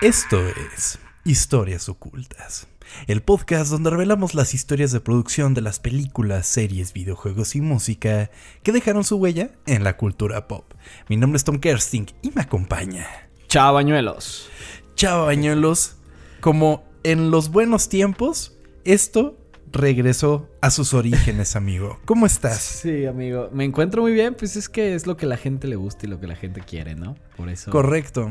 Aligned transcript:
Esto 0.00 0.40
es 0.72 0.98
Historias 1.26 1.90
Ocultas, 1.90 2.68
el 3.06 3.20
podcast 3.20 3.70
donde 3.70 3.90
revelamos 3.90 4.34
las 4.34 4.54
historias 4.54 4.92
de 4.92 5.00
producción 5.00 5.52
de 5.52 5.60
las 5.60 5.78
películas, 5.78 6.46
series, 6.46 6.94
videojuegos 6.94 7.54
y 7.54 7.60
música 7.60 8.30
que 8.62 8.72
dejaron 8.72 9.04
su 9.04 9.16
huella 9.18 9.50
en 9.66 9.84
la 9.84 9.98
cultura 9.98 10.48
pop. 10.48 10.72
Mi 11.10 11.18
nombre 11.18 11.36
es 11.36 11.44
Tom 11.44 11.58
Kersting 11.58 12.06
y 12.22 12.30
me 12.30 12.40
acompaña. 12.40 13.06
Chao, 13.48 13.74
bañuelos. 13.74 14.48
Chao, 14.94 15.26
bañuelos. 15.26 15.96
Como 16.40 16.82
en 17.02 17.30
los 17.30 17.50
buenos 17.50 17.90
tiempos, 17.90 18.56
esto 18.86 19.36
regresó 19.70 20.48
a 20.62 20.70
sus 20.70 20.94
orígenes, 20.94 21.56
amigo. 21.56 22.00
¿Cómo 22.06 22.24
estás? 22.24 22.62
Sí, 22.62 23.04
amigo. 23.04 23.50
Me 23.52 23.64
encuentro 23.64 24.00
muy 24.00 24.14
bien, 24.14 24.34
pues 24.34 24.56
es 24.56 24.70
que 24.70 24.94
es 24.94 25.06
lo 25.06 25.18
que 25.18 25.26
la 25.26 25.36
gente 25.36 25.68
le 25.68 25.76
gusta 25.76 26.06
y 26.06 26.08
lo 26.08 26.18
que 26.18 26.26
la 26.26 26.36
gente 26.36 26.62
quiere, 26.62 26.94
¿no? 26.94 27.16
Por 27.36 27.50
eso. 27.50 27.70
Correcto. 27.70 28.30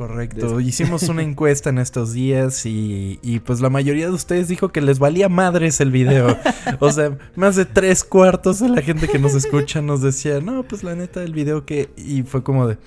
Correcto. 0.00 0.60
Hicimos 0.60 1.02
una 1.10 1.20
encuesta 1.30 1.68
en 1.68 1.76
estos 1.76 2.14
días 2.14 2.64
y, 2.64 3.18
y, 3.20 3.40
pues 3.40 3.60
la 3.60 3.68
mayoría 3.68 4.06
de 4.06 4.12
ustedes 4.12 4.48
dijo 4.48 4.70
que 4.70 4.80
les 4.80 4.98
valía 4.98 5.28
madres 5.28 5.78
el 5.82 5.90
video. 5.90 6.38
O 6.80 6.90
sea, 6.90 7.18
más 7.36 7.56
de 7.56 7.66
tres 7.66 8.02
cuartos 8.02 8.60
de 8.60 8.70
la 8.70 8.80
gente 8.80 9.08
que 9.08 9.18
nos 9.18 9.34
escucha 9.34 9.82
nos 9.82 10.00
decía, 10.00 10.40
no, 10.40 10.62
pues 10.62 10.84
la 10.84 10.94
neta 10.94 11.22
el 11.22 11.34
video 11.34 11.66
que... 11.66 11.90
Y 11.98 12.22
fue 12.22 12.42
como 12.42 12.66
de... 12.66 12.78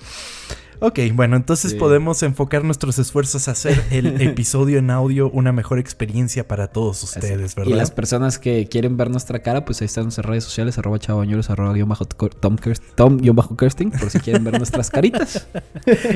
Ok, 0.80 0.98
bueno, 1.14 1.36
entonces 1.36 1.72
Sí. 1.72 1.76
podemos 1.78 2.22
enfocar 2.22 2.64
nuestros 2.64 2.98
esfuerzos 2.98 3.48
a 3.48 3.52
hacer 3.52 3.82
el 3.90 4.20
episodio 4.20 4.78
en 4.78 4.90
audio 4.90 5.30
una 5.30 5.52
mejor 5.52 5.78
experiencia 5.78 6.46
para 6.46 6.68
todos 6.68 7.02
ustedes, 7.02 7.54
¿verdad? 7.54 7.70
Y 7.72 7.74
las 7.74 7.90
personas 7.90 8.38
que 8.38 8.68
quieren 8.68 8.96
ver 8.96 9.10
nuestra 9.10 9.40
cara, 9.40 9.64
pues 9.64 9.80
ahí 9.80 9.86
están 9.86 10.04
nuestras 10.04 10.26
redes 10.26 10.44
sociales, 10.44 10.76
arroba 10.78 10.98
chavañuelos, 10.98 11.50
arroba 11.50 11.72
guion 11.72 11.88
bajo 11.88 12.04
Tom, 12.06 12.56
Tom 12.96 13.16
guion 13.18 13.36
bajo 13.36 13.56
Kirsting, 13.56 13.90
por 13.92 14.10
si 14.10 14.18
quieren 14.20 14.44
ver 14.44 14.58
nuestras 14.58 14.90
caritas. 14.90 15.46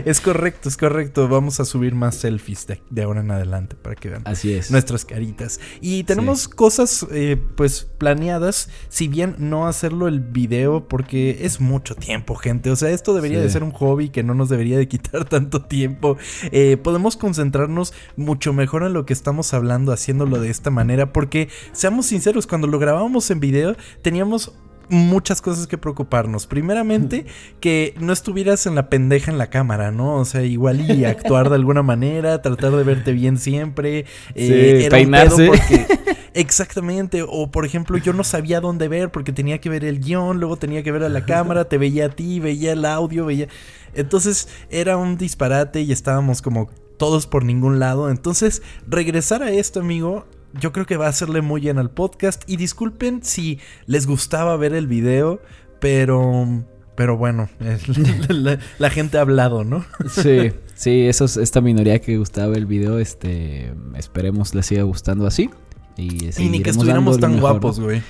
Es 0.04 0.20
correcto, 0.20 0.68
es 0.68 0.76
correcto. 0.76 1.28
Vamos 1.28 1.60
a 1.60 1.64
subir 1.64 1.94
más 1.94 2.14
selfies 2.16 2.66
de, 2.66 2.80
de 2.90 3.02
ahora 3.02 3.20
en 3.20 3.30
adelante 3.30 3.76
para 3.76 3.94
que 3.94 4.08
vean. 4.08 4.22
Así 4.24 4.52
es. 4.52 4.70
nuestras 4.70 5.04
caritas. 5.04 5.60
Y 5.80 6.04
tenemos 6.04 6.48
cosas 6.48 7.06
eh, 7.12 7.36
pues 7.56 7.86
planeadas, 7.98 8.68
si 8.88 9.08
bien 9.08 9.34
no 9.38 9.66
hacerlo 9.66 10.08
el 10.08 10.20
video 10.20 10.88
porque 10.88 11.38
es 11.44 11.60
mucho 11.60 11.94
tiempo, 11.94 12.34
gente. 12.34 12.70
O 12.70 12.76
sea, 12.76 12.90
esto 12.90 13.14
debería 13.14 13.38
Sí. 13.38 13.44
de 13.44 13.50
ser 13.50 13.62
un 13.62 13.72
hobby 13.72 14.08
que 14.08 14.22
no 14.22 14.34
nos 14.34 14.47
debería 14.48 14.78
de 14.78 14.88
quitar 14.88 15.24
tanto 15.24 15.62
tiempo. 15.62 16.16
Eh, 16.52 16.76
podemos 16.76 17.16
concentrarnos 17.16 17.92
mucho 18.16 18.52
mejor 18.52 18.82
en 18.84 18.92
lo 18.92 19.06
que 19.06 19.12
estamos 19.12 19.54
hablando 19.54 19.92
haciéndolo 19.92 20.40
de 20.40 20.50
esta 20.50 20.70
manera 20.70 21.12
porque, 21.12 21.48
seamos 21.72 22.06
sinceros, 22.06 22.46
cuando 22.46 22.66
lo 22.66 22.78
grabábamos 22.78 23.30
en 23.30 23.40
video 23.40 23.76
teníamos... 24.02 24.52
Muchas 24.90 25.42
cosas 25.42 25.66
que 25.66 25.76
preocuparnos. 25.76 26.46
Primeramente, 26.46 27.26
que 27.60 27.92
no 28.00 28.10
estuvieras 28.10 28.64
en 28.64 28.74
la 28.74 28.88
pendeja 28.88 29.30
en 29.30 29.36
la 29.36 29.50
cámara, 29.50 29.90
¿no? 29.90 30.14
O 30.14 30.24
sea, 30.24 30.42
igual 30.44 30.80
y 30.90 31.04
actuar 31.04 31.50
de 31.50 31.56
alguna 31.56 31.82
manera, 31.82 32.40
tratar 32.40 32.72
de 32.72 32.84
verte 32.84 33.12
bien 33.12 33.36
siempre. 33.36 34.06
eh, 34.34 34.78
Sí, 34.78 34.84
era 34.86 34.96
un 34.96 35.02
peinarse. 35.02 35.36
pedo 35.36 35.50
porque- 35.52 35.86
exactamente. 36.38 37.24
O 37.26 37.50
por 37.50 37.66
ejemplo, 37.66 37.98
yo 37.98 38.12
no 38.12 38.24
sabía 38.24 38.60
dónde 38.60 38.88
ver 38.88 39.10
porque 39.10 39.32
tenía 39.32 39.60
que 39.60 39.68
ver 39.68 39.84
el 39.84 40.00
guion, 40.00 40.38
luego 40.38 40.56
tenía 40.56 40.82
que 40.82 40.92
ver 40.92 41.02
a 41.02 41.08
la 41.08 41.24
cámara, 41.26 41.66
te 41.66 41.78
veía 41.78 42.06
a 42.06 42.08
ti, 42.10 42.40
veía 42.40 42.72
el 42.72 42.84
audio, 42.84 43.26
veía. 43.26 43.48
Entonces 43.94 44.48
era 44.70 44.96
un 44.96 45.18
disparate 45.18 45.82
y 45.82 45.92
estábamos 45.92 46.40
como 46.40 46.70
todos 46.96 47.26
por 47.26 47.44
ningún 47.44 47.78
lado. 47.78 48.10
Entonces, 48.10 48.62
regresar 48.86 49.42
a 49.42 49.50
esto, 49.50 49.80
amigo. 49.80 50.26
Yo 50.54 50.72
creo 50.72 50.86
que 50.86 50.96
va 50.96 51.06
a 51.06 51.10
hacerle 51.10 51.42
muy 51.42 51.60
bien 51.60 51.78
al 51.78 51.90
podcast. 51.90 52.42
Y 52.46 52.56
disculpen 52.56 53.22
si 53.22 53.58
les 53.86 54.06
gustaba 54.06 54.56
ver 54.56 54.72
el 54.74 54.86
video, 54.86 55.40
pero. 55.80 56.64
Pero 56.94 57.16
bueno, 57.16 57.48
la, 58.28 58.58
la 58.80 58.90
gente 58.90 59.18
ha 59.18 59.20
hablado, 59.20 59.62
¿no? 59.62 59.84
Sí, 60.10 60.50
sí, 60.74 61.06
eso 61.06 61.26
es 61.26 61.36
esta 61.36 61.60
minoría 61.60 62.00
que 62.00 62.16
gustaba 62.16 62.56
el 62.56 62.66
video, 62.66 62.98
este, 62.98 63.72
esperemos 63.94 64.52
les 64.52 64.66
siga 64.66 64.82
gustando 64.82 65.24
así. 65.24 65.48
Y, 65.98 66.30
Y 66.38 66.48
ni 66.48 66.62
que 66.62 66.70
estuviéramos 66.70 67.20
tan 67.20 67.34
mejor, 67.34 67.50
guapos, 67.52 67.78
¿no? 67.78 67.84
güey. 67.86 68.02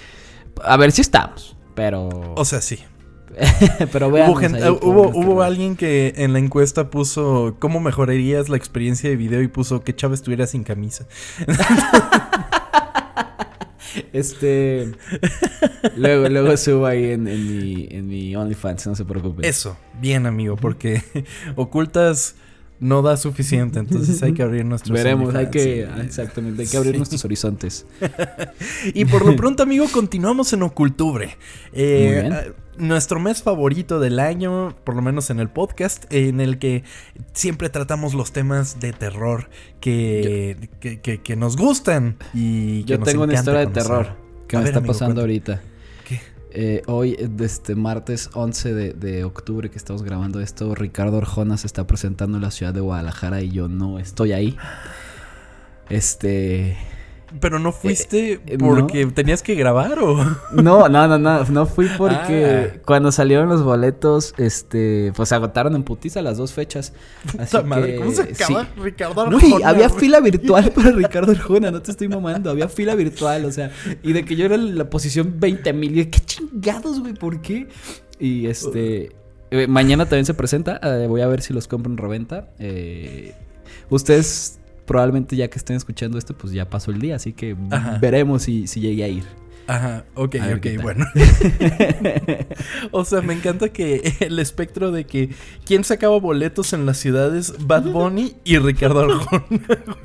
A 0.62 0.76
ver 0.76 0.92
si 0.92 1.00
estamos, 1.00 1.56
pero... 1.74 2.34
O 2.36 2.44
sea, 2.44 2.60
sí. 2.60 2.78
pero 3.92 4.10
vean. 4.10 4.30
Hubo, 4.30 4.36
gente- 4.38 4.70
hubo, 4.70 5.08
hubo 5.10 5.42
alguien 5.42 5.76
que 5.76 6.12
en 6.16 6.32
la 6.32 6.38
encuesta 6.38 6.90
puso 6.90 7.56
cómo 7.58 7.80
mejorarías 7.80 8.48
la 8.48 8.56
experiencia 8.56 9.08
de 9.10 9.16
video 9.16 9.42
y 9.42 9.48
puso 9.48 9.82
que 9.82 9.94
Chávez 9.94 10.20
estuviera 10.20 10.46
sin 10.46 10.64
camisa. 10.64 11.06
Este. 14.12 14.92
luego, 15.96 16.28
luego 16.28 16.56
subo 16.56 16.86
ahí 16.86 17.10
en, 17.10 17.26
en 17.26 17.46
mi, 17.58 17.88
en 17.90 18.06
mi 18.06 18.36
OnlyFans, 18.36 18.86
no 18.86 18.94
se 18.94 19.04
preocupen. 19.04 19.44
Eso, 19.44 19.76
bien 20.00 20.26
amigo, 20.26 20.56
porque 20.56 21.02
ocultas 21.56 22.36
no 22.80 23.02
da 23.02 23.16
suficiente, 23.16 23.78
entonces 23.80 24.22
hay 24.22 24.32
que 24.34 24.42
abrir 24.42 24.64
nuestros 24.64 24.96
Veremos, 24.96 25.34
hay 25.34 25.48
que. 25.50 25.88
sí. 25.94 26.00
Exactamente, 26.02 26.62
hay 26.62 26.68
que 26.68 26.76
abrir 26.76 26.92
Sí. 26.92 26.98
nuestros 26.98 27.24
horizontes. 27.24 27.86
Y 28.94 29.04
por 29.04 29.24
lo 29.26 29.34
pronto, 29.36 29.62
amigo, 29.62 29.86
continuamos 29.92 30.52
en 30.52 30.62
Ocultubre. 30.62 31.36
Eh, 31.72 32.10
Muy 32.12 32.20
bien. 32.22 32.32
ah, 32.32 32.42
Nuestro 32.78 33.18
mes 33.18 33.42
favorito 33.42 33.98
del 33.98 34.20
año, 34.20 34.76
por 34.84 34.94
lo 34.94 35.02
menos 35.02 35.30
en 35.30 35.40
el 35.40 35.48
podcast, 35.48 36.04
en 36.12 36.40
el 36.40 36.58
que 36.60 36.84
siempre 37.32 37.68
tratamos 37.70 38.14
los 38.14 38.30
temas 38.30 38.78
de 38.78 38.92
terror 38.92 39.48
que, 39.80 40.68
que, 40.78 41.00
que- 41.00 41.20
que 41.20 41.34
nos 41.36 41.56
gustan 41.56 42.16
y 42.34 42.84
que 42.84 42.90
Yo 42.92 42.98
nos 42.98 43.08
tengo 43.08 43.24
una 43.24 43.34
historia 43.34 43.60
de 43.60 43.66
terror 43.66 44.06
que 44.46 44.56
A 44.56 44.60
me 44.60 44.64
ver, 44.66 44.68
está 44.74 44.78
amigo, 44.78 44.92
pasando 44.92 45.20
ahorita. 45.22 45.60
Eh, 46.50 46.82
hoy, 46.86 47.12
eh, 47.18 47.28
este 47.40 47.74
martes 47.74 48.30
11 48.34 48.74
de, 48.74 48.92
de 48.92 49.24
octubre 49.24 49.70
que 49.70 49.76
estamos 49.76 50.02
grabando 50.02 50.40
esto, 50.40 50.74
Ricardo 50.74 51.18
Arjona 51.18 51.56
se 51.56 51.66
está 51.66 51.86
presentando 51.86 52.38
en 52.38 52.42
la 52.42 52.50
ciudad 52.50 52.72
de 52.72 52.80
Guadalajara 52.80 53.42
y 53.42 53.50
yo 53.50 53.68
no 53.68 53.98
estoy 53.98 54.32
ahí. 54.32 54.56
Este. 55.88 56.76
Pero 57.40 57.58
no 57.58 57.72
fuiste 57.72 58.40
eh, 58.46 58.56
porque 58.58 59.04
tenías 59.06 59.42
que 59.42 59.54
grabar 59.54 59.98
o. 59.98 60.16
No, 60.52 60.88
no, 60.88 61.06
no, 61.06 61.18
no, 61.18 61.44
no 61.44 61.66
fui 61.66 61.86
porque 61.98 62.72
Ah. 62.74 62.80
cuando 62.86 63.12
salieron 63.12 63.48
los 63.48 63.62
boletos, 63.62 64.34
este, 64.38 65.12
pues 65.14 65.28
se 65.28 65.34
agotaron 65.34 65.74
en 65.74 65.82
putiza 65.82 66.22
las 66.22 66.38
dos 66.38 66.52
fechas. 66.52 66.92
Así 67.38 67.62
madre, 67.64 67.92
que, 67.92 67.98
¿cómo 67.98 68.10
se 68.12 68.34
sí. 68.34 68.42
acaba 68.44 68.66
Ricardo 68.76 69.26
Güey, 69.26 69.36
Arjona, 69.52 69.68
había 69.68 69.88
güey? 69.88 70.00
fila 70.00 70.20
virtual 70.20 70.72
para 70.72 70.90
Ricardo 70.92 71.32
Arjona, 71.32 71.70
no 71.70 71.82
te 71.82 71.90
estoy 71.90 72.08
mamando, 72.08 72.50
había 72.50 72.68
fila 72.68 72.94
virtual, 72.94 73.44
o 73.44 73.52
sea, 73.52 73.70
y 74.02 74.12
de 74.12 74.24
que 74.24 74.34
yo 74.36 74.46
era 74.46 74.56
la 74.56 74.88
posición 74.88 75.34
20 75.38 75.72
mil, 75.74 75.98
y 75.98 76.06
qué 76.06 76.20
chingados, 76.20 77.00
güey, 77.00 77.12
¿por 77.14 77.42
qué? 77.42 77.68
Y 78.18 78.46
este, 78.46 79.12
eh, 79.50 79.66
mañana 79.66 80.04
también 80.06 80.24
se 80.26 80.34
presenta, 80.34 80.80
eh, 80.82 81.06
voy 81.08 81.20
a 81.20 81.26
ver 81.28 81.42
si 81.42 81.52
los 81.52 81.68
compro 81.68 81.90
en 81.92 81.98
reventa. 81.98 82.48
Eh, 82.58 83.34
ustedes 83.90 84.57
probablemente 84.88 85.36
ya 85.36 85.48
que 85.48 85.58
estén 85.58 85.76
escuchando 85.76 86.18
esto, 86.18 86.36
pues 86.36 86.52
ya 86.52 86.68
pasó 86.68 86.90
el 86.90 87.00
día, 87.00 87.14
así 87.14 87.32
que 87.32 87.56
Ajá. 87.70 87.98
veremos 88.00 88.42
si, 88.42 88.66
si 88.66 88.80
llegué 88.80 89.04
a 89.04 89.08
ir. 89.08 89.24
Ajá, 89.68 90.06
ok, 90.14 90.36
ok, 90.56 90.66
bueno. 90.82 91.04
o 92.90 93.04
sea, 93.04 93.20
me 93.20 93.34
encanta 93.34 93.68
que 93.68 94.14
el 94.20 94.38
espectro 94.38 94.90
de 94.90 95.04
que 95.04 95.30
quién 95.64 95.84
sacaba 95.84 96.18
boletos 96.18 96.72
en 96.72 96.86
las 96.86 96.96
ciudades, 96.96 97.54
Bad 97.66 97.84
Bunny 97.84 98.34
y 98.44 98.58
Ricardo 98.58 99.00
Arjona. 99.00 99.44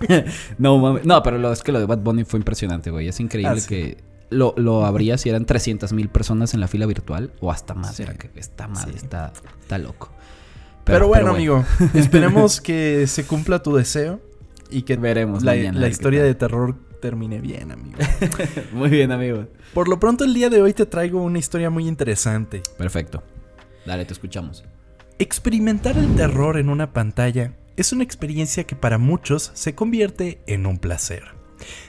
No, 0.57 0.77
mames. 0.77 1.05
No, 1.05 1.23
pero 1.23 1.37
lo, 1.37 1.51
es 1.51 1.63
que 1.63 1.71
lo 1.71 1.79
de 1.79 1.85
Bad 1.85 1.99
Bunny 1.99 2.25
fue 2.25 2.39
impresionante, 2.39 2.91
güey. 2.91 3.07
Es 3.07 3.19
increíble 3.19 3.53
Ah, 3.57 3.59
sí. 3.59 3.67
que 3.67 3.97
lo, 4.29 4.53
lo 4.57 4.85
habría 4.85 5.17
si 5.17 5.29
eran 5.29 5.45
300 5.45 5.93
mil 5.93 6.09
personas 6.09 6.53
en 6.53 6.59
la 6.59 6.67
fila 6.67 6.85
virtual 6.85 7.31
o 7.39 7.51
hasta 7.51 7.73
más. 7.73 7.95
Sí. 7.95 8.03
Era 8.03 8.15
que 8.15 8.29
está 8.35 8.67
mal, 8.67 8.83
Sí. 8.89 8.97
está, 8.97 9.31
está 9.61 9.77
loco. 9.77 10.11
Pero, 10.83 11.07
bueno, 11.07 11.29
amigo, 11.31 11.63
esperemos 11.93 12.59
que 12.59 13.07
se 13.07 13.23
cumpla 13.25 13.63
tu 13.63 13.73
deseo 13.75 14.19
y 14.69 14.83
que 14.83 14.95
Veremos 14.95 15.43
la, 15.43 15.53
mañana, 15.53 15.79
la 15.79 15.87
historia 15.87 16.23
de 16.23 16.35
terror 16.35 16.75
termine 17.01 17.39
bien, 17.39 17.71
amigo. 17.71 17.97
Muy 18.73 18.89
bien, 18.89 19.11
amigo. 19.11 19.47
Por 19.73 19.87
lo 19.87 19.99
pronto, 19.99 20.23
el 20.23 20.33
día 20.33 20.49
de 20.49 20.61
hoy 20.61 20.73
te 20.73 20.85
traigo 20.85 21.21
una 21.21 21.39
historia 21.39 21.69
muy 21.69 21.87
interesante. 21.87 22.63
Perfecto. 22.77 23.23
Dale, 23.85 24.05
te 24.05 24.13
escuchamos. 24.13 24.63
Experimentar 25.19 25.97
el 25.97 26.15
terror 26.15 26.57
en 26.57 26.69
una 26.69 26.93
pantalla 26.93 27.53
es 27.75 27.91
una 27.91 28.03
experiencia 28.03 28.63
que 28.63 28.75
para 28.75 28.97
muchos 28.97 29.51
se 29.53 29.75
convierte 29.75 30.41
en 30.47 30.65
un 30.65 30.77
placer. 30.77 31.23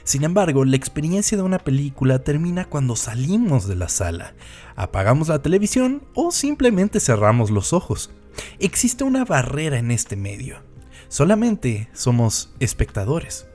Sin 0.03 0.23
embargo, 0.23 0.65
la 0.65 0.75
experiencia 0.75 1.37
de 1.37 1.43
una 1.43 1.59
película 1.59 2.19
termina 2.19 2.65
cuando 2.65 2.95
salimos 2.95 3.67
de 3.67 3.75
la 3.75 3.89
sala, 3.89 4.33
apagamos 4.75 5.27
la 5.27 5.41
televisión 5.41 6.03
o 6.13 6.31
simplemente 6.31 6.99
cerramos 6.99 7.51
los 7.51 7.73
ojos. 7.73 8.11
Existe 8.59 9.03
una 9.03 9.25
barrera 9.25 9.77
en 9.77 9.91
este 9.91 10.15
medio. 10.15 10.57
Solamente 11.07 11.89
somos 11.93 12.53
espectadores. 12.59 13.47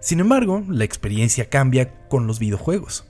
Sin 0.00 0.20
embargo, 0.20 0.64
la 0.68 0.84
experiencia 0.84 1.48
cambia 1.48 2.08
con 2.08 2.26
los 2.26 2.38
videojuegos 2.38 3.04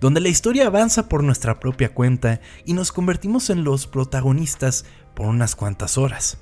donde 0.00 0.20
la 0.20 0.28
historia 0.28 0.66
avanza 0.66 1.08
por 1.08 1.22
nuestra 1.24 1.60
propia 1.60 1.94
cuenta 1.94 2.40
y 2.64 2.72
nos 2.74 2.92
convertimos 2.92 3.50
en 3.50 3.64
los 3.64 3.86
protagonistas 3.86 4.84
por 5.14 5.26
unas 5.26 5.56
cuantas 5.56 5.98
horas. 5.98 6.38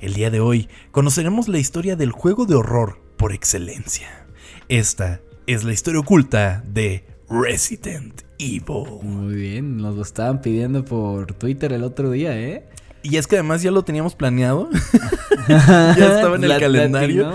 El 0.00 0.14
día 0.14 0.30
de 0.30 0.40
hoy 0.40 0.68
conoceremos 0.92 1.48
la 1.48 1.58
historia 1.58 1.96
del 1.96 2.12
juego 2.12 2.46
de 2.46 2.54
horror 2.54 3.00
por 3.16 3.32
excelencia. 3.32 4.26
Esta 4.68 5.20
es 5.46 5.64
la 5.64 5.72
historia 5.72 6.00
oculta 6.00 6.62
de 6.66 7.04
Resident 7.28 8.22
Evil. 8.38 9.02
Muy 9.02 9.34
bien, 9.34 9.76
nos 9.76 9.96
lo 9.96 10.02
estaban 10.02 10.40
pidiendo 10.40 10.84
por 10.84 11.32
Twitter 11.34 11.72
el 11.72 11.82
otro 11.82 12.10
día, 12.10 12.38
¿eh? 12.38 12.68
Y 13.04 13.18
es 13.18 13.26
que 13.26 13.36
además 13.36 13.62
ya 13.62 13.70
lo 13.70 13.84
teníamos 13.84 14.14
planeado. 14.14 14.68
ya 15.48 16.16
estaba 16.16 16.36
en 16.36 16.44
el 16.44 16.58
calendario. 16.58 17.30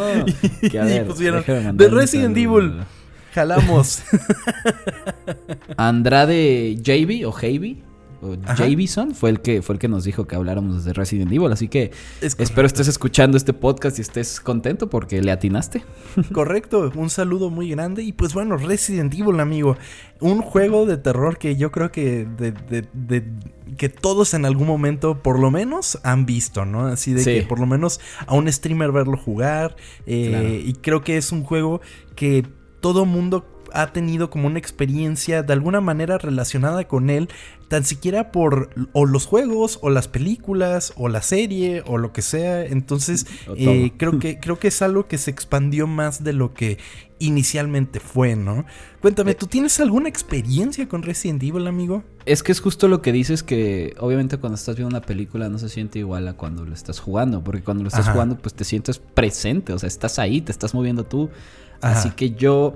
y, 0.62 0.69
Que, 0.69 0.80
a 0.80 0.83
ver, 0.83 1.06
pusieron 1.06 1.44
un 1.48 1.80
Resident. 1.92 2.36
Evil. 2.36 2.81
Jalamos. 3.33 4.01
Andrade 5.77 6.75
JB 6.81 7.27
o 7.27 7.31
Javy 7.31 7.83
o 7.83 7.89
Ajá. 8.45 8.56
Javison 8.56 9.16
fue 9.16 9.30
el 9.30 9.42
que 9.42 9.62
fue 9.62 9.75
el 9.75 9.80
que 9.80 9.88
nos 9.88 10.04
dijo 10.04 10.27
que 10.27 10.36
habláramos 10.36 10.83
de 10.83 10.94
Resident 10.94 11.31
Evil, 11.31 11.51
así 11.51 11.68
que 11.68 11.92
Es 12.21 12.36
espero 12.39 12.68
estés 12.68 12.88
escuchando 12.88 13.38
este 13.38 13.54
podcast 13.54 13.98
y 14.00 14.01
estés 14.01 14.39
contento 14.39 14.89
porque 14.89 15.21
le 15.21 15.31
atinaste. 15.31 15.83
Correcto, 16.33 16.92
un 16.95 17.10
saludo 17.10 17.50
muy 17.50 17.69
grande. 17.69 18.04
Y 18.04 18.13
pues 18.13 18.33
bueno, 18.33 18.57
Resident 18.57 19.13
Evil, 19.13 19.39
amigo. 19.39 19.77
Un 20.19 20.42
juego 20.42 20.86
de 20.86 20.98
terror 20.98 21.38
que 21.38 21.56
yo 21.56 21.71
creo 21.71 21.92
que, 21.92 22.25
de, 22.38 22.51
de- 22.51 22.88
de- 22.94 23.24
que 23.77 23.88
todos 23.88 24.33
en 24.33 24.45
algún 24.45 24.68
momento, 24.68 25.21
por 25.21 25.39
lo 25.39 25.51
menos, 25.51 26.00
han 26.04 26.25
visto, 26.25 26.66
¿no? 26.66 26.88
Así 26.88 27.13
de 27.13 27.24
Sí. 27.24 27.33
que 27.36 27.42
por 27.44 27.60
lo 27.60 27.66
menos 27.68 28.00
a 28.27 28.33
un 28.36 28.51
streamer 28.51 28.92
verlo 28.92 29.16
jugar. 29.16 29.75
eh, 30.06 30.27
Claro. 30.30 30.50
Y 30.56 30.74
creo 30.81 31.01
que 31.01 31.18
es 31.18 31.31
un 31.31 31.44
juego 31.44 31.80
que 32.16 32.45
todo 32.81 33.06
mundo 33.06 33.45
ha 33.74 33.92
tenido 33.94 34.30
como 34.30 34.48
una 34.48 34.60
experiencia 34.60 35.44
de 35.44 35.54
alguna 35.54 35.81
manera 35.81 36.18
relacionada 36.18 36.88
con 36.88 37.10
él, 37.10 37.30
tan 37.68 37.86
siquiera 37.86 38.31
por 38.31 38.69
o 38.94 39.06
los 39.06 39.25
juegos 39.25 39.80
o 39.81 39.89
las 39.89 40.07
películas 40.07 40.94
o 40.95 41.07
la 41.10 41.21
serie 41.21 41.83
o 41.86 41.98
lo 41.98 42.12
que 42.13 42.21
sea. 42.21 42.63
Entonces, 42.66 43.27
eh, 43.56 43.92
creo 43.98 44.18
que 44.19 44.39
creo 44.39 44.60
que 44.60 44.69
es 44.69 44.81
algo 44.81 45.07
que 45.07 45.18
se 45.18 45.31
expandió 45.31 45.88
más 45.88 46.24
de 46.24 46.33
lo 46.33 46.54
que 46.54 46.77
inicialmente 47.19 48.00
fue, 48.00 48.36
¿no? 48.36 48.66
Cuéntame, 49.01 49.31
Eh, 49.31 49.36
¿tú 49.36 49.48
tienes 49.48 49.80
alguna 49.80 50.10
experiencia 50.10 50.88
con 50.88 51.04
Resident 51.04 51.44
Evil, 51.44 51.68
amigo? 51.68 52.04
Es 52.25 52.44
que 52.44 52.51
es 52.51 52.60
justo 52.62 52.88
lo 52.88 53.01
que 53.01 53.12
dices 53.12 53.44
que 53.44 53.95
obviamente 54.00 54.38
cuando 54.38 54.56
estás 54.56 54.75
viendo 54.75 54.95
una 54.95 55.06
película 55.06 55.50
no 55.50 55.57
se 55.57 55.69
siente 55.69 56.00
igual 56.00 56.27
a 56.27 56.33
cuando 56.33 56.66
lo 56.66 56.74
estás 56.74 57.00
jugando, 57.00 57.44
porque 57.44 57.62
cuando 57.63 57.83
lo 57.83 57.89
estás 57.89 58.06
Ajá. 58.06 58.13
jugando 58.13 58.38
pues 58.38 58.54
te 58.54 58.63
sientes 58.63 59.00
presente, 59.00 59.74
o 59.74 59.80
sea, 59.80 59.88
estás 59.88 60.19
ahí, 60.19 60.42
te 60.42 60.51
estás 60.51 60.74
moviendo 60.74 61.06
tú. 61.06 61.30
Ajá. 61.81 62.00
Así 62.00 62.12
que 62.12 62.31
yo 62.31 62.74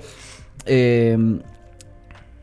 eh, 0.65 1.17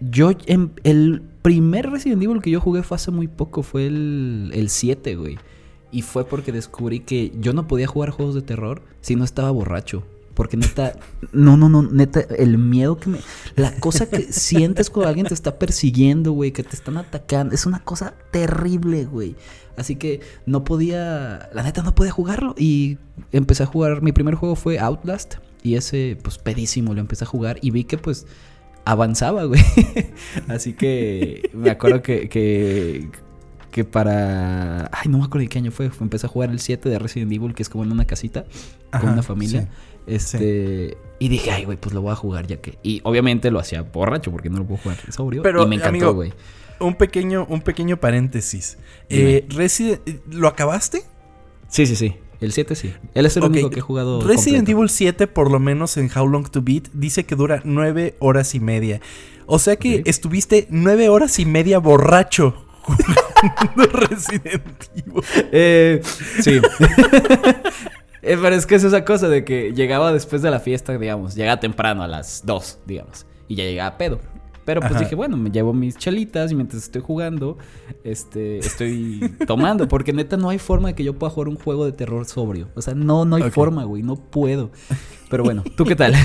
yo 0.01 0.31
en- 0.47 0.73
el 0.85 1.23
primer 1.43 1.91
Resident 1.91 2.23
Evil 2.23 2.41
que 2.43 2.51
yo 2.51 2.61
jugué 2.61 2.83
fue 2.83 2.97
hace 2.97 3.11
muy 3.11 3.29
poco, 3.29 3.63
fue 3.63 3.87
el, 3.87 4.51
el 4.55 4.69
7, 4.69 5.15
güey. 5.17 5.39
Y 5.93 6.03
fue 6.03 6.25
porque 6.25 6.53
descubrí 6.53 7.01
que 7.01 7.33
yo 7.41 7.53
no 7.53 7.67
podía 7.67 7.87
jugar 7.87 8.11
juegos 8.11 8.35
de 8.35 8.43
terror 8.43 8.83
si 9.01 9.17
no 9.17 9.25
estaba 9.25 9.51
borracho. 9.51 10.05
Porque 10.35 10.57
neta, 10.57 10.95
no, 11.33 11.57
no, 11.57 11.69
no, 11.69 11.83
neta, 11.83 12.21
el 12.21 12.57
miedo 12.59 12.99
que 12.99 13.11
me... 13.11 13.19
La 13.57 13.75
cosa 13.77 14.09
que 14.09 14.21
sientes 14.33 14.89
cuando 14.89 15.09
alguien 15.09 15.27
te 15.27 15.35
está 15.35 15.59
persiguiendo, 15.59 16.33
güey, 16.33 16.53
que 16.53 16.63
te 16.63 16.77
están 16.77 16.97
atacando, 16.97 17.55
es 17.55 17.67
una 17.67 17.81
cosa 17.81 18.15
terrible, 18.31 19.05
güey. 19.05 19.35
Así 19.77 19.97
que 19.97 20.21
no 20.47 20.63
podía, 20.65 21.51
la 21.53 21.63
neta 21.63 21.83
no 21.83 21.95
podía 21.95 22.13
jugarlo. 22.13 22.55
Y 22.57 22.99
empecé 23.33 23.65
a 23.65 23.67
jugar, 23.67 24.03
mi 24.03 24.13
primer 24.13 24.35
juego 24.35 24.55
fue 24.55 24.79
Outlast. 24.79 25.37
Y 25.62 25.75
ese, 25.75 26.17
pues 26.23 26.39
pedísimo, 26.39 26.95
lo 26.95 27.01
empecé 27.01 27.25
a 27.25 27.27
jugar 27.27 27.59
y 27.61 27.71
vi 27.71 27.85
que 27.85 27.99
pues 27.99 28.27
avanzaba, 28.85 29.45
güey. 29.45 29.61
Así 30.49 30.73
que 30.73 31.51
me 31.53 31.71
acuerdo 31.71 32.03
que, 32.03 32.29
que, 32.29 33.11
que 33.71 33.85
para... 33.85 34.87
Ay, 34.93 35.09
no 35.09 35.19
me 35.19 35.25
acuerdo 35.25 35.45
de 35.45 35.49
qué 35.49 35.59
año 35.59 35.71
fue. 35.71 35.91
Empecé 36.01 36.27
a 36.27 36.29
jugar 36.29 36.51
el 36.51 36.61
7 36.61 36.89
de 36.89 36.99
Resident 36.99 37.33
Evil, 37.33 37.55
que 37.55 37.62
es 37.62 37.69
como 37.69 37.85
en 37.85 37.93
una 37.93 38.07
casita 38.07 38.47
Ajá, 38.91 39.03
con 39.03 39.12
una 39.12 39.23
familia. 39.23 39.62
sí. 39.62 39.69
Este... 40.07 40.97
Y 41.19 41.29
dije, 41.29 41.51
ay, 41.51 41.67
güey, 41.67 41.77
pues 41.77 41.95
lo 41.95 42.01
voy 42.01 42.12
a 42.12 42.17
jugar 42.17 42.47
ya 42.47 42.62
que... 42.62 42.79
Y 42.83 43.03
obviamente 43.05 43.51
lo 43.51 43.59
hacía 43.59 43.83
borracho 43.83 44.31
porque 44.31 44.49
no 44.49 44.59
lo 44.59 44.65
puedo 44.65 44.83
jugar 44.83 44.97
sobrio. 45.11 45.43
Pero, 45.43 45.65
y 45.65 45.67
me 45.69 45.75
encantó, 45.77 45.91
amigo, 45.91 46.15
güey. 46.15 46.33
Un 46.81 46.95
pequeño, 46.95 47.47
un 47.51 47.61
pequeño 47.61 47.99
paréntesis. 47.99 48.79
Eh, 49.11 49.47
Resident, 49.51 50.01
¿Lo 50.31 50.49
acabaste? 50.49 51.03
Sí, 51.69 51.85
sí, 51.85 51.95
sí. 51.95 52.17
El 52.41 52.53
7 52.53 52.75
sí. 52.75 52.93
Él 53.15 53.27
es 53.27 53.37
el 53.37 53.43
Ok, 53.45 53.51
único 53.51 53.71
que 53.71 53.81
he 53.81 53.83
jugado 53.83 54.21
Resident 54.21 54.61
completo. 54.61 54.79
Evil 54.79 54.89
7, 54.89 55.27
por 55.27 55.51
lo 55.51 55.61
menos 55.61 55.97
en 55.97 56.11
How 56.15 56.27
Long 56.27 56.49
to 56.51 56.63
Beat, 56.63 56.89
dice 56.95 57.25
que 57.25 57.37
dura 57.37 57.61
9 57.65 58.17
horas 58.19 58.55
y 58.55 58.61
media. 58.61 59.01
O 59.47 59.59
sea 59.59 59.77
que 59.77 59.97
Ok. 60.01 60.03
estuviste 60.07 60.67
9 60.71 61.09
horas 61.09 61.39
y 61.39 61.45
media 61.45 61.79
borracho 61.79 62.65
jugando 62.83 63.85
Resident 63.93 64.63
Evil. 64.95 65.23
Eh, 65.53 66.01
sí. 66.41 66.61
Eh, 68.23 68.37
pero 68.41 68.55
es 68.55 68.67
que 68.67 68.75
es 68.75 68.85
esa 68.85 69.03
cosa 69.03 69.29
de 69.31 69.47
que 69.47 69.73
llegaba 69.73 70.13
después 70.13 70.43
de 70.43 70.51
la 70.51 70.61
fiesta, 70.61 70.97
digamos. 70.99 71.35
Llegaba 71.35 71.59
temprano 71.59 72.03
a 72.03 72.07
las 72.07 72.45
2, 72.45 72.81
digamos. 72.85 73.25
Y 73.49 73.55
ya 73.55 73.65
llegaba 73.65 73.97
pedo. 73.97 74.21
Pero 74.71 74.83
pues 74.83 74.93
Ajá. 74.93 75.01
dije, 75.01 75.17
bueno, 75.17 75.37
me 75.37 75.51
llevo 75.51 75.73
mis 75.73 75.97
chalitas 75.99 76.53
y 76.53 76.55
mientras 76.55 76.85
estoy 76.85 77.03
jugando, 77.03 77.59
este, 78.05 78.59
estoy 78.59 79.35
tomando. 79.49 79.89
Porque 79.89 80.13
neta 80.13 80.37
no 80.37 80.49
hay 80.49 80.61
forma 80.61 80.91
de 80.91 80.95
que 80.95 81.03
yo 81.03 81.19
pueda 81.19 81.33
jugar 81.33 81.49
un 81.49 81.57
juego 81.57 81.87
de 81.87 81.91
terror 81.91 82.25
sobrio. 82.25 82.69
O 82.77 82.81
sea, 82.81 82.95
no, 82.95 83.25
no 83.25 83.35
hay 83.35 83.51
forma, 83.51 83.83
güey. 83.83 84.05
No 84.05 84.15
puedo. 84.15 84.71
Pero 85.31 85.44
bueno, 85.44 85.62
¿tú 85.77 85.85
qué 85.85 85.97
tal? 85.97 86.15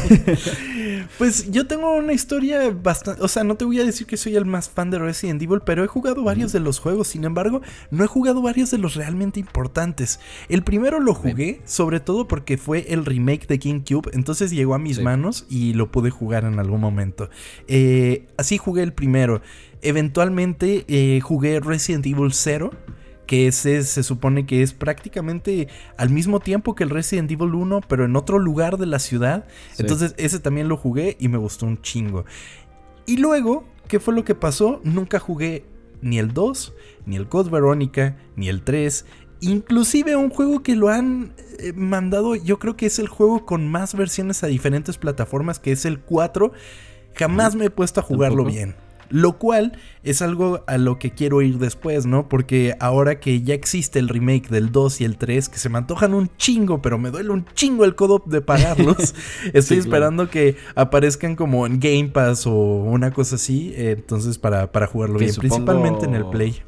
Pues 1.20 1.52
yo 1.52 1.68
tengo 1.68 1.94
una 1.96 2.14
historia 2.14 2.72
bastante, 2.72 3.22
o 3.22 3.28
sea, 3.28 3.44
no 3.44 3.56
te 3.56 3.64
voy 3.64 3.80
a 3.80 3.86
decir 3.86 4.08
que 4.08 4.18
soy 4.18 4.36
el 4.36 4.46
más 4.46 4.70
fan 4.70 4.90
de 4.90 4.98
Resident 4.98 5.42
Evil, 5.42 5.60
pero 5.64 5.84
he 5.84 5.88
jugado 5.88 6.24
varios 6.24 6.52
de 6.52 6.60
los 6.60 6.80
juegos, 6.80 7.10
sin 7.10 7.24
embargo, 7.26 7.62
no 7.92 8.04
he 8.04 8.08
jugado 8.08 8.42
varios 8.42 8.72
de 8.72 8.80
los 8.80 8.96
realmente 8.96 9.40
importantes. 9.40 10.20
El 10.50 10.64
primero 10.64 11.00
lo 11.00 11.14
jugué, 11.14 11.62
sobre 11.66 12.00
todo 12.00 12.28
porque 12.28 12.58
fue 12.58 12.88
el 12.92 13.06
remake 13.06 13.46
de 13.48 13.58
GameCube, 13.60 14.10
entonces 14.14 14.52
llegó 14.52 14.74
a 14.74 14.80
mis 14.80 14.98
Sí. 14.98 15.04
manos 15.04 15.46
y 15.48 15.74
lo 15.74 15.92
pude 15.92 16.10
jugar 16.10 16.44
en 16.44 16.58
algún 16.60 16.82
momento. 16.82 17.30
Eh, 17.68 18.26
así 18.38 18.58
jugué 18.58 18.82
el 18.82 18.92
primero. 18.94 19.42
Eventualmente 19.84 20.86
eh, 20.88 21.20
jugué 21.22 21.60
Resident 21.60 22.06
Evil 22.08 22.34
0 22.34 22.72
que 23.26 23.48
ese 23.48 23.84
se 23.84 24.04
supone 24.04 24.46
que 24.46 24.62
es 24.62 24.74
prácticamente 24.74 25.68
al 25.98 26.10
mismo 26.10 26.40
tiempo 26.40 26.76
que 26.76 26.84
el 26.84 26.90
Resident 26.90 27.32
Evil 27.32 27.56
1, 27.56 27.82
pero 27.88 28.06
en 28.06 28.16
otro 28.16 28.40
lugar 28.40 28.78
de 28.78 28.86
la 28.86 29.00
ciudad. 29.00 29.46
Sí. 29.74 29.84
Entonces 29.84 30.14
ese 30.18 30.40
también 30.40 30.68
lo 30.68 30.78
jugué 30.78 31.18
y 31.20 31.28
me 31.28 31.38
gustó 31.38 31.66
un 31.66 31.82
chingo. 31.82 32.26
Y 33.06 33.18
luego, 33.18 33.66
¿qué 33.88 34.00
fue 34.00 34.14
lo 34.14 34.24
que 34.24 34.36
pasó? 34.36 34.82
Nunca 34.84 35.20
jugué 35.20 35.66
ni 36.02 36.20
el 36.20 36.34
2, 36.34 36.74
ni 37.06 37.16
el 37.16 37.28
Code 37.28 37.50
Verónica, 37.50 38.18
ni 38.36 38.50
el 38.50 38.62
3. 38.62 39.06
Inclusive 39.42 40.16
un 40.16 40.30
juego 40.30 40.64
que 40.64 40.76
lo 40.76 40.90
han 40.90 41.34
eh, 41.60 41.74
mandado, 41.74 42.36
yo 42.36 42.58
creo 42.60 42.78
que 42.78 42.86
es 42.86 43.00
el 43.00 43.08
juego 43.08 43.46
con 43.46 43.68
más 43.68 43.96
versiones 43.96 44.44
a 44.44 44.48
diferentes 44.48 44.98
plataformas, 44.98 45.60
que 45.60 45.72
es 45.72 45.86
el 45.86 46.00
4. 46.00 46.52
Jamás 47.16 47.56
me 47.56 47.66
he 47.66 47.70
puesto 47.70 48.00
a 48.00 48.04
jugarlo 48.04 48.44
¿Tampoco? 48.44 48.56
bien. 48.56 48.76
Lo 49.10 49.38
cual 49.38 49.78
es 50.04 50.22
algo 50.22 50.64
a 50.68 50.78
lo 50.78 51.00
que 51.00 51.12
quiero 51.12 51.42
ir 51.42 51.58
después, 51.58 52.06
¿no? 52.06 52.30
Porque 52.30 52.76
ahora 52.80 53.20
que 53.20 53.42
ya 53.42 53.54
existe 53.54 54.00
el 54.00 54.10
remake 54.10 54.50
del 54.50 54.72
2 54.72 55.02
y 55.02 55.06
el 55.06 55.18
3, 55.18 55.50
que 55.50 55.58
se 55.58 55.70
me 55.70 55.78
antojan 55.78 56.14
un 56.14 56.30
chingo, 56.38 56.82
pero 56.82 56.98
me 56.98 57.12
duele 57.12 57.30
un 57.30 57.46
chingo 57.54 57.86
el 57.86 57.96
codo 57.96 58.24
de 58.26 58.42
pagarlos, 58.42 59.16
estoy 59.54 59.78
Sí, 59.78 59.80
esperando 59.82 60.30
que 60.30 60.56
aparezcan 60.76 61.36
como 61.36 61.66
en 61.66 61.80
Game 61.80 62.10
Pass 62.10 62.46
o 62.48 62.54
una 62.54 63.12
cosa 63.12 63.36
así, 63.36 63.74
entonces 63.76 64.38
para, 64.38 64.72
para 64.72 64.88
jugarlo 64.88 65.18
Que 65.18 65.26
bien, 65.26 65.36
principalmente 65.38 66.06
en 66.06 66.16
el 66.16 66.26
Play. 66.26 66.62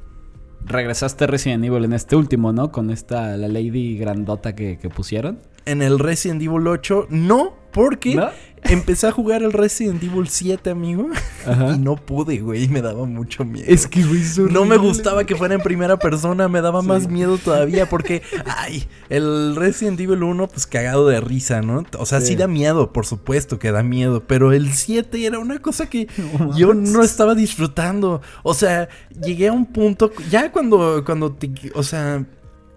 Regresaste 0.65 1.23
a 1.23 1.27
Resident 1.27 1.63
Evil 1.63 1.85
en 1.85 1.93
este 1.93 2.15
último, 2.15 2.51
¿no? 2.51 2.71
Con 2.71 2.89
esta, 2.89 3.37
la 3.37 3.47
Lady 3.47 3.97
grandota 3.97 4.53
que, 4.55 4.77
que 4.77 4.89
pusieron. 4.89 5.39
En 5.65 5.81
el 5.81 5.99
Resident 5.99 6.41
Evil 6.41 6.67
8, 6.67 7.07
no, 7.09 7.53
porque 7.71 8.15
¿No? 8.15 8.29
Empecé 8.63 9.07
a 9.07 9.11
jugar 9.11 9.43
el 9.43 9.53
Resident 9.53 10.03
Evil 10.03 10.27
7, 10.27 10.69
amigo, 10.69 11.09
Ajá. 11.45 11.73
y 11.75 11.79
no 11.79 11.95
pude, 11.95 12.39
güey, 12.39 12.67
me 12.67 12.81
daba 12.81 13.05
mucho 13.05 13.45
miedo. 13.45 13.65
Es 13.67 13.87
que, 13.87 14.03
güey, 14.03 14.21
No 14.51 14.65
me 14.65 14.77
gustaba 14.77 15.23
que 15.25 15.35
fuera 15.35 15.55
en 15.55 15.61
primera 15.61 15.97
persona, 15.97 16.47
me 16.47 16.61
daba 16.61 16.81
Sí. 16.81 16.87
más 16.87 17.07
miedo 17.07 17.37
todavía 17.37 17.87
porque, 17.89 18.21
ay, 18.45 18.87
el 19.09 19.55
Resident 19.55 19.99
Evil 19.99 20.23
1 20.23 20.47
pues 20.47 20.67
cagado 20.67 21.07
de 21.07 21.21
risa, 21.21 21.61
¿no? 21.61 21.83
O 21.97 22.05
sea, 22.05 22.19
sí, 22.21 22.27
Sí. 22.27 22.35
da 22.35 22.47
miedo, 22.47 22.91
por 22.91 23.05
supuesto 23.05 23.57
que 23.59 23.71
da 23.71 23.83
miedo, 23.83 24.23
pero 24.27 24.51
el 24.51 24.73
7 24.73 25.25
era 25.25 25.39
una 25.39 25.59
cosa 25.59 25.89
que 25.89 26.07
No 26.39 26.57
yo 26.57 26.73
no 26.73 27.03
estaba 27.03 27.35
disfrutando. 27.35 28.21
O 28.43 28.53
sea, 28.53 28.89
llegué 29.23 29.47
a 29.47 29.53
un 29.53 29.65
punto, 29.65 30.11
ya 30.29 30.51
cuando, 30.51 31.03
cuando 31.05 31.31
te, 31.33 31.51
o 31.73 31.83
sea, 31.83 32.25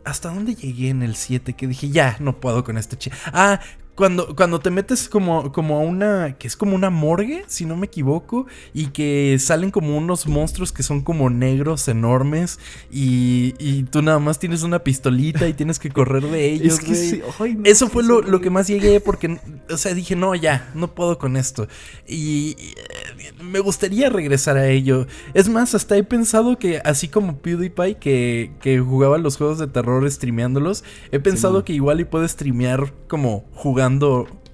¿hasta 0.04 0.28
dónde 0.30 0.54
llegué 0.54 0.88
en 0.88 1.02
el 1.02 1.14
7? 1.16 1.52
Que 1.54 1.66
dije, 1.66 1.90
ya, 1.90 2.16
no 2.20 2.40
puedo 2.40 2.64
con 2.64 2.78
este 2.78 2.96
chi... 2.96 3.10
Ah, 3.32 3.60
cuando, 4.00 4.34
cuando 4.34 4.60
te 4.60 4.70
metes 4.70 5.10
como, 5.10 5.52
como 5.52 5.76
a 5.76 5.80
una. 5.80 6.38
que 6.38 6.46
es 6.46 6.56
como 6.56 6.74
una 6.74 6.88
morgue, 6.88 7.44
si 7.48 7.66
no 7.66 7.76
me 7.76 7.84
equivoco. 7.84 8.46
Y 8.72 8.86
que 8.86 9.36
salen 9.38 9.70
como 9.70 9.94
unos 9.94 10.26
monstruos 10.26 10.72
que 10.72 10.82
son 10.82 11.02
como 11.02 11.28
negros 11.28 11.86
enormes. 11.86 12.58
Y, 12.90 13.54
y 13.58 13.82
tú 13.82 14.00
nada 14.00 14.18
más 14.18 14.38
tienes 14.38 14.62
una 14.62 14.78
pistolita 14.78 15.46
y 15.48 15.52
tienes 15.52 15.78
que 15.78 15.90
correr 15.90 16.22
de 16.22 16.46
ellos. 16.50 16.78
Es 16.78 16.80
que 16.80 16.94
sí, 16.94 17.22
ay, 17.38 17.56
no, 17.56 17.64
Eso 17.64 17.90
fue 17.90 18.02
lo, 18.02 18.22
lo 18.22 18.40
que 18.40 18.48
más 18.48 18.68
llegué 18.68 19.00
porque, 19.00 19.38
o 19.68 19.76
sea, 19.76 19.92
dije, 19.92 20.16
no, 20.16 20.34
ya, 20.34 20.70
no 20.74 20.94
puedo 20.94 21.18
con 21.18 21.36
esto. 21.36 21.68
Y 22.08 22.56
eh, 22.58 23.32
me 23.42 23.58
gustaría 23.58 24.08
regresar 24.08 24.56
a 24.56 24.66
ello. 24.66 25.06
Es 25.34 25.50
más, 25.50 25.74
hasta 25.74 25.98
he 25.98 26.04
pensado 26.04 26.58
que, 26.58 26.80
así 26.86 27.08
como 27.08 27.36
PewDiePie, 27.36 27.98
que, 27.98 28.52
que 28.62 28.80
jugaba 28.80 29.18
los 29.18 29.36
juegos 29.36 29.58
de 29.58 29.66
terror 29.66 30.10
streameándolos, 30.10 30.84
he 31.12 31.18
pensado 31.18 31.66
que 31.66 31.74
igual 31.74 32.00
y 32.00 32.04
puedo 32.06 32.26
streamear 32.26 32.94
como 33.06 33.44
jugando 33.52 33.89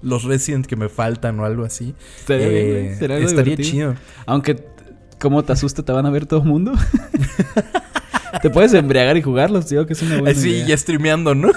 los 0.01 0.23
Resident 0.23 0.65
que 0.65 0.75
me 0.75 0.89
faltan 0.89 1.39
o 1.39 1.45
algo 1.45 1.63
así. 1.65 1.93
Estaría 2.19 2.47
bien, 2.47 2.65
Eh, 2.65 2.95
sería 2.97 3.15
algo 3.17 3.27
estaría 3.29 3.55
divertido. 3.55 3.93
chido. 3.93 3.95
Aunque, 4.25 4.63
como 5.19 5.43
te 5.43 5.53
asusta, 5.53 5.83
te 5.83 5.91
van 5.91 6.05
a 6.05 6.09
ver 6.09 6.25
todo 6.25 6.41
el 6.41 6.45
mundo. 6.47 6.73
Te 8.41 8.49
puedes 8.49 8.73
embriagar 8.73 9.15
y 9.17 9.21
jugarlos, 9.21 9.65
tío, 9.67 9.87
que 9.87 9.93
es 9.93 10.01
una 10.03 10.19
buena 10.19 10.37
idea. 10.39 10.65
ya 10.67 10.77
streameando, 10.77 11.33
¿no? 11.33 11.49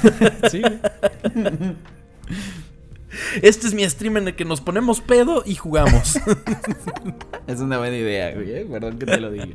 Sí. 0.50 0.62
Este 3.42 3.66
es 3.66 3.74
mi 3.74 3.88
stream 3.88 4.18
en 4.18 4.28
el 4.28 4.36
que 4.36 4.44
nos 4.44 4.60
ponemos 4.60 5.00
pedo 5.00 5.42
y 5.46 5.54
jugamos. 5.56 6.18
Es 7.46 7.60
una 7.60 7.78
buena 7.78 7.96
idea, 7.96 8.34
güey. 8.34 8.50
eh, 8.52 8.66
Perdón 8.70 8.98
que 8.98 9.06
te 9.06 9.18
lo 9.20 9.30
diga. 9.30 9.46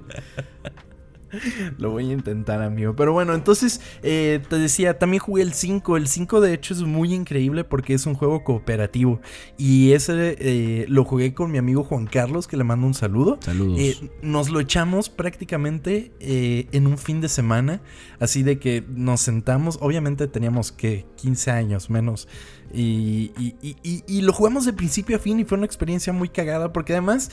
Lo 1.78 1.92
voy 1.92 2.10
a 2.10 2.14
intentar, 2.14 2.62
amigo. 2.62 2.96
Pero 2.96 3.14
bueno, 3.14 3.34
entonces 3.34 3.82
eh, 4.04 4.42
te 4.50 4.58
decía, 4.58 4.98
también 5.00 5.22
jugué 5.22 5.44
el 5.44 5.54
5. 5.54 5.98
El 5.98 6.08
5 6.08 6.42
de 6.42 6.54
hecho 6.54 6.74
es 6.74 6.82
muy 6.82 7.14
increíble 7.14 7.64
porque 7.64 7.94
es 7.94 8.06
un 8.06 8.14
juego 8.14 8.44
cooperativo. 8.44 9.20
Y 9.58 9.92
ese 9.94 10.36
eh, 10.40 10.86
lo 10.90 11.04
jugué 11.06 11.34
con 11.34 11.52
mi 11.52 11.58
amigo 11.58 11.84
Juan 11.84 12.06
Carlos, 12.08 12.48
que 12.48 12.58
le 12.58 12.64
mando 12.64 12.88
un 12.88 12.94
saludo. 12.94 13.38
Saludos. 13.42 13.80
Eh, 13.80 13.98
nos 14.22 14.50
lo 14.50 14.60
echamos 14.60 15.10
prácticamente 15.10 16.12
en 16.20 16.88
un 16.88 16.98
fin 16.98 17.22
de 17.22 17.30
semana. 17.30 17.82
Así 18.20 18.44
de 18.44 18.60
que 18.60 18.84
nos 18.88 19.22
sentamos. 19.22 19.78
Obviamente 19.82 20.28
teníamos 20.28 20.72
que 20.72 21.06
15 21.18 21.52
años 21.52 21.90
menos. 21.90 22.28
Y, 22.74 23.32
y- 23.38 23.56
y- 23.62 23.76
y- 23.84 24.04
y 24.08 24.22
lo 24.22 24.34
jugamos 24.34 24.66
de 24.66 24.74
principio 24.74 25.16
a 25.18 25.20
fin 25.20 25.40
y 25.40 25.44
fue 25.46 25.58
una 25.58 25.66
experiencia 25.66 26.12
muy 26.14 26.30
cagada. 26.30 26.74
Porque 26.74 26.94
además. 26.94 27.30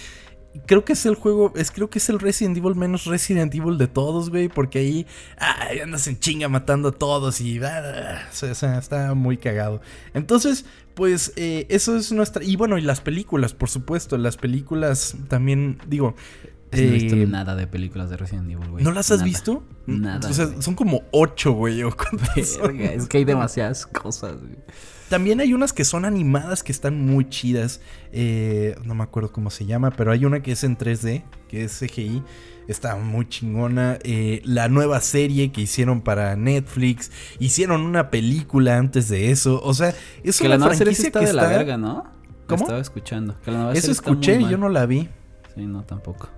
Creo 0.67 0.85
que 0.85 0.95
es 0.95 1.07
el 1.07 1.15
juego, 1.15 1.53
es, 1.55 1.71
creo 1.71 1.91
que 1.91 1.99
es 1.99 2.09
el 2.09 2.19
Resident 2.19 2.57
Evil 2.57 2.75
menos 2.75 3.05
Resident 3.05 3.55
Evil 3.55 3.79
de 3.79 3.87
todos, 3.87 4.31
güey, 4.31 4.49
porque 4.49 4.81
ahí 4.81 5.07
ay, 5.39 5.79
andas 5.79 6.09
en 6.09 6.19
chinga 6.19 6.49
matando 6.49 6.89
a 6.89 6.93
todos 6.93 7.41
y 7.41 7.61
ah, 7.63 8.29
o 8.33 8.55
sea, 8.55 8.79
está 8.79 9.15
muy 9.15 9.37
cagado. 9.37 9.81
Entonces, 10.13 10.65
pues 10.95 11.33
eh, 11.37 11.67
eso 11.69 11.97
es 11.97 12.11
nuestra... 12.11 12.43
Y 12.43 12.57
bueno, 12.57 12.79
y 12.79 12.83
las 12.83 13.01
películas, 13.01 13.55
por 13.55 13.69
supuesto, 13.69 14.19
las 14.19 14.37
películas 14.37 15.15
también, 15.29 15.79
digo... 15.87 16.17
no 16.73 16.79
he 16.79 16.91
visto 16.91 17.15
eh, 17.15 17.27
nada 17.27 17.55
de 17.55 17.69
películas 17.69 18.11
de 18.11 18.17
Resident 18.17 18.51
Evil, 18.51 18.71
güey. 18.71 18.83
¿No 18.83 18.91
las 18.91 19.11
has 19.13 19.19
Nada. 19.19 19.25
visto? 19.29 19.63
Nada, 19.87 20.29
O 20.29 20.33
sea, 20.33 20.47
güey. 20.47 20.63
son 20.63 20.75
como 20.75 21.03
ocho, 21.13 21.53
güey. 21.53 21.83
o. 21.85 21.95
Verga, 22.63 22.93
es 22.93 23.07
que 23.07 23.19
hay 23.19 23.25
demasiadas 23.25 23.87
cosas, 23.87 24.39
güey. 24.41 24.57
También 25.11 25.41
hay 25.41 25.53
unas 25.53 25.73
que 25.73 25.85
son 25.85 26.05
animadas 26.05 26.63
que 26.63 26.71
están 26.71 27.05
muy 27.05 27.29
chidas. 27.29 27.81
Eh, 28.13 28.77
no 28.85 28.95
me 28.95 29.03
acuerdo 29.03 29.33
cómo 29.33 29.51
se 29.51 29.67
llama, 29.67 29.91
pero 29.91 30.13
hay 30.13 30.25
una 30.25 30.41
que 30.41 30.53
es 30.53 30.63
en 30.63 30.79
3D, 30.79 31.25
que 31.49 31.65
es 31.65 31.79
CGI. 31.81 32.23
Está 32.69 32.95
muy 32.95 33.29
chingona. 33.29 33.99
Eh, 34.05 34.41
la 34.45 34.69
nueva 34.69 35.01
serie 35.01 35.51
que 35.51 35.63
hicieron 35.63 36.01
para 36.01 36.37
Netflix. 36.37 37.11
Hicieron 37.41 37.81
una 37.81 38.09
película 38.11 38.79
antes 38.79 39.09
de 39.09 39.33
eso. 39.33 39.61
O 39.65 39.75
sea, 39.75 39.93
es 40.23 40.39
Que 40.39 40.45
una 40.47 40.55
la 40.55 40.59
nueva 40.59 40.75
serie 40.77 40.93
está 40.93 41.19
que 41.19 41.27
de 41.27 41.33
la 41.33 41.43
está- 41.43 41.57
verga, 41.59 41.77
¿no? 41.77 42.05
¿Cómo? 42.47 42.63
Estaba 42.63 42.81
escuchando. 42.81 43.35
Que 43.45 43.51
la 43.51 43.57
nueva 43.59 43.73
Eso 43.73 43.81
serie 43.83 43.93
escuché 43.95 44.41
yo 44.49 44.59
no 44.59 44.69
la 44.69 44.87
vi. 44.87 45.09
Sí, 45.57 45.67
no, 45.67 45.83
tampoco. 45.83 46.29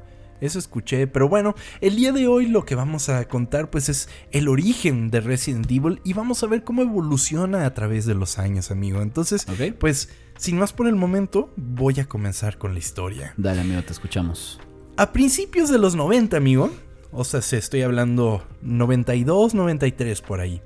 Eso 0.43 0.59
escuché, 0.59 1.07
pero 1.07 1.29
bueno, 1.29 1.55
el 1.81 1.95
día 1.95 2.11
de 2.11 2.27
hoy 2.27 2.47
lo 2.49 2.65
que 2.65 2.75
vamos 2.75 3.09
a 3.09 3.29
contar 3.29 3.71
pues 3.71 3.89
es 3.89 4.09
el 4.33 4.49
origen 4.49 5.09
de 5.09 5.21
Resident 5.21 5.71
Evil 5.71 6.01
y 6.03 6.15
vamos 6.15 6.43
a 6.43 6.49
ver 6.49 6.65
cómo 6.65 6.83
evoluciona 6.83 7.65
a 7.65 7.75
través 7.75 8.07
de 8.07 8.15
los 8.15 8.41
años, 8.41 8.73
amigo. 8.73 9.03
Entonces, 9.03 9.47
pues, 9.79 10.09
sin 10.37 10.59
más 10.59 10.73
por 10.73 10.89
el 10.89 10.97
momento, 10.97 11.53
voy 11.57 12.01
a 12.01 12.07
comenzar 12.07 12.59
con 12.59 12.73
la 12.73 12.81
historia. 12.81 13.35
Dale, 13.37 13.61
amigo, 13.61 13.83
te 13.85 13.93
escuchamos. 13.93 14.59
A 14.97 15.13
principios 15.13 15.71
de 15.71 15.79
los 15.79 15.95
90, 15.95 16.37
amigo, 16.37 16.73
o 17.13 17.23
sea, 17.23 17.41
se 17.41 17.57
estoy 17.57 17.83
hablando 17.83 18.45
92, 18.63 19.55
93 19.55 20.23
por 20.23 20.41
ahí, 20.41 20.61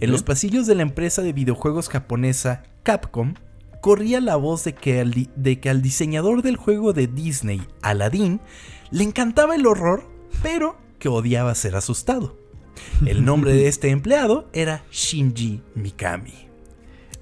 en 0.00 0.10
los 0.10 0.24
pasillos 0.24 0.66
de 0.66 0.74
la 0.74 0.82
empresa 0.82 1.22
de 1.22 1.32
videojuegos 1.32 1.88
japonesa 1.88 2.64
Capcom, 2.82 3.34
corría 3.80 4.20
la 4.20 4.34
voz 4.34 4.64
de 4.64 4.74
que 4.74 4.98
al, 4.98 5.14
de 5.36 5.60
que 5.60 5.70
al 5.70 5.82
diseñador 5.82 6.42
del 6.42 6.56
juego 6.56 6.92
de 6.92 7.06
Disney, 7.06 7.62
Aladdin, 7.80 8.40
le 8.90 9.04
encantaba 9.04 9.54
el 9.54 9.66
horror, 9.66 10.04
pero 10.42 10.76
que 10.98 11.08
odiaba 11.08 11.54
ser 11.54 11.76
asustado. 11.76 12.38
El 13.04 13.24
nombre 13.24 13.52
de 13.52 13.68
este 13.68 13.90
empleado 13.90 14.48
era 14.52 14.84
Shinji 14.90 15.62
Mikami. 15.74 16.48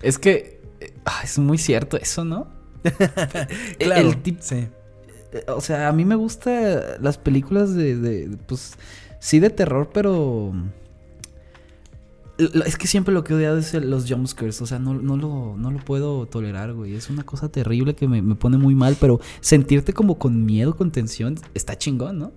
Es 0.03 0.19
que 0.19 0.61
eh, 0.81 0.95
ah, 1.05 1.21
es 1.25 1.39
muy 1.39 1.59
cierto 1.59 1.97
eso, 1.97 2.25
¿no? 2.25 2.49
Claro, 3.79 4.09
El 4.09 4.23
tip- 4.23 4.41
sí. 4.41 4.69
Eh, 5.33 5.45
O 5.49 5.61
sea, 5.61 5.89
a 5.89 5.93
mí 5.93 6.05
me 6.05 6.15
gustan 6.15 6.81
las 7.01 7.19
películas 7.19 7.75
de, 7.75 7.97
de, 7.97 8.37
pues, 8.47 8.75
sí 9.21 9.41
de 9.41 9.51
terror, 9.51 9.91
pero... 9.93 10.53
Es 12.39 12.77
que 12.77 12.87
siempre 12.87 13.13
lo 13.13 13.25
que 13.25 13.33
he 13.33 13.37
odiado 13.37 13.59
es 13.59 13.75
el- 13.75 13.91
los 13.91 14.09
jumpscares, 14.09 14.63
o 14.63 14.67
sea, 14.67 14.79
no, 14.79 14.95
no, 14.95 15.17
lo, 15.17 15.57
no 15.59 15.71
lo 15.73 15.79
puedo 15.85 16.27
tolerar, 16.27 16.73
güey. 16.73 16.95
Es 16.95 17.11
una 17.11 17.25
cosa 17.25 17.49
terrible 17.49 17.95
que 17.97 18.07
me, 18.07 18.23
me 18.23 18.37
pone 18.37 18.59
muy 18.59 18.75
mal, 18.77 18.97
pero 19.01 19.21
sentirte 19.41 19.93
como 19.93 20.19
con 20.19 20.47
miedo, 20.47 20.77
con 20.77 20.93
tensión, 20.93 21.35
está 21.55 21.77
chingón, 21.77 22.19
¿no? 22.21 22.33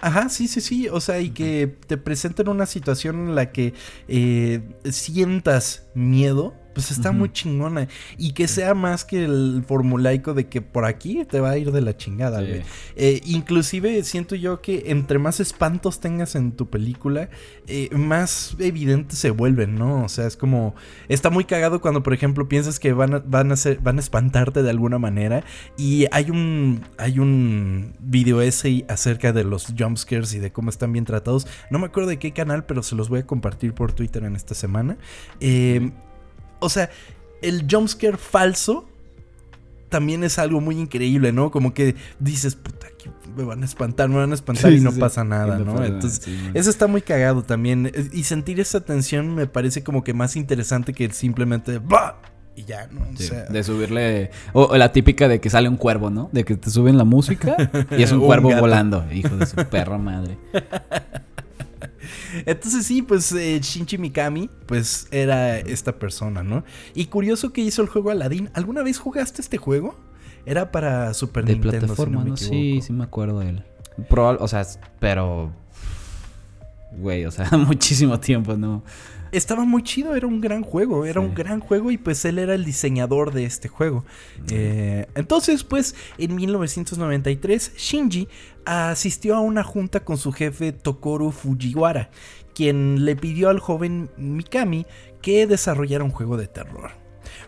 Ajá, 0.00 0.28
sí, 0.28 0.48
sí, 0.48 0.60
sí. 0.60 0.88
O 0.88 1.00
sea, 1.00 1.20
y 1.20 1.30
que 1.30 1.78
te 1.86 1.96
presenten 1.96 2.48
una 2.48 2.66
situación 2.66 3.28
en 3.28 3.34
la 3.36 3.52
que 3.52 3.74
eh, 4.08 4.60
sientas 4.90 5.86
miedo, 5.94 6.52
pues 6.74 6.90
está 6.90 7.12
muy 7.12 7.30
chingona. 7.32 7.88
Y 8.18 8.32
que 8.32 8.48
sea 8.48 8.74
más 8.74 9.04
que 9.04 9.24
el 9.24 9.64
formulaico 9.66 10.34
de 10.34 10.48
que 10.48 10.60
por 10.60 10.84
aquí 10.84 11.24
te 11.24 11.40
va 11.40 11.50
a 11.50 11.58
ir 11.58 11.72
de 11.72 11.80
la 11.80 11.96
chingada, 11.96 12.40
Sí. 12.40 12.46
güey. 12.46 12.62
Eh, 12.96 13.20
inclusive 13.24 14.02
siento 14.04 14.34
yo 14.34 14.60
que 14.60 14.84
entre 14.86 15.18
más 15.18 15.40
espantos 15.40 16.00
tengas 16.00 16.34
en 16.34 16.52
tu 16.52 16.68
película, 16.68 17.30
eh, 17.66 17.88
más 17.96 18.56
evidentes 18.58 19.18
se 19.18 19.30
vuelven, 19.30 19.76
¿no? 19.76 20.04
O 20.04 20.08
sea, 20.08 20.26
es 20.26 20.36
como... 20.36 20.74
Está 21.08 21.30
muy 21.30 21.44
cagado 21.44 21.80
cuando, 21.80 22.02
por 22.02 22.12
ejemplo, 22.12 22.48
piensas 22.48 22.78
que 22.80 22.92
van 22.92 23.14
a, 23.14 23.18
van 23.20 23.52
a, 23.52 23.56
ser- 23.56 23.78
van 23.80 23.96
a 23.98 24.00
espantarte 24.00 24.62
de 24.62 24.70
alguna 24.70 24.98
manera. 24.98 25.44
Y 25.78 26.06
hay 26.10 26.30
un, 26.30 26.82
hay 26.98 27.18
un 27.18 27.92
video 28.00 28.42
essay 28.42 28.84
acerca 28.88 29.32
de 29.32 29.44
los 29.44 29.72
jumpscares 29.78 30.34
y 30.34 30.38
de 30.40 30.52
cómo 30.52 30.70
están 30.70 30.92
bien 30.92 31.04
tratados. 31.04 31.46
No 31.70 31.78
me 31.78 31.86
acuerdo 31.86 32.08
de 32.10 32.18
qué 32.18 32.32
canal, 32.32 32.64
pero 32.66 32.82
se 32.82 32.96
los 32.96 33.08
voy 33.08 33.20
a 33.20 33.26
compartir 33.26 33.74
por 33.74 33.92
Twitter 33.92 34.24
en 34.24 34.34
esta 34.36 34.54
semana. 34.54 34.96
Eh, 35.40 35.92
o 36.64 36.68
sea, 36.68 36.90
el 37.42 37.66
jumpscare 37.70 38.16
falso 38.16 38.86
también 39.88 40.24
es 40.24 40.38
algo 40.38 40.60
muy 40.60 40.78
increíble, 40.78 41.30
¿no? 41.32 41.50
Como 41.50 41.72
que 41.72 41.94
dices, 42.18 42.56
puta, 42.56 42.88
aquí 42.88 43.08
me 43.36 43.44
van 43.44 43.62
a 43.62 43.64
espantar, 43.64 44.08
me 44.08 44.16
van 44.16 44.32
a 44.32 44.34
espantar 44.34 44.70
Sí, 44.72 44.78
y 44.78 44.80
no 44.80 44.90
sí. 44.90 44.98
pasa 44.98 45.22
nada, 45.24 45.58
no 45.58 45.84
Entonces, 45.84 46.20
sí, 46.24 46.36
eso 46.54 46.68
está 46.70 46.86
muy 46.88 47.00
cagado 47.02 47.42
también. 47.42 47.86
Eh, 47.94 48.08
Y 48.12 48.24
sentir 48.24 48.58
esa 48.58 48.80
tensión 48.80 49.34
me 49.34 49.46
parece 49.46 49.84
como 49.84 50.02
que 50.02 50.12
más 50.14 50.34
interesante 50.36 50.92
que 50.94 51.10
simplemente 51.12 51.78
¡bah! 51.78 52.16
y 52.56 52.64
ya, 52.64 52.86
¿no? 52.88 53.02
O 53.12 53.16
sea, 53.16 53.44
de 53.44 53.62
subirle. 53.64 54.30
O, 54.52 54.64
o 54.66 54.76
la 54.76 54.92
típica 54.92 55.26
de 55.28 55.40
que 55.40 55.50
sale 55.50 55.68
un 55.68 55.76
cuervo, 55.76 56.10
¿no? 56.10 56.28
De 56.32 56.44
que 56.44 56.56
te 56.56 56.70
suben 56.70 56.96
la 56.96 57.02
música 57.04 57.56
y 57.96 58.02
es 58.02 58.12
un 58.12 58.18
Un 58.22 58.26
cuervo 58.26 58.48
gato. 58.48 58.60
volando. 58.62 59.04
Hijo 59.12 59.36
de 59.36 59.46
su 59.46 59.56
perra 59.56 59.98
madre. 59.98 60.38
Entonces 62.46 62.86
sí, 62.86 63.02
pues 63.02 63.30
eh, 63.32 63.58
Shinji 63.62 63.98
Mikami, 63.98 64.50
pues 64.66 65.06
era 65.10 65.58
esta 65.58 65.98
persona, 65.98 66.42
¿no? 66.42 66.64
Y 66.94 67.06
curioso 67.06 67.52
que 67.52 67.60
hizo 67.60 67.82
el 67.82 67.88
juego 67.88 68.10
Aladdin. 68.10 68.50
¿Alguna 68.54 68.82
vez 68.82 68.98
jugaste 68.98 69.40
este 69.42 69.58
juego? 69.58 69.98
Era 70.46 70.70
para 70.72 71.14
Super 71.14 71.44
De 71.44 71.54
Nintendo, 71.54 71.78
plataforma, 71.86 72.22
si 72.24 72.28
no, 72.30 72.36
Sí, 72.36 72.80
sí 72.82 72.92
me 72.92 73.04
acuerdo 73.04 73.40
de 73.40 73.48
él. 73.50 73.64
Probable, 74.08 74.38
o 74.42 74.48
sea, 74.48 74.66
pero. 75.00 75.52
Güey, 76.96 77.24
o 77.26 77.30
sea, 77.30 77.48
muchísimo 77.56 78.20
tiempo, 78.20 78.56
¿no? 78.56 78.82
Estaba 79.32 79.64
muy 79.64 79.82
chido, 79.82 80.14
era 80.14 80.28
un 80.28 80.40
gran 80.40 80.62
juego, 80.62 81.04
era 81.04 81.20
Sí. 81.20 81.26
un 81.26 81.34
gran 81.34 81.58
juego 81.58 81.90
y 81.90 81.98
pues 81.98 82.24
él 82.24 82.38
era 82.38 82.54
el 82.54 82.64
diseñador 82.64 83.32
de 83.32 83.44
este 83.44 83.66
juego. 83.66 84.04
Eh, 84.48 85.06
entonces, 85.16 85.64
pues 85.64 85.96
en 86.18 86.36
1993, 86.36 87.72
Shinji 87.76 88.28
asistió 88.64 89.36
a 89.36 89.40
una 89.40 89.62
junta 89.62 90.04
con 90.04 90.18
su 90.18 90.32
jefe 90.32 90.72
Tokoru 90.72 91.30
Fujiwara, 91.30 92.10
quien 92.54 93.04
le 93.04 93.16
pidió 93.16 93.48
al 93.48 93.58
joven 93.58 94.10
Mikami 94.16 94.86
que 95.20 95.46
desarrollara 95.46 96.04
un 96.04 96.10
juego 96.10 96.36
de 96.36 96.46
terror. 96.46 96.92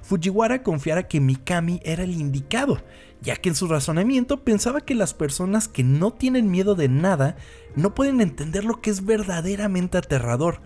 Fujiwara 0.03 0.63
confiara 0.63 1.09
que 1.09 1.21
Mikami 1.21 1.81
era 1.85 2.05
el 2.05 2.13
indicado, 2.13 2.83
ya 3.21 3.37
que 3.37 3.49
en 3.49 3.55
su 3.55 3.69
razonamiento 3.69 4.45
pensaba 4.45 4.81
que 4.81 4.95
las 4.95 5.15
personas 5.15 5.69
que 5.69 5.85
no 5.85 6.13
tienen 6.13 6.51
miedo 6.51 6.75
de 6.75 6.89
nada 6.89 7.37
no 7.75 7.95
pueden 7.95 8.21
entender 8.21 8.65
lo 8.65 8.81
que 8.81 8.91
es 8.91 9.05
verdaderamente 9.05 9.99
aterrador. 9.99 10.61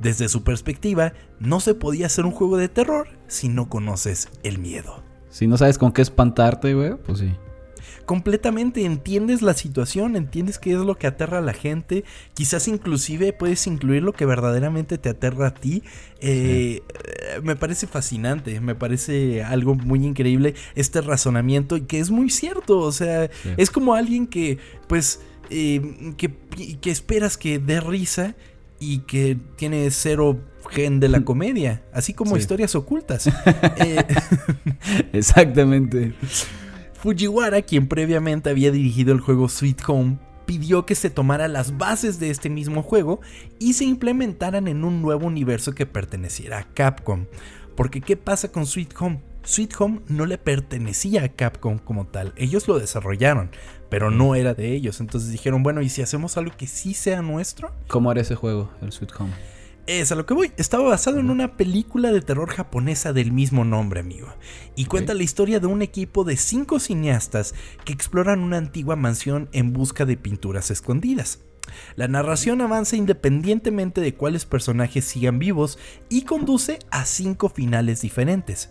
Desde 0.00 0.28
su 0.28 0.44
perspectiva, 0.44 1.14
no 1.40 1.60
se 1.60 1.74
podía 1.74 2.06
hacer 2.06 2.26
un 2.26 2.32
juego 2.32 2.56
de 2.56 2.68
terror 2.68 3.08
si 3.28 3.48
no 3.48 3.68
conoces 3.68 4.28
el 4.42 4.58
miedo. 4.58 5.02
Si 5.30 5.46
no 5.46 5.56
sabes 5.56 5.78
con 5.78 5.92
qué 5.92 6.02
espantarte, 6.02 6.74
güey, 6.74 6.96
pues 6.96 7.18
sí. 7.18 7.34
Completamente 8.06 8.84
entiendes 8.84 9.42
la 9.42 9.52
situación, 9.54 10.16
entiendes 10.16 10.58
qué 10.58 10.70
es 10.72 10.78
lo 10.78 10.96
que 10.96 11.06
aterra 11.08 11.38
a 11.38 11.40
la 11.42 11.52
gente, 11.52 12.04
quizás 12.34 12.68
inclusive 12.68 13.32
puedes 13.32 13.66
incluir 13.66 14.02
lo 14.04 14.12
que 14.12 14.24
verdaderamente 14.24 14.96
te 14.96 15.08
aterra 15.08 15.48
a 15.48 15.54
ti. 15.54 15.82
Eh, 16.20 16.82
eh, 16.82 17.40
Me 17.42 17.56
parece 17.56 17.86
fascinante, 17.86 18.60
me 18.60 18.74
parece 18.76 19.42
algo 19.42 19.74
muy 19.74 20.04
increíble 20.06 20.54
este 20.76 21.00
razonamiento 21.00 21.76
y 21.76 21.82
que 21.82 21.98
es 21.98 22.10
muy 22.10 22.30
cierto, 22.30 22.78
o 22.78 22.92
sea, 22.92 23.28
Sí. 23.42 23.50
es 23.56 23.70
como 23.70 23.94
alguien 23.94 24.26
que 24.28 24.58
pues 24.86 25.20
eh, 25.50 26.14
que, 26.16 26.32
que 26.80 26.90
esperas 26.90 27.36
que 27.36 27.58
dé 27.58 27.80
risa 27.80 28.34
y 28.78 28.98
que 29.00 29.36
tiene 29.56 29.90
cero 29.90 30.38
gen 30.70 31.00
de 31.00 31.08
la 31.08 31.20
comedia, 31.24 31.82
así 31.92 32.14
como 32.14 32.34
Sí. 32.36 32.40
historias 32.40 32.74
ocultas. 32.76 33.26
Eh, 33.78 34.04
Exactamente. 35.12 36.12
Fujiwara, 36.98 37.62
quien 37.62 37.88
previamente 37.88 38.50
había 38.50 38.70
dirigido 38.70 39.12
el 39.12 39.20
juego 39.20 39.48
Sweet 39.48 39.82
Home, 39.86 40.18
pidió 40.46 40.86
que 40.86 40.94
se 40.94 41.10
tomara 41.10 41.48
las 41.48 41.76
bases 41.76 42.18
de 42.18 42.30
este 42.30 42.48
mismo 42.48 42.82
juego 42.82 43.20
y 43.58 43.74
se 43.74 43.84
implementaran 43.84 44.68
en 44.68 44.84
un 44.84 45.02
nuevo 45.02 45.26
universo 45.26 45.74
que 45.74 45.86
perteneciera 45.86 46.58
a 46.58 46.64
Capcom. 46.72 47.26
Porque 47.76 48.00
¿qué 48.00 48.16
pasa 48.16 48.50
con 48.50 48.66
Sweet 48.66 48.94
Home? 48.98 49.20
Sweet 49.44 49.74
Home 49.78 50.00
no 50.08 50.26
le 50.26 50.38
pertenecía 50.38 51.24
a 51.24 51.28
Capcom 51.28 51.78
como 51.78 52.06
tal, 52.06 52.32
ellos 52.36 52.66
lo 52.66 52.78
desarrollaron, 52.78 53.50
pero 53.90 54.10
no 54.10 54.34
era 54.34 54.54
de 54.54 54.72
ellos. 54.72 55.00
Entonces 55.00 55.30
dijeron, 55.30 55.62
bueno, 55.62 55.82
¿y 55.82 55.88
si 55.88 56.02
hacemos 56.02 56.36
algo 56.36 56.56
que 56.56 56.66
sí 56.66 56.94
sea 56.94 57.22
nuestro? 57.22 57.72
¿Cómo 57.88 58.10
era 58.10 58.22
ese 58.22 58.34
juego, 58.34 58.70
el 58.80 58.90
Sweet 58.90 59.12
Home? 59.18 59.32
Es 59.86 60.10
a 60.10 60.16
lo 60.16 60.26
que 60.26 60.34
voy. 60.34 60.52
Estaba 60.56 60.88
basado 60.88 61.20
en 61.20 61.30
una 61.30 61.56
película 61.56 62.10
de 62.10 62.20
terror 62.20 62.50
japonesa 62.50 63.12
del 63.12 63.30
mismo 63.30 63.64
nombre, 63.64 64.00
amigo. 64.00 64.26
Y 64.74 64.86
cuenta 64.86 65.14
la 65.14 65.22
historia 65.22 65.60
de 65.60 65.68
un 65.68 65.80
equipo 65.80 66.24
de 66.24 66.36
cinco 66.36 66.80
cineastas 66.80 67.54
que 67.84 67.92
exploran 67.92 68.40
una 68.40 68.56
antigua 68.56 68.96
mansión 68.96 69.48
en 69.52 69.72
busca 69.72 70.04
de 70.04 70.16
pinturas 70.16 70.72
escondidas. 70.72 71.44
La 71.94 72.08
narración 72.08 72.62
avanza 72.62 72.96
independientemente 72.96 74.00
de 74.00 74.14
cuáles 74.14 74.44
personajes 74.44 75.04
sigan 75.04 75.38
vivos 75.38 75.78
y 76.08 76.22
conduce 76.22 76.80
a 76.90 77.04
cinco 77.04 77.48
finales 77.48 78.00
diferentes. 78.00 78.70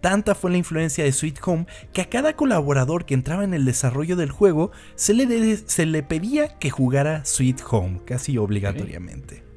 Tanta 0.00 0.34
fue 0.34 0.50
la 0.50 0.58
influencia 0.58 1.04
de 1.04 1.12
Sweet 1.12 1.40
Home 1.44 1.66
que 1.92 2.00
a 2.00 2.08
cada 2.08 2.36
colaborador 2.36 3.04
que 3.04 3.14
entraba 3.14 3.44
en 3.44 3.52
el 3.52 3.64
desarrollo 3.64 4.16
del 4.16 4.30
juego 4.30 4.70
se 4.94 5.12
le, 5.12 5.56
se 5.56 5.86
le 5.86 6.02
pedía 6.02 6.58
que 6.58 6.70
jugara 6.70 7.24
Sweet 7.24 7.62
Home, 7.70 8.00
casi 8.06 8.38
obligatoriamente. 8.38 9.47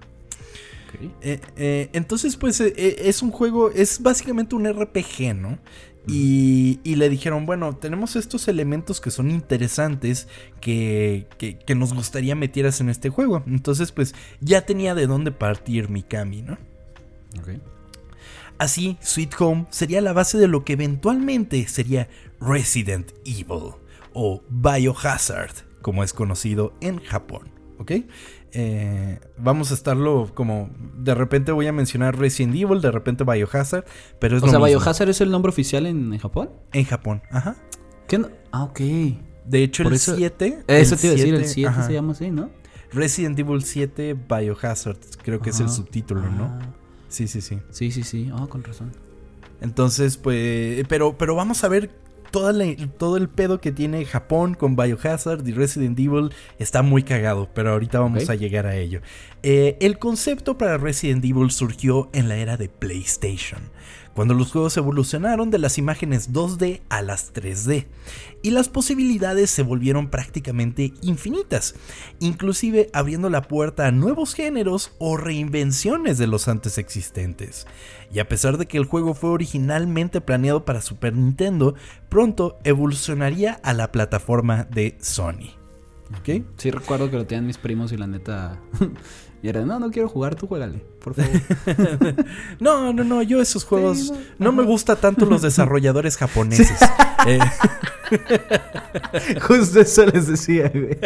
Eh, 1.21 1.39
eh, 1.55 1.89
entonces, 1.93 2.35
pues 2.37 2.59
eh, 2.61 2.73
es 2.75 3.21
un 3.21 3.31
juego, 3.31 3.71
es 3.71 4.01
básicamente 4.01 4.55
un 4.55 4.67
RPG, 4.67 5.35
¿no? 5.35 5.59
Y, 6.07 6.79
le 6.83 7.09
dijeron, 7.09 7.45
bueno, 7.45 7.75
tenemos 7.75 8.15
estos 8.15 8.47
elementos 8.47 8.99
que 8.99 9.11
son 9.11 9.29
interesantes 9.29 10.27
que, 10.59 11.27
que, 11.37 11.75
nos 11.75 11.93
gustaría 11.93 12.35
metieras 12.35 12.81
en 12.81 12.89
este 12.89 13.09
juego. 13.09 13.43
Entonces, 13.45 13.91
pues 13.91 14.15
ya 14.39 14.65
tenía 14.65 14.95
de 14.95 15.05
dónde 15.05 15.31
partir 15.31 15.89
Mikami, 15.89 16.41
¿no? 16.41 16.57
Así, 18.57 18.97
Sweet 18.99 19.33
Home 19.39 19.67
sería 19.69 20.01
la 20.01 20.13
base 20.13 20.37
de 20.37 20.47
lo 20.47 20.65
que 20.65 20.73
eventualmente 20.73 21.67
sería 21.67 22.09
Resident 22.39 23.11
Evil 23.25 23.75
o 24.13 24.43
Biohazard, 24.49 25.53
como 25.81 26.03
es 26.03 26.13
conocido 26.13 26.73
en 26.81 26.99
Japón, 26.99 27.49
¿ok? 27.77 27.91
Eh, 28.53 29.19
vamos 29.37 29.71
a 29.71 29.73
estarlo 29.73 30.31
como 30.33 30.69
de 30.97 31.15
repente 31.15 31.51
voy 31.51 31.67
a 31.67 31.71
mencionar 31.71 32.17
Resident 32.17 32.55
Evil, 32.55 32.81
de 32.81 32.91
repente 32.91 33.23
Biohazard, 33.23 33.85
pero 34.19 34.37
es 34.37 34.43
o 34.43 34.47
sea, 34.47 34.59
Biohazard 34.59 35.09
es 35.09 35.21
el 35.21 35.31
nombre 35.31 35.49
oficial 35.49 35.85
en, 35.85 36.17
Japón. 36.17 36.49
En 36.73 36.85
Japón, 36.85 37.21
ajá. 37.31 37.55
¿Qué 38.07 38.21
Ah, 38.51 38.63
ok. 38.63 38.79
De 39.45 39.63
hecho, 39.63 39.83
el 39.83 39.97
7. 39.97 40.63
Eso 40.67 40.95
te 40.97 41.07
iba 41.07 41.13
a 41.13 41.17
decir, 41.17 41.33
el 41.33 41.45
7 41.45 41.83
se 41.85 41.93
llama 41.93 42.11
así, 42.11 42.29
¿no? 42.29 42.49
Resident 42.91 43.39
Evil 43.39 43.63
7 43.63 44.15
Biohazard, 44.15 44.97
creo 45.23 45.39
que 45.39 45.51
es 45.51 45.59
el 45.59 45.69
subtítulo, 45.69 46.21
¿no? 46.21 46.45
Ah. 46.45 46.59
Sí, 47.07 47.27
sí, 47.27 47.41
sí. 47.41 47.59
Sí, 47.69 47.91
sí, 47.91 48.03
sí. 48.03 48.31
Ah, 48.33 48.47
con 48.49 48.63
razón. 48.63 48.91
Entonces, 49.61 50.17
pues. 50.17 50.85
Pero, 50.87 51.17
pero 51.17 51.35
vamos 51.35 51.63
a 51.63 51.67
ver 51.67 51.91
todo 52.31 53.17
el 53.17 53.29
pedo 53.29 53.61
que 53.61 53.71
tiene 53.71 54.05
Japón 54.05 54.55
con 54.55 54.75
Biohazard 54.75 55.47
y 55.47 55.51
Resident 55.51 55.99
Evil 55.99 56.31
está 56.59 56.81
muy 56.81 57.03
cagado, 57.03 57.49
pero 57.53 57.71
ahorita 57.71 57.99
vamos 57.99 58.29
a 58.29 58.35
llegar 58.35 58.65
a 58.65 58.75
ello. 58.75 59.01
Eh, 59.43 59.77
el 59.81 59.99
concepto 59.99 60.57
para 60.57 60.77
Resident 60.77 61.23
Evil 61.25 61.51
surgió 61.51 62.09
en 62.13 62.29
la 62.29 62.37
era 62.37 62.57
de 62.57 62.69
PlayStation 62.69 63.61
cuando 64.13 64.33
los 64.33 64.51
juegos 64.51 64.75
evolucionaron 64.77 65.49
de 65.51 65.59
las 65.59 65.77
imágenes 65.77 66.31
2D 66.33 66.81
a 66.89 67.01
las 67.01 67.33
3D, 67.33 67.87
y 68.41 68.51
las 68.51 68.69
posibilidades 68.69 69.49
se 69.49 69.63
volvieron 69.63 70.09
prácticamente 70.09 70.93
infinitas, 71.01 71.75
inclusive 72.19 72.89
abriendo 72.93 73.29
la 73.29 73.43
puerta 73.43 73.87
a 73.87 73.91
nuevos 73.91 74.33
géneros 74.33 74.93
o 74.99 75.17
reinvenciones 75.17 76.17
de 76.17 76.27
los 76.27 76.47
antes 76.47 76.77
existentes. 76.77 77.67
Y 78.13 78.19
a 78.19 78.27
pesar 78.27 78.57
de 78.57 78.65
que 78.65 78.77
el 78.77 78.85
juego 78.85 79.13
fue 79.13 79.29
originalmente 79.29 80.21
planeado 80.21 80.65
para 80.65 80.81
Super 80.81 81.15
Nintendo, 81.15 81.75
pronto 82.09 82.59
evolucionaría 82.63 83.53
a 83.63 83.73
la 83.73 83.91
plataforma 83.91 84.65
de 84.65 84.97
Sony. 84.99 85.55
¿Ok? 86.19 86.43
Sí, 86.57 86.71
recuerdo 86.71 87.09
que 87.09 87.17
lo 87.17 87.25
tenían 87.25 87.47
mis 87.47 87.57
primos 87.57 87.91
y 87.91 87.97
la 87.97 88.07
neta 88.07 88.59
y 89.43 89.49
era, 89.49 89.65
no, 89.65 89.79
no 89.79 89.89
quiero 89.89 90.07
jugar, 90.07 90.35
tú 90.35 90.45
juégale, 90.47 90.83
por 91.03 91.15
favor. 91.15 91.31
no, 92.59 92.93
no, 92.93 93.03
no, 93.03 93.23
yo 93.23 93.41
esos 93.41 93.63
juegos 93.63 94.13
no, 94.37 94.51
me 94.51 94.63
gusta 94.63 94.95
tanto 94.95 95.25
los 95.25 95.41
desarrolladores 95.41 96.17
japoneses. 96.17 96.79
Eh. 97.25 97.39
Justo 99.41 99.79
eso 99.79 100.05
les 100.05 100.27
decía, 100.27 100.71
güey. 100.73 100.97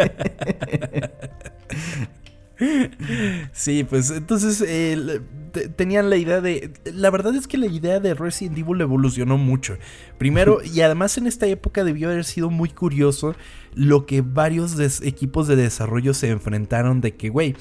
Sí, 3.52 3.84
pues 3.84 4.12
entonces 4.12 4.64
eh, 4.66 5.22
tenían 5.76 6.10
la 6.10 6.18
idea 6.18 6.42
de... 6.42 6.72
La 6.86 7.10
verdad 7.10 7.36
es 7.36 7.48
que 7.48 7.58
la 7.58 7.68
idea 7.68 8.00
de 8.00 8.14
Resident 8.14 8.58
Evil 8.58 8.82
evolucionó 8.82 9.38
mucho. 9.38 9.78
Primero, 10.18 10.60
y 10.64 10.82
además 10.82 11.18
en 11.18 11.28
esta 11.28 11.48
época 11.48 11.84
debió 11.84 12.10
haber 12.10 12.26
sido 12.26 12.50
muy 12.50 12.70
curioso 12.70 13.36
lo 13.74 14.06
que 14.06 14.22
varios 14.22 15.02
equipos 15.02 15.48
de 15.48 15.56
desarrollo 15.56 16.14
se 16.14 16.30
enfrentaron 16.30 17.02
de 17.02 17.16
que, 17.16 17.30
güey, 17.30 17.56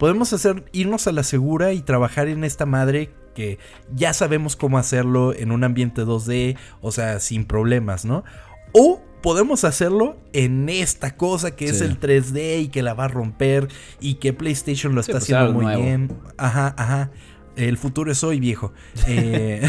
podemos 0.00 0.32
hacer, 0.32 0.64
irnos 0.72 1.06
a 1.06 1.12
la 1.12 1.22
segura 1.22 1.74
y 1.74 1.82
trabajar 1.82 2.26
en 2.28 2.42
esta 2.42 2.64
madre 2.64 3.10
que 3.34 3.58
ya 3.94 4.14
sabemos 4.14 4.56
cómo 4.56 4.78
hacerlo 4.78 5.34
en 5.34 5.52
un 5.52 5.62
ambiente 5.62 6.02
2D, 6.02 6.56
o 6.80 6.90
sea, 6.90 7.20
sin 7.20 7.44
problemas, 7.44 8.06
¿no? 8.06 8.24
O 8.72 9.02
podemos 9.20 9.62
hacerlo 9.64 10.16
en 10.32 10.70
esta 10.70 11.18
cosa 11.18 11.54
que 11.54 11.66
es 11.66 11.82
el 11.82 12.00
3D 12.00 12.62
y 12.62 12.68
que 12.68 12.82
la 12.82 12.94
va 12.94 13.04
a 13.04 13.08
romper 13.08 13.68
y 14.00 14.14
que 14.14 14.32
PlayStation 14.32 14.94
lo 14.94 15.02
está 15.02 15.12
pues, 15.12 15.24
haciendo 15.24 15.52
muy 15.52 15.76
bien. 15.76 16.10
Ajá, 16.38 16.74
ajá. 16.78 17.10
El 17.60 17.76
futuro 17.76 18.10
es 18.10 18.24
hoy, 18.24 18.40
viejo. 18.40 18.72
Eh, 19.06 19.68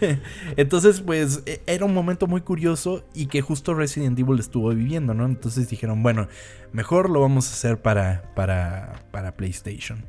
entonces, 0.56 1.00
pues, 1.00 1.42
e, 1.46 1.62
era 1.66 1.86
un 1.86 1.94
momento 1.94 2.26
muy 2.26 2.42
curioso 2.42 3.04
y 3.14 3.26
que 3.26 3.40
justo 3.40 3.72
Resident 3.74 4.18
Evil 4.18 4.38
estuvo 4.38 4.68
viviendo, 4.70 5.14
¿no? 5.14 5.24
Entonces 5.24 5.68
dijeron, 5.70 6.02
bueno, 6.02 6.28
mejor 6.72 7.08
lo 7.08 7.20
vamos 7.20 7.48
a 7.48 7.52
hacer 7.52 7.80
para, 7.80 8.30
para, 8.34 9.04
para 9.10 9.36
PlayStation. 9.36 10.04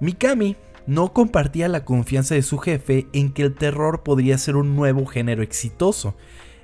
Mikami 0.00 0.56
no 0.86 1.12
compartía 1.12 1.66
la 1.68 1.84
confianza 1.84 2.36
de 2.36 2.42
su 2.42 2.58
jefe 2.58 3.08
en 3.12 3.32
que 3.32 3.42
el 3.42 3.54
terror 3.54 4.04
podría 4.04 4.38
ser 4.38 4.54
un 4.54 4.76
nuevo 4.76 5.06
género 5.06 5.42
exitoso. 5.42 6.14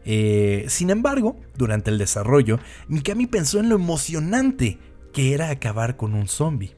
Eh, 0.05 0.67
sin 0.69 0.91
embargo, 0.91 1.37
durante 1.57 1.91
el 1.91 1.99
desarrollo, 1.99 2.61
Mikami 2.87 3.27
pensó 3.27 3.59
en 3.59 3.69
lo 3.69 3.75
emocionante 3.75 4.79
que 5.13 5.35
era 5.35 5.51
acabar 5.51 5.97
con 5.97 6.15
un 6.15 6.29
zombie 6.29 6.77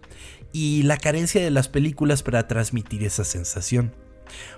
y 0.57 0.85
la 0.85 0.97
carencia 0.97 1.45
de 1.45 1.51
las 1.51 1.69
películas 1.69 2.23
para 2.23 2.49
transmitir 2.49 3.05
esa 3.05 3.25
sensación. 3.25 3.93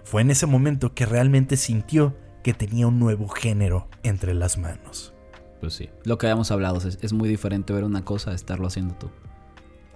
Fue 0.05 0.23
en 0.23 0.31
ese 0.31 0.47
momento 0.47 0.95
que 0.95 1.07
realmente 1.07 1.57
sintió 1.57 2.17
que 2.45 2.55
tenía 2.55 2.87
un 2.87 3.01
nuevo 3.01 3.27
género 3.27 3.89
entre 4.05 4.33
las 4.33 4.59
manos. 4.59 5.13
Pues 5.61 5.75
sí, 5.75 5.91
lo 6.05 6.17
que 6.17 6.27
habíamos 6.27 6.53
hablado, 6.53 6.79
es, 6.79 7.13
muy 7.13 7.29
diferente 7.29 7.73
ver 7.73 7.83
una 7.83 8.05
cosa 8.05 8.31
a 8.31 8.35
estarlo 8.35 8.69
haciendo 8.69 8.95
tú. 8.95 9.11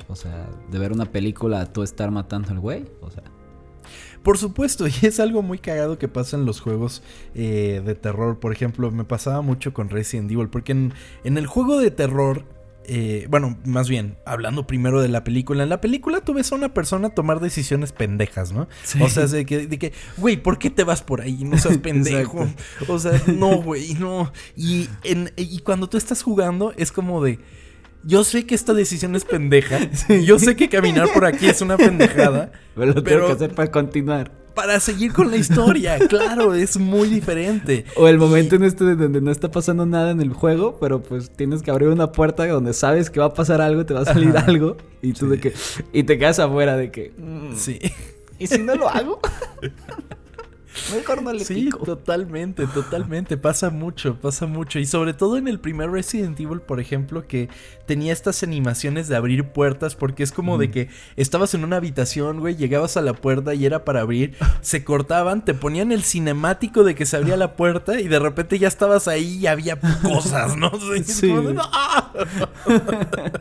O 0.09 0.17
sea, 0.17 0.51
de 0.73 0.79
ver 0.81 0.91
una 0.91 1.05
película 1.05 1.61
a 1.61 1.73
tú 1.73 1.85
estar 1.85 2.11
matando 2.11 2.51
al 2.51 2.59
güey, 2.59 2.85
o 3.01 3.09
sea... 3.09 3.23
Por 4.25 4.39
supuesto, 4.39 4.89
y 4.89 4.95
es 5.03 5.21
algo 5.21 5.41
muy 5.43 5.59
cagado 5.59 5.99
que 5.99 6.09
pasa 6.09 6.37
en 6.37 6.47
los 6.47 6.61
juegos 6.61 7.05
eh, 7.37 7.81
de 7.85 7.95
terror. 7.95 8.41
Por 8.41 8.51
ejemplo, 8.51 8.91
me 8.91 9.05
pasaba 9.05 9.41
mucho 9.41 9.73
con 9.73 9.89
Resident 9.89 10.33
Evil, 10.33 10.49
porque 10.49 10.73
en, 10.73 10.95
en 11.23 11.39
el 11.39 11.47
juego 11.47 11.79
de 11.79 11.93
terror 11.93 12.45
eh, 12.87 13.27
bueno, 13.31 13.59
más 13.65 13.89
bien, 13.89 14.17
hablando 14.25 14.67
primero 14.67 15.01
de 15.01 15.09
la 15.09 15.25
película. 15.25 15.63
En 15.63 15.69
la 15.69 15.81
película 15.81 16.21
tú 16.21 16.35
ves 16.35 16.53
a 16.53 16.57
una 16.57 16.75
persona 16.75 17.11
tomar 17.11 17.41
decisiones 17.41 17.93
pendejas, 17.93 18.53
¿no? 18.53 18.69
O 19.01 19.09
sea, 19.09 19.27
de 19.27 19.47
que, 19.47 19.67
de 19.67 19.79
que, 19.79 19.93
güey, 20.17 20.37
¿por 20.37 20.59
qué 20.59 20.71
te 20.71 20.85
vas 20.85 21.03
por 21.03 21.21
ahí? 21.21 21.45
No 21.45 21.59
seas 21.59 21.79
pendejo. 21.83 22.49
o 22.89 22.99
sea, 22.99 23.21
no, 23.27 23.57
güey, 23.63 23.95
no. 23.95 24.33
Y, 24.57 24.89
en, 25.05 25.33
y 25.37 25.61
cuando 25.61 25.89
tú 25.89 25.97
estás 25.97 26.23
jugando, 26.23 26.73
es 26.77 26.93
como 26.93 27.23
de. 27.23 27.39
Yo 28.05 28.25
sé 28.25 28.47
que 28.47 28.57
esta 28.57 28.75
decisión 28.75 29.15
es 29.15 29.25
pendeja. 29.25 29.79
Yo 30.25 30.41
sé 30.41 30.57
que 30.57 30.69
caminar 30.69 31.09
por 31.13 31.25
aquí 31.25 31.47
es 31.47 31.61
una 31.61 31.77
pendejada. 31.77 32.51
Pero 32.75 32.93
lo 32.95 33.03
tengo 33.03 33.27
que 33.27 33.33
hacer 33.33 33.55
para 33.55 33.71
continuar 33.71 34.42
para 34.55 34.81
seguir 34.81 35.13
con 35.13 35.31
la 35.31 35.37
historia. 35.37 35.99
claro, 36.09 36.55
es 36.55 36.79
muy 36.79 37.09
diferente. 37.09 37.85
O 37.97 38.09
el 38.09 38.19
momento 38.19 38.57
en 38.57 38.65
este 38.65 38.97
donde 38.97 39.21
no 39.21 39.31
está 39.31 39.51
pasando 39.51 39.87
nada 39.87 40.11
en 40.11 40.21
el 40.21 40.33
juego, 40.33 40.79
pero 40.81 41.03
pues 41.03 41.31
tienes 41.31 41.63
que 41.63 41.71
abrir 41.71 41.89
una 41.89 42.13
puerta 42.13 42.47
donde 42.47 42.73
sabes 42.73 43.11
que 43.11 43.21
va 43.21 43.27
a 43.27 43.35
pasar 43.35 43.61
algo, 43.61 43.87
te 43.87 43.95
va 43.95 44.01
a 44.01 44.05
salir 44.05 44.37
algo 44.37 44.77
y 45.01 45.13
tú 45.13 45.29
de 45.29 45.41
que 45.41 45.53
y 45.93 46.03
te 46.05 46.19
quedas 46.19 46.39
afuera 46.39 46.77
de 46.77 46.91
que 46.91 47.13
mm, 47.17 47.57
sí. 47.57 47.79
¿Y 48.39 48.47
si 48.47 48.59
no 48.59 48.75
lo 48.75 48.89
hago? 48.89 49.21
Mejor 50.95 51.23
no 51.23 51.33
le 51.33 51.45
Sí, 51.45 51.65
pico. 51.67 51.79
totalmente, 51.79 52.67
totalmente. 52.67 53.37
Pasa 53.37 53.71
mucho, 53.71 54.17
pasa 54.21 54.47
mucho. 54.47 54.79
Y 54.79 54.87
sobre 54.87 55.13
todo 55.15 55.37
en 55.37 55.49
el 55.49 55.61
primer 55.61 55.91
Resident 55.91 56.39
Evil, 56.41 56.61
por 56.61 56.81
ejemplo, 56.81 57.27
que 57.27 57.49
tenía 57.87 58.13
estas 58.13 58.43
animaciones 58.43 59.09
de 59.09 59.17
abrir 59.17 59.45
puertas, 59.49 59.95
porque 59.95 60.23
es 60.23 60.33
como 60.33 60.59
de 60.59 60.71
que 60.71 60.89
estabas 61.17 61.55
en 61.55 61.65
una 61.65 61.77
habitación, 61.77 62.41
güey, 62.41 62.57
llegabas 62.57 62.97
a 62.97 63.03
la 63.03 63.13
puerta 63.13 63.55
y 63.55 63.67
era 63.67 63.85
para 63.85 64.01
abrir, 64.01 64.35
se 64.63 64.85
cortaban, 64.85 65.45
te 65.45 65.55
ponían 65.55 65.93
el 65.93 66.03
cinemático 66.03 66.85
de 66.85 66.95
que 66.95 67.07
se 67.07 67.17
abría 67.17 67.37
la 67.37 67.55
puerta 67.55 68.01
y 68.01 68.09
de 68.09 68.19
repente 68.19 68.59
ya 68.59 68.69
estabas 68.69 69.09
ahí 69.09 69.39
y 69.41 69.47
había 69.47 69.79
cosas, 70.03 70.57
¿no? 70.57 70.71
Sí, 71.05 71.29
güey. 71.29 71.57
¡ah! 71.59 72.13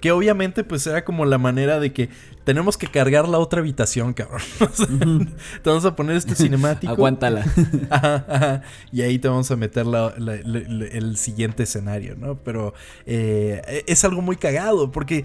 Que 0.00 0.12
obviamente 0.12 0.64
pues 0.64 0.86
era 0.86 1.04
como 1.04 1.24
la 1.24 1.38
manera 1.38 1.80
de 1.80 1.92
que 1.92 2.08
tenemos 2.44 2.78
que 2.78 2.86
cargar 2.86 3.28
la 3.28 3.38
otra 3.38 3.60
habitación, 3.60 4.14
cabrón. 4.14 4.40
O 4.60 4.68
sea, 4.72 4.86
te 4.86 5.68
vamos 5.70 5.84
a 5.84 5.94
poner 5.96 6.16
este 6.16 6.34
cinemático. 6.34 6.92
Aguántala. 6.92 7.44
Ajá, 7.90 8.24
ajá. 8.28 8.62
Y 8.92 9.02
ahí 9.02 9.18
te 9.18 9.28
vamos 9.28 9.50
a 9.50 9.56
meter 9.56 9.86
la- 9.86 10.14
la- 10.16 10.36
la- 10.44 10.60
la- 10.68 10.86
el 10.86 11.16
siguiente 11.16 11.64
escenario, 11.64 12.14
¿no? 12.16 12.36
Pero 12.38 12.74
eh, 13.06 13.84
es 13.86 14.04
algo 14.04 14.22
muy 14.22 14.36
cagado, 14.36 14.90
porque, 14.92 15.24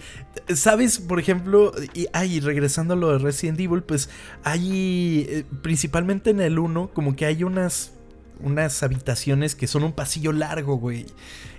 ¿sabes? 0.54 1.00
Por 1.00 1.20
ejemplo, 1.20 1.72
y, 1.94 2.08
ay, 2.14 2.40
regresando 2.40 2.94
a 2.96 2.98
lo 2.98 3.12
de 3.14 3.20
Resident 3.20 3.60
Evil, 3.60 3.84
pues 3.84 4.10
hay, 4.44 5.26
eh, 5.30 5.46
principalmente 5.62 6.32
en 6.32 6.42
el 6.42 6.60
1, 6.60 6.90
como 6.94 7.16
que 7.16 7.26
hay 7.26 7.44
unas, 7.44 7.94
unas 8.40 8.82
habitaciones 8.84 9.56
que 9.56 9.68
son 9.68 9.84
un 9.84 9.92
pasillo 9.94 10.32
largo, 10.32 10.76
güey. 10.78 11.06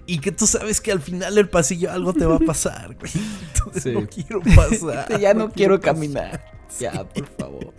Y 0.07 0.19
que 0.19 0.33
tú 0.33 0.47
sabes 0.47 0.81
que 0.83 0.93
al 0.93 1.01
final 1.01 1.35
del 1.35 1.49
pasillo 1.49 1.91
algo 1.91 2.13
te 2.13 2.27
va 2.27 2.37
a 2.37 2.41
pasar, 2.41 2.95
güey. 3.01 3.13
Entonces 3.55 3.83
Sí. 3.83 3.93
no 3.93 4.07
quiero 4.07 4.41
pasar. 4.43 5.19
ya 5.21 5.33
no 5.35 5.51
quiero 5.51 5.81
caminar. 5.81 6.45
Ya, 6.81 7.05
por 7.05 7.27
favor. 7.39 7.73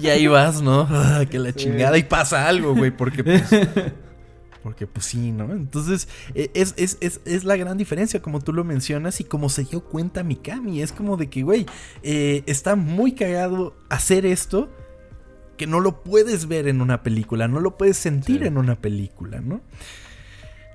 Y 0.00 0.06
ahí 0.08 0.28
vas, 0.28 0.62
¿no? 0.62 0.86
Ah, 0.88 1.24
que 1.28 1.40
la 1.40 1.48
Sí. 1.50 1.56
chingada 1.64 1.98
y 1.98 2.04
pasa 2.04 2.46
algo, 2.46 2.72
güey, 2.72 2.92
porque 2.96 3.24
pues, 3.24 3.42
porque 4.62 4.86
pues 4.86 5.06
sí, 5.06 5.32
¿no? 5.32 5.52
Entonces 5.52 6.06
eh, 6.36 6.48
es, 6.54 6.72
es, 6.76 6.98
es, 7.00 7.20
es 7.24 7.42
la 7.42 7.56
gran 7.56 7.76
diferencia, 7.78 8.22
como 8.22 8.40
tú 8.40 8.52
lo 8.52 8.62
mencionas 8.62 9.20
y 9.20 9.24
como 9.24 9.48
se 9.48 9.64
dio 9.64 9.82
cuenta 9.82 10.22
Mikami, 10.22 10.82
es 10.82 10.92
como 10.92 11.16
de 11.16 11.28
que, 11.28 11.42
güey, 11.42 11.66
eh, 12.04 12.44
está 12.46 12.76
muy 12.76 13.12
cagado 13.12 13.74
hacer 13.88 14.24
esto 14.24 14.68
que 15.58 15.66
no 15.66 15.80
lo 15.80 16.02
puedes 16.02 16.48
ver 16.48 16.66
en 16.68 16.80
una 16.80 17.02
película, 17.02 17.46
no 17.48 17.60
lo 17.60 17.76
puedes 17.76 17.98
sentir 17.98 18.40
Sí. 18.40 18.46
en 18.46 18.56
una 18.56 18.76
película, 18.76 19.40
¿no? 19.42 19.60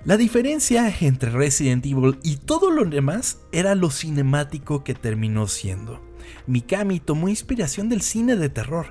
La 0.05 0.17
diferencia 0.17 0.93
entre 0.99 1.31
Resident 1.31 1.85
Evil 1.85 2.19
y 2.23 2.35
todo 2.35 2.69
lo 2.69 2.83
demás 2.85 3.39
era 3.53 3.73
lo 3.73 3.89
cinemático 3.89 4.83
que 4.83 4.93
terminó 4.93 5.47
siendo. 5.47 6.01
Mikami 6.45 6.99
tomó 6.99 7.29
inspiración 7.29 7.87
del 7.87 8.01
cine 8.01 8.35
de 8.35 8.49
terror, 8.49 8.87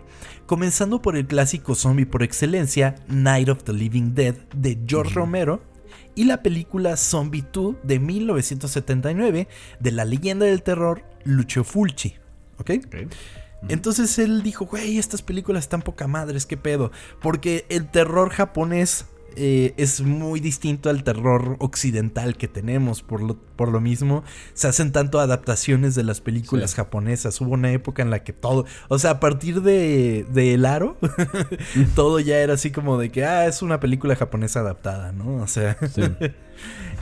comenzando 0.46 1.02
por 1.02 1.16
el 1.16 1.26
clásico 1.26 1.74
zombie 1.74 2.07
por 2.07 2.22
excelencia 2.22 2.94
Night 3.09 3.50
of 3.50 3.62
the 3.64 3.74
Living 3.74 4.14
Dead 4.14 4.35
de 4.57 4.78
George 4.87 5.12
Romero 5.14 5.62
y 6.14 6.24
la 6.24 6.42
película 6.42 6.96
Zombie 6.96 7.44
2 7.52 7.76
de 7.83 7.98
1979 7.98 9.48
de 9.81 9.92
la 9.92 10.05
leyenda 10.07 10.46
del 10.46 10.62
terror 10.62 11.05
Lucio 11.24 11.62
Fulci. 11.64 12.14
¿Ok? 12.59 12.70
Entonces 13.68 14.18
él 14.18 14.42
dijo, 14.42 14.66
güey, 14.66 14.98
estas 14.98 15.22
películas 15.22 15.64
están 15.64 15.83
poca 15.83 16.07
madres, 16.09 16.46
qué 16.46 16.57
pedo. 16.57 16.90
Porque 17.20 17.64
el 17.68 17.88
terror 17.90 18.31
japonés 18.31 19.07
eh, 19.35 19.72
es 19.79 20.03
muy 20.03 20.40
distinto 20.40 20.90
al 20.90 21.05
terror 21.05 21.57
occidental 21.59 22.37
que 22.37 22.48
tenemos. 22.48 23.03
Por 23.03 23.22
lo, 23.22 23.37
por 23.57 23.70
lo 23.72 23.81
mismo, 23.81 24.25
se 24.53 24.68
hacen 24.68 24.92
tanto 24.92 25.20
adaptaciones 25.20 25.94
de 25.94 26.03
las 26.03 26.20
películas 26.20 26.72
Sí. 26.72 26.77
japonesas. 26.77 27.40
Hubo 27.40 27.53
una 27.53 27.72
época 27.72 28.03
en 28.03 28.11
la 28.11 28.25
que 28.25 28.33
todo, 28.33 28.66
o 28.88 28.98
sea, 28.98 29.12
a 29.12 29.20
partir 29.20 29.62
de, 29.62 30.27
de 30.31 30.55
El 30.55 30.66
Aro, 30.66 30.98
todo 31.94 32.20
ya 32.20 32.38
era 32.38 32.55
así 32.55 32.70
como 32.72 32.98
de 32.98 33.11
que, 33.11 33.25
ah, 33.25 33.46
es 33.46 33.62
una 33.62 33.81
película 33.81 34.16
japonesa 34.16 34.61
adaptada, 34.61 35.12
¿no? 35.12 35.37
O 35.37 35.46
sea... 35.46 35.77
Sí. 35.94 36.03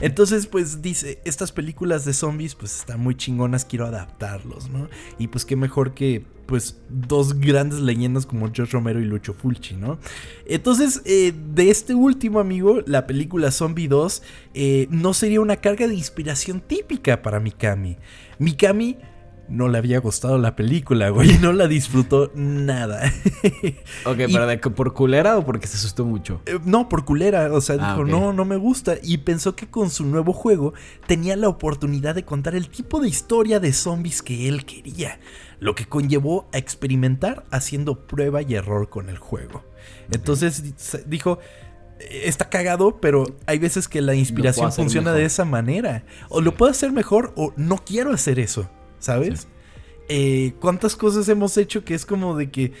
Entonces, 0.01 0.47
pues 0.47 0.81
dice, 0.81 1.21
estas 1.25 1.51
películas 1.51 2.05
de 2.05 2.13
zombies, 2.13 2.55
pues 2.55 2.75
están 2.79 2.99
muy 2.99 3.15
chingonas, 3.15 3.65
quiero 3.65 3.85
adaptarlos, 3.85 4.69
¿no? 4.69 4.89
Y 5.19 5.27
pues 5.27 5.45
qué 5.45 5.55
mejor 5.55 5.93
que, 5.93 6.25
pues, 6.47 6.77
dos 6.89 7.39
grandes 7.39 7.79
leyendas 7.79 8.25
como 8.25 8.51
George 8.51 8.73
Romero 8.73 8.99
y 8.99 9.05
Lucho 9.05 9.33
Fulci, 9.33 9.75
¿no? 9.75 9.99
Entonces, 10.45 11.01
eh, 11.05 11.33
de 11.53 11.69
este 11.69 11.93
último 11.93 12.39
amigo, 12.39 12.81
la 12.85 13.07
película 13.07 13.51
Zombie 13.51 13.87
2, 13.87 14.23
eh, 14.53 14.87
no 14.89 15.13
sería 15.13 15.39
una 15.39 15.57
carga 15.57 15.87
de 15.87 15.93
inspiración 15.95 16.61
típica 16.61 17.21
para 17.21 17.39
Mikami. 17.39 17.97
Mikami 18.39 18.97
no 19.51 19.67
le 19.67 19.77
había 19.77 19.99
gustado 19.99 20.37
la 20.37 20.55
película, 20.55 21.09
güey, 21.09 21.37
no 21.39 21.51
la 21.53 21.67
disfrutó 21.67 22.31
nada. 22.35 23.01
Ok, 24.05 24.17
Y- 24.27 24.33
pero 24.33 24.47
de 24.47 24.57
por 24.57 24.93
culera 24.93 25.37
o 25.37 25.45
porque 25.45 25.67
se 25.67 25.77
asustó 25.77 26.05
mucho. 26.05 26.41
Eh, 26.45 26.57
No, 26.65 26.87
por 26.89 27.05
culera, 27.05 27.51
o 27.53 27.61
sea, 27.61 27.75
Ah, 27.79 27.91
dijo, 27.93 28.05
no, 28.05 28.33
no 28.33 28.45
me 28.45 28.55
gusta. 28.55 28.95
Y 29.03 29.19
pensó 29.19 29.55
que 29.55 29.67
con 29.67 29.89
su 29.89 30.05
nuevo 30.05 30.33
juego 30.33 30.73
tenía 31.07 31.35
la 31.35 31.49
oportunidad 31.49 32.15
de 32.15 32.23
contar 32.23 32.55
el 32.55 32.69
tipo 32.69 32.99
de 32.99 33.09
historia 33.09 33.59
de 33.59 33.73
zombies 33.73 34.21
que 34.21 34.47
él 34.47 34.65
quería, 34.65 35.19
lo 35.59 35.75
que 35.75 35.85
conllevó 35.85 36.47
a 36.53 36.57
experimentar 36.57 37.45
haciendo 37.51 38.07
prueba 38.07 38.41
y 38.41 38.55
error 38.55 38.89
con 38.89 39.09
el 39.09 39.17
juego. 39.17 39.63
Entonces 40.11 40.63
dijo, 41.07 41.39
"Eh, 41.99 42.23
está 42.25 42.49
cagado, 42.49 42.99
pero 43.01 43.25
hay 43.45 43.59
veces 43.59 43.87
que 43.87 44.01
la 44.01 44.15
inspiración 44.15 44.71
funciona 44.71 45.11
mejor". 45.11 45.19
de 45.19 45.25
esa 45.25 45.45
manera. 45.45 46.03
O 46.29 46.41
lo 46.41 46.53
puedo 46.55 46.71
hacer 46.71 46.91
mejor 46.91 47.33
o 47.35 47.53
no 47.57 47.77
quiero 47.77 48.11
hacer 48.13 48.39
eso, 48.39 48.69
¿sabes? 49.01 49.41
Sí. 49.41 49.47
Eh, 50.07 50.53
¿Cuántas 50.61 50.95
cosas 50.95 51.27
hemos 51.27 51.57
hecho 51.57 51.83
que 51.83 51.93
es 51.93 52.05
como 52.05 52.37
de 52.37 52.49
que 52.49 52.71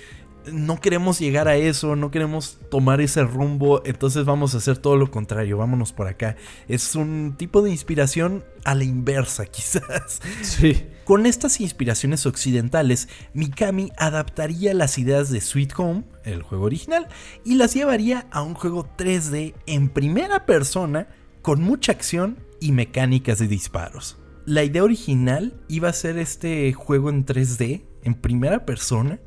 no 0.51 0.79
queremos 0.79 1.19
llegar 1.19 1.47
a 1.47 1.55
eso, 1.55 1.95
no 1.95 2.11
queremos 2.11 2.59
tomar 2.69 3.01
ese 3.01 3.23
rumbo, 3.23 3.81
entonces 3.85 4.25
vamos 4.25 4.55
a 4.55 4.57
hacer 4.57 4.77
todo 4.77 4.97
lo 4.97 5.11
contrario, 5.11 5.57
vámonos 5.57 5.93
por 5.93 6.07
acá. 6.07 6.35
Es 6.67 6.95
un 6.95 7.35
tipo 7.37 7.61
de 7.61 7.71
inspiración 7.71 8.43
a 8.63 8.75
la 8.75 8.83
inversa, 8.83 9.45
quizás. 9.51 10.21
Sí. 10.41 10.85
Con 11.05 11.25
estas 11.25 11.59
inspiraciones 11.61 12.25
occidentales, 12.25 13.09
Mikami 13.33 13.91
adaptaría 13.97 14.73
las 14.73 14.97
ideas 14.97 15.29
de 15.29 15.41
Sweet 15.41 15.73
Home, 15.77 16.03
el 16.23 16.41
juego 16.41 16.65
original, 16.65 17.07
y 17.43 17.55
las 17.55 17.73
llevaría 17.73 18.27
a 18.31 18.41
un 18.41 18.53
juego 18.53 18.87
3D 18.97 19.53
en 19.65 19.89
primera 19.89 20.45
persona 20.45 21.07
con 21.41 21.61
mucha 21.61 21.91
acción 21.91 22.37
y 22.59 22.71
mecánicas 22.71 23.39
de 23.39 23.47
disparos. 23.47 24.20
La 24.45 24.63
idea 24.63 24.83
original 24.83 25.53
iba 25.67 25.89
a 25.89 25.93
ser 25.93 26.17
este 26.17 26.73
juego 26.73 27.09
en 27.09 27.25
3D, 27.25 27.83
en 28.03 28.13
primera 28.15 28.65
persona, 28.65 29.19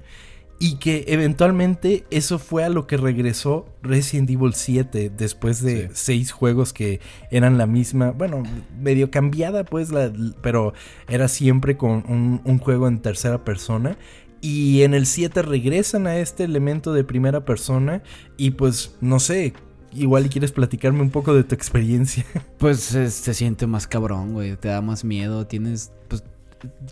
y 0.60 0.76
que 0.78 1.04
eventualmente 1.08 2.04
eso 2.10 2.38
fue 2.38 2.64
a 2.64 2.68
lo 2.68 2.86
que 2.86 2.96
regresó 2.96 3.66
Resident 3.82 4.30
Evil 4.30 4.54
7 4.54 5.10
después 5.10 5.60
de 5.62 5.88
Sí. 5.88 5.94
seis 5.94 6.32
juegos 6.32 6.72
que 6.72 7.00
eran 7.30 7.58
la 7.58 7.66
misma, 7.66 8.12
bueno, 8.12 8.42
medio 8.80 9.10
cambiada 9.10 9.64
pues, 9.64 9.90
la- 9.90 10.12
pero 10.42 10.72
era 11.08 11.28
siempre 11.28 11.76
con 11.76 12.04
un, 12.08 12.40
un 12.44 12.58
juego 12.58 12.86
en 12.88 13.00
tercera 13.00 13.44
persona. 13.44 13.96
Y 14.40 14.82
en 14.82 14.94
el 14.94 15.06
7 15.06 15.42
regresan 15.42 16.06
a 16.06 16.18
este 16.18 16.44
elemento 16.44 16.92
de 16.92 17.02
primera 17.02 17.44
persona 17.44 18.02
y 18.36 18.50
pues 18.52 18.94
no 19.00 19.18
sé, 19.18 19.54
igual 19.94 20.26
y 20.26 20.28
quieres 20.28 20.52
platicarme 20.52 21.02
un 21.02 21.10
poco 21.10 21.34
de 21.34 21.44
tu 21.44 21.54
experiencia. 21.54 22.24
Pues 22.58 22.94
eh, 22.94 23.10
se 23.10 23.34
siente 23.34 23.66
más 23.66 23.86
cabrón, 23.86 24.32
güey. 24.32 24.56
Te 24.56 24.68
da 24.68 24.80
más 24.80 25.04
miedo. 25.04 25.46
Tienes. 25.46 25.92
Pues 26.08 26.24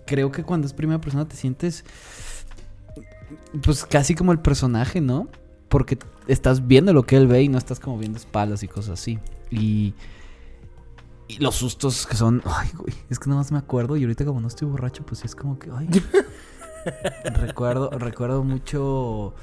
creo 0.07 0.31
que 0.31 0.43
cuando 0.43 0.67
es 0.67 0.75
primera 0.75 1.01
persona 1.01 1.27
te 1.27 1.37
sientes. 1.37 1.85
Pues 3.63 3.87
casi 3.87 4.15
como 4.15 4.33
el 4.33 4.41
personaje, 4.41 5.01
¿no? 5.01 5.29
Porque 5.69 5.99
estás 6.27 6.67
viendo 6.67 6.93
lo 6.93 7.05
que 7.05 7.17
él 7.17 7.27
ve 7.27 7.43
y 7.43 7.49
no 7.49 7.57
estás 7.57 7.81
como 7.81 7.97
viendo 7.97 8.19
espaldas 8.19 8.63
y 8.63 8.69
cosas 8.69 9.01
así. 9.01 9.19
Y. 9.51 9.95
Y 11.29 11.39
los 11.39 11.55
sustos 11.55 12.07
que 12.07 12.17
son. 12.17 12.43
Ay, 12.45 12.69
güey. 12.77 12.95
Es 13.09 13.19
que 13.19 13.31
nada 13.31 13.41
más 13.41 13.51
me 13.51 13.59
acuerdo. 13.59 13.97
Y 13.97 14.03
ahorita, 14.03 14.27
como 14.27 14.41
no 14.41 14.49
estoy 14.49 14.69
borracho, 14.69 15.07
pues 15.07 15.25
es 15.25 15.35
como 15.35 15.59
que. 15.59 15.71
Ay. 15.75 15.89
recuerdo, 17.25 17.91
recuerdo 17.91 18.45
mucho. 18.45 19.35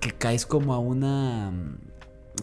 Que 0.00 0.10
caes 0.10 0.44
como 0.44 0.74
a 0.74 0.80
una. 0.80 1.52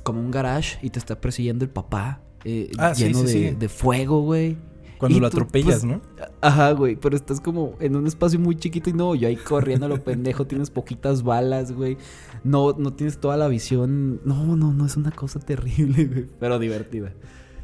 Como 0.01 0.19
un 0.19 0.31
garage 0.31 0.79
y 0.81 0.89
te 0.89 0.99
está 0.99 1.19
persiguiendo 1.21 1.63
el 1.65 1.69
papá. 1.71 2.21
eh, 2.45 2.71
Ah, 2.77 2.93
lleno 2.93 3.19
sí, 3.19 3.23
de, 3.25 3.31
sí. 3.51 3.55
de 3.57 3.69
fuego, 3.69 4.21
güey. 4.21 4.57
Cuando 4.97 5.17
Y 5.17 5.21
lo 5.21 5.29
tú, 5.29 5.37
atropellas, 5.37 5.81
pues, 5.81 5.83
¿no? 5.85 6.01
Ajá, 6.41 6.71
güey, 6.71 6.95
pero 6.95 7.15
estás 7.17 7.41
como 7.41 7.75
en 7.81 7.95
un 7.97 8.07
espacio 8.07 8.39
muy 8.39 8.55
chiquito 8.55 8.89
y 8.89 8.93
no, 8.93 9.15
yo 9.15 9.27
ahí 9.27 9.35
corriendo 9.35 9.85
a 9.85 9.89
lo 9.89 10.01
pendejo, 10.03 10.45
tienes 10.47 10.69
poquitas 10.69 11.23
balas, 11.23 11.71
güey. 11.73 11.97
No, 12.45 12.73
no 12.77 12.93
tienes 12.93 13.17
toda 13.19 13.35
la 13.37 13.47
visión. 13.49 14.21
No, 14.23 14.55
no, 14.55 14.71
no, 14.73 14.85
es 14.85 14.95
una 14.95 15.11
cosa 15.11 15.39
terrible, 15.39 16.05
güey. 16.11 16.27
Pero 16.39 16.57
divertida. 16.59 17.11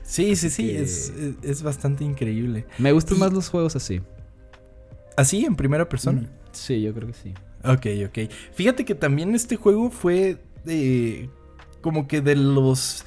Sí, 0.03 0.35
sí, 0.35 0.49
sí, 0.49 0.67
que- 0.67 0.81
es, 0.81 1.09
es- 1.11 1.35
es 1.43 1.63
bastante 1.63 2.03
increíble. 2.03 2.65
Me 2.77 2.91
gustan 2.91 3.17
Y- 3.17 3.19
más 3.21 3.31
los 3.33 3.47
juegos 3.49 3.75
así. 3.75 4.01
¿Así, 5.15 5.45
en 5.45 5.55
primera 5.55 5.87
persona? 5.87 6.29
Sí, 6.51 6.81
yo 6.81 6.93
creo 6.93 7.07
que 7.07 7.13
sí. 7.13 7.33
Ok, 7.63 7.85
ok. 8.07 8.31
Fíjate 8.53 8.85
que 8.85 8.95
también 8.95 9.35
este 9.35 9.55
juego 9.55 9.91
fue 9.91 10.41
de, 10.65 11.29
como 11.81 12.07
que 12.07 12.21
de 12.21 12.35
los 12.35 13.05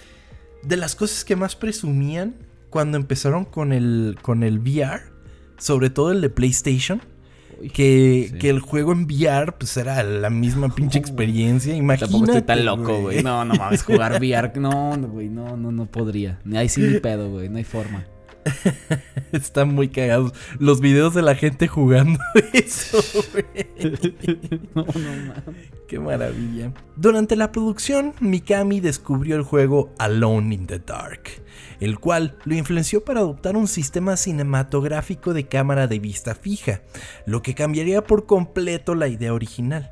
de 0.63 0.77
las 0.77 0.95
cosas 0.95 1.25
que 1.25 1.37
más 1.37 1.57
presumían 1.57 2.37
cuando 2.71 2.97
empezaron 2.97 3.45
con 3.45 3.73
el 3.73 4.17
con 4.23 4.43
el 4.43 4.59
VR, 4.59 5.03
sobre 5.59 5.91
todo 5.91 6.13
el 6.13 6.21
de 6.21 6.31
PlayStation, 6.31 7.03
que, 7.73 8.29
sí. 8.31 8.39
que 8.39 8.51
el 8.51 8.61
juego 8.61 8.93
en 8.93 9.05
VR 9.05 9.53
pues 9.53 9.77
era 9.77 10.03
la 10.03 10.31
misma 10.31 10.69
pinche 10.75 10.99
experiencia. 10.99 11.75
Imagínate. 11.75 12.13
Tampoco 12.13 12.33
estoy 12.33 12.47
tan 12.47 12.65
loco, 12.65 13.01
güey. 13.03 13.23
No, 13.23 13.45
no 13.45 13.55
mames, 13.55 13.83
jugar 13.83 14.13
VR. 14.21 14.53
No, 14.59 14.97
no, 14.97 15.09
güey, 15.09 15.29
no, 15.29 15.57
no, 15.57 15.73
no 15.73 15.87
podría. 15.87 16.41
Ahí 16.55 16.69
sí 16.69 16.81
ni 16.81 16.99
pedo, 17.01 17.31
güey. 17.31 17.49
No 17.49 17.59
hay 17.59 17.65
forma. 17.65 18.05
Están 19.33 19.75
muy 19.75 19.89
cagados 19.89 20.33
los 20.59 20.81
videos 20.81 21.15
de 21.15 21.23
la 21.23 21.35
gente 21.35 21.69
jugando 21.69 22.19
eso, 22.53 22.99
güey. 23.33 23.45
No, 24.75 24.85
no. 24.85 25.35
Qué 25.89 25.99
maravilla. 25.99 26.73
Durante 26.97 27.37
la 27.37 27.53
producción, 27.53 28.15
Mikami 28.21 28.81
descubrió 28.81 29.37
el 29.37 29.43
juego 29.43 29.93
Alone 29.99 30.55
in 30.55 30.67
the 30.67 30.79
Dark, 30.79 31.23
el 31.81 31.99
cual 31.99 32.39
lo 32.45 32.55
influenció 32.55 33.05
para 33.05 33.21
adoptar 33.21 33.57
un 33.57 33.69
sistema 33.69 34.17
cinematográfico 34.17 35.35
de 35.35 35.47
cámara 35.49 35.87
de 35.89 35.99
vista 35.99 36.35
fija, 36.35 36.81
lo 37.27 37.43
que 37.43 37.55
cambiaría 37.55 38.03
por 38.03 38.25
completo 38.25 38.95
la 38.95 39.09
idea 39.09 39.35
original. 39.35 39.91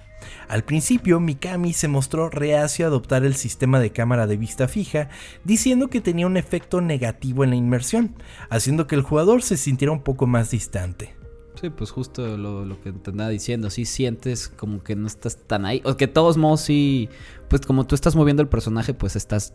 Al 0.49 0.65
principio, 0.65 1.21
Mikami 1.21 1.73
se 1.73 1.89
mostró 1.89 2.29
reacio 2.31 2.85
a 2.85 2.89
adoptar 2.89 3.25
el 3.25 3.35
sistema 3.35 3.79
de 3.81 3.91
cámara 3.93 4.27
de 4.27 4.37
vista 4.37 4.69
fija, 4.69 5.09
diciendo 5.45 5.89
que 5.89 6.01
tenía 6.01 6.27
un 6.27 6.37
efecto 6.37 6.81
negativo 6.81 7.45
en 7.45 7.51
la 7.51 7.57
inmersión, 7.57 8.15
haciendo 8.49 8.87
que 8.87 8.95
el 8.97 9.03
jugador 9.03 9.43
se 9.43 9.57
sintiera 9.57 9.93
un 9.93 10.03
poco 10.03 10.27
más 10.27 10.51
distante. 10.51 11.15
Sí, 11.61 11.69
pues 11.69 11.91
justo 11.91 12.37
lo, 12.39 12.65
lo 12.65 12.81
que 12.81 12.93
te 12.93 13.11
andaba 13.11 13.29
diciendo. 13.29 13.69
Sí 13.71 13.85
sientes 13.85 14.49
como 14.49 14.83
que 14.83 14.97
no 14.97 15.07
estás 15.07 15.37
tan 15.37 15.67
ahí. 15.67 15.83
O 15.85 15.97
que 15.97 16.07
de 16.07 16.13
todos 16.13 16.37
modos 16.39 16.63
sí. 16.63 17.11
Pues 17.49 17.67
como 17.67 17.87
tú 17.87 17.95
estás 17.95 18.17
moviendo 18.17 18.41
el 18.43 18.49
personaje, 18.49 18.95
pues 18.95 19.15
estás. 19.17 19.53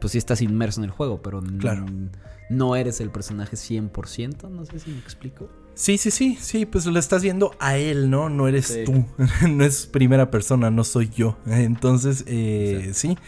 Pues 0.00 0.12
sí 0.12 0.18
estás 0.18 0.42
inmerso 0.42 0.80
en 0.80 0.84
el 0.84 0.90
juego, 0.90 1.22
pero 1.22 1.42
Claro. 1.58 1.86
no 2.50 2.76
eres 2.76 3.00
el 3.00 3.10
personaje 3.10 3.56
100%. 3.56 4.48
No 4.50 4.64
sé 4.66 4.78
si 4.78 4.90
me 4.90 4.98
explico. 4.98 5.48
Sí, 5.74 5.98
sí, 5.98 6.10
sí, 6.10 6.38
sí, 6.40 6.66
pues 6.66 6.86
lo 6.86 6.98
estás 6.98 7.22
viendo 7.22 7.52
a 7.58 7.76
él, 7.76 8.08
¿no? 8.10 8.28
No 8.28 8.46
eres 8.48 8.66
Sí. 8.66 8.84
tú, 8.84 9.04
no 9.48 9.64
es 9.64 9.86
primera 9.86 10.30
persona, 10.30 10.70
no 10.70 10.84
soy 10.84 11.10
yo. 11.14 11.36
Entonces, 11.46 12.24
eh, 12.28 12.90
sí, 12.94 13.18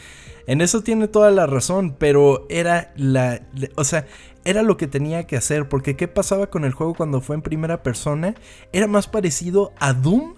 en 0.47 0.61
eso 0.61 0.83
tiene 0.83 1.09
toda 1.09 1.31
la 1.33 1.47
razón, 1.47 1.97
pero 1.99 2.47
era 2.49 2.93
la, 2.97 3.43
o 3.75 3.83
sea, 3.85 4.07
era 4.45 4.63
lo 4.63 4.77
que 4.77 4.87
tenía 4.87 5.27
que 5.27 5.37
hacer, 5.37 5.69
porque 5.69 5.97
¿qué 5.97 6.07
pasaba 6.07 6.47
con 6.49 6.65
el 6.65 6.73
juego 6.73 6.95
cuando 6.95 7.21
fue 7.21 7.35
en 7.35 7.43
primera 7.43 7.83
persona? 7.83 8.35
Era 8.73 8.87
más 8.87 9.09
parecido 9.09 9.73
a 9.81 9.93
Doom 9.93 10.35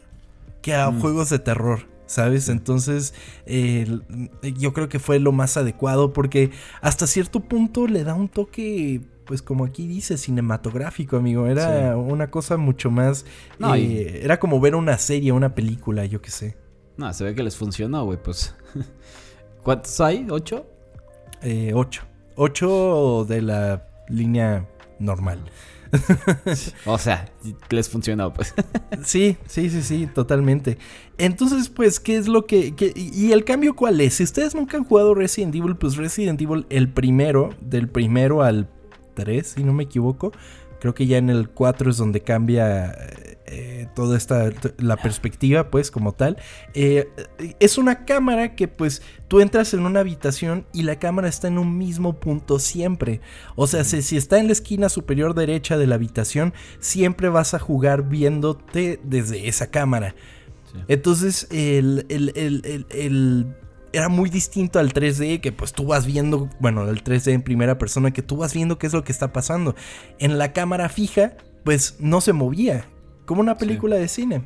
que 0.63 0.75
a 0.75 0.91
Mm. 0.91 1.01
juegos 1.01 1.29
de 1.31 1.39
terror. 1.39 1.87
¿Sabes? 2.07 2.49
Entonces, 2.49 3.13
eh, 3.45 3.87
yo 4.57 4.73
creo 4.73 4.89
que 4.89 4.99
fue 4.99 5.19
lo 5.19 5.31
más 5.31 5.59
adecuado 5.59 6.15
porque 6.15 6.51
hasta 6.81 7.07
cierto 7.07 7.41
punto 7.41 7.87
le 7.87 8.03
da 8.03 8.15
un 8.15 8.31
toque, 8.31 9.03
pues 9.29 9.43
como 9.43 9.67
aquí 9.67 9.87
dice, 9.87 10.17
cinematográfico, 10.17 11.19
amigo. 11.19 11.47
Era 11.47 11.93
Sí. 11.93 11.99
una 11.99 12.31
cosa 12.31 12.57
mucho 12.57 12.91
más... 12.91 13.27
No, 13.59 13.75
eh, 13.75 13.81
y- 13.81 14.25
Era 14.25 14.41
como 14.41 14.59
ver 14.59 14.75
una 14.75 14.97
serie, 14.97 15.33
una 15.33 15.55
película, 15.55 16.07
yo 16.07 16.23
qué 16.23 16.31
sé. 16.31 16.57
No, 16.97 17.13
se 17.13 17.25
ve 17.25 17.35
que 17.35 17.43
les 17.43 17.55
funcionó, 17.55 18.05
güey. 18.07 18.19
Pues. 18.23 18.55
¿Cuántos 19.63 20.01
hay? 20.01 20.27
¿Ocho? 20.31 20.67
Eh, 21.43 21.73
ocho. 21.75 22.03
Ocho 22.37 23.27
de 23.29 23.43
la 23.43 23.87
línea 24.09 24.67
normal. 24.99 25.39
O 26.87 26.99
sea, 26.99 27.31
les 27.71 27.89
funcionó, 27.89 28.33
pues. 28.33 28.55
Sí, 29.05 29.37
sí, 29.47 29.69
sí, 29.71 29.83
sí, 29.83 30.07
totalmente. 30.07 30.79
Entonces, 31.19 31.69
pues, 31.69 32.01
¿qué 32.01 32.17
es 32.17 32.29
lo 32.29 32.47
que, 32.47 32.75
que- 32.75 32.93
¿Y 32.97 33.33
el 33.33 33.45
cambio 33.45 33.75
cuál 33.77 34.01
es? 34.01 34.15
Si 34.15 34.23
ustedes 34.25 34.55
nunca 34.55 34.77
han 34.79 34.85
jugado 34.85 35.15
Resident 35.15 35.55
Evil, 35.55 35.77
pues 35.77 35.97
Resident 35.97 36.41
Evil, 36.41 36.67
el 36.71 36.89
primero, 36.93 37.51
del 37.61 37.89
primero 37.89 38.43
al 38.43 38.69
3, 39.19 39.47
si 39.47 39.65
no 39.65 39.73
me 39.73 39.83
equivoco, 39.85 40.33
creo 40.81 40.95
que 40.95 41.07
ya 41.07 41.19
en 41.19 41.29
el 41.29 41.49
4 41.49 41.91
es 41.91 41.97
donde 41.97 42.21
cambia 42.21 42.95
eh, 43.47 43.89
toda 43.97 44.17
esta, 44.17 44.51
la 44.77 44.97
perspectiva, 44.97 45.71
pues, 45.71 45.91
como 45.91 46.13
tal. 46.13 46.37
Eh, 46.75 47.09
es 47.59 47.79
una 47.79 48.05
cámara 48.05 48.55
que, 48.55 48.69
pues, 48.69 49.03
tú 49.27 49.41
entras 49.41 49.75
en 49.75 49.81
una 49.87 50.01
habitación 50.01 50.67
y 50.73 50.83
la 50.85 50.99
cámara 51.01 51.29
está 51.29 51.49
en 51.49 51.59
un 51.59 51.77
mismo 51.79 52.21
punto 52.21 52.59
siempre. 52.61 53.21
O 53.57 53.67
sea, 53.67 53.83
si, 53.85 54.03
si 54.03 54.17
está 54.17 54.39
en 54.39 54.47
la 54.47 54.53
esquina 54.53 54.89
superior 54.89 55.35
derecha 55.35 55.77
de 55.79 55.87
la 55.89 55.97
habitación, 55.97 56.53
siempre 56.79 57.29
vas 57.29 57.55
a 57.55 57.59
jugar 57.59 58.09
viéndote 58.09 59.01
desde 59.03 59.49
esa 59.49 59.71
cámara. 59.71 60.15
Sí. 60.73 60.79
Entonces, 60.87 61.49
el, 61.51 62.07
el- 62.11 62.33
el- 62.37 62.63
el- 62.65 62.87
el- 62.91 63.47
era 63.93 64.09
muy 64.09 64.31
distinto 64.31 64.79
al 64.79 64.93
3D, 64.93 65.41
que 65.41 65.53
pues 65.53 65.73
tú 65.73 65.87
vas 65.87 66.07
viendo, 66.07 66.49
bueno, 66.61 66.89
el 66.89 67.03
3D 67.03 67.33
en 67.33 67.43
primera 67.43 67.79
persona, 67.79 68.11
que 68.11 68.23
tú 68.23 68.37
vas 68.37 68.55
viendo 68.55 68.79
qué 68.79 68.87
es 68.87 68.93
lo 68.93 69.05
que 69.05 69.13
está 69.13 69.33
pasando. 69.33 69.75
En 70.19 70.39
la 70.39 70.53
cámara 70.53 70.89
fija, 70.89 71.35
pues 71.65 71.97
no 71.99 72.21
se 72.21 72.33
movía, 72.33 72.87
como 73.27 73.41
una 73.41 73.59
película 73.59 73.97
de 73.97 74.09
cine. 74.09 74.43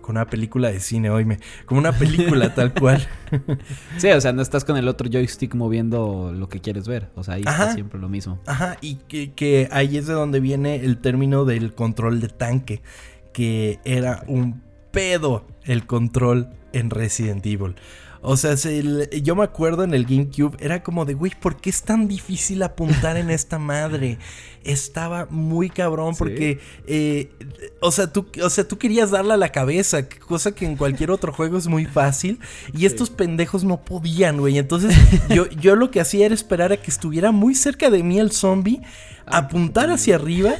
Con 0.00 0.16
una 0.16 0.26
película 0.26 0.70
de 0.70 0.80
cine, 0.80 1.08
oíme, 1.08 1.38
como 1.64 1.80
una 1.80 1.92
película 1.92 2.52
tal 2.54 2.74
cual. 2.74 3.06
Sí, 3.98 4.08
o 4.10 4.20
sea, 4.20 4.32
no 4.32 4.42
estás 4.42 4.64
con 4.64 4.76
el 4.76 4.86
otro 4.86 5.08
joystick 5.10 5.54
moviendo 5.54 6.32
lo 6.32 6.48
que 6.48 6.60
quieres 6.60 6.86
ver. 6.86 7.10
O 7.14 7.22
sea, 7.22 7.34
ahí 7.34 7.42
Ajá. 7.46 7.62
está 7.62 7.74
siempre 7.74 7.98
lo 7.98 8.08
mismo. 8.08 8.38
Ajá, 8.46 8.76
y 8.80 8.96
que, 8.96 9.32
que 9.32 9.68
ahí 9.72 9.96
es 9.96 10.06
de 10.06 10.12
donde 10.12 10.40
viene 10.40 10.76
el 10.76 10.98
término 10.98 11.44
del 11.44 11.74
control 11.74 12.20
de 12.20 12.28
tanque, 12.28 12.82
que 13.32 13.78
era 13.84 14.24
un 14.26 14.62
pedo 14.90 15.46
el 15.64 15.86
control 15.86 16.50
en 16.72 16.90
Resident 16.90 17.44
Evil. 17.46 17.76
O 18.26 18.36
sea, 18.38 18.56
se- 18.56 18.78
el- 18.78 19.08
yo 19.22 19.36
me 19.36 19.44
acuerdo 19.44 19.84
en 19.84 19.92
el 19.92 20.06
GameCube, 20.06 20.56
era 20.58 20.82
como 20.82 21.04
de, 21.04 21.12
güey, 21.14 21.32
¿por 21.38 21.56
qué 21.60 21.68
es 21.68 21.82
tan 21.82 22.08
difícil 22.08 22.62
apuntar 22.62 23.16
en 23.18 23.28
esta 23.30 23.58
madre? 23.58 24.18
Estaba 24.64 25.26
muy 25.28 25.68
cabrón 25.68 26.14
Sí. 26.14 26.18
porque, 26.18 26.58
eh, 26.86 27.28
o, 27.80 27.90
sea, 27.92 28.10
tú, 28.10 28.26
o 28.42 28.48
sea, 28.48 28.66
tú 28.66 28.78
querías 28.78 29.10
darle 29.10 29.34
a 29.34 29.36
la 29.36 29.50
cabeza, 29.52 30.08
cosa 30.08 30.52
que 30.52 30.64
en 30.64 30.76
cualquier 30.76 31.10
otro 31.10 31.34
juego 31.34 31.58
es 31.58 31.66
muy 31.66 31.84
fácil, 31.84 32.38
y 32.72 32.86
estos 32.86 33.10
pendejos 33.10 33.62
no 33.62 33.84
podían, 33.84 34.38
güey. 34.38 34.56
Entonces 34.56 34.96
yo, 35.28 35.46
yo 35.50 35.76
lo 35.76 35.90
que 35.90 36.00
hacía 36.00 36.24
era 36.24 36.34
esperar 36.34 36.72
a 36.72 36.78
que 36.78 36.90
estuviera 36.90 37.30
muy 37.30 37.54
cerca 37.54 37.90
de 37.90 38.02
mí 38.02 38.18
el 38.18 38.32
zombie, 38.32 38.80
apuntar 39.26 39.90
hacia 39.90 40.14
arriba. 40.16 40.54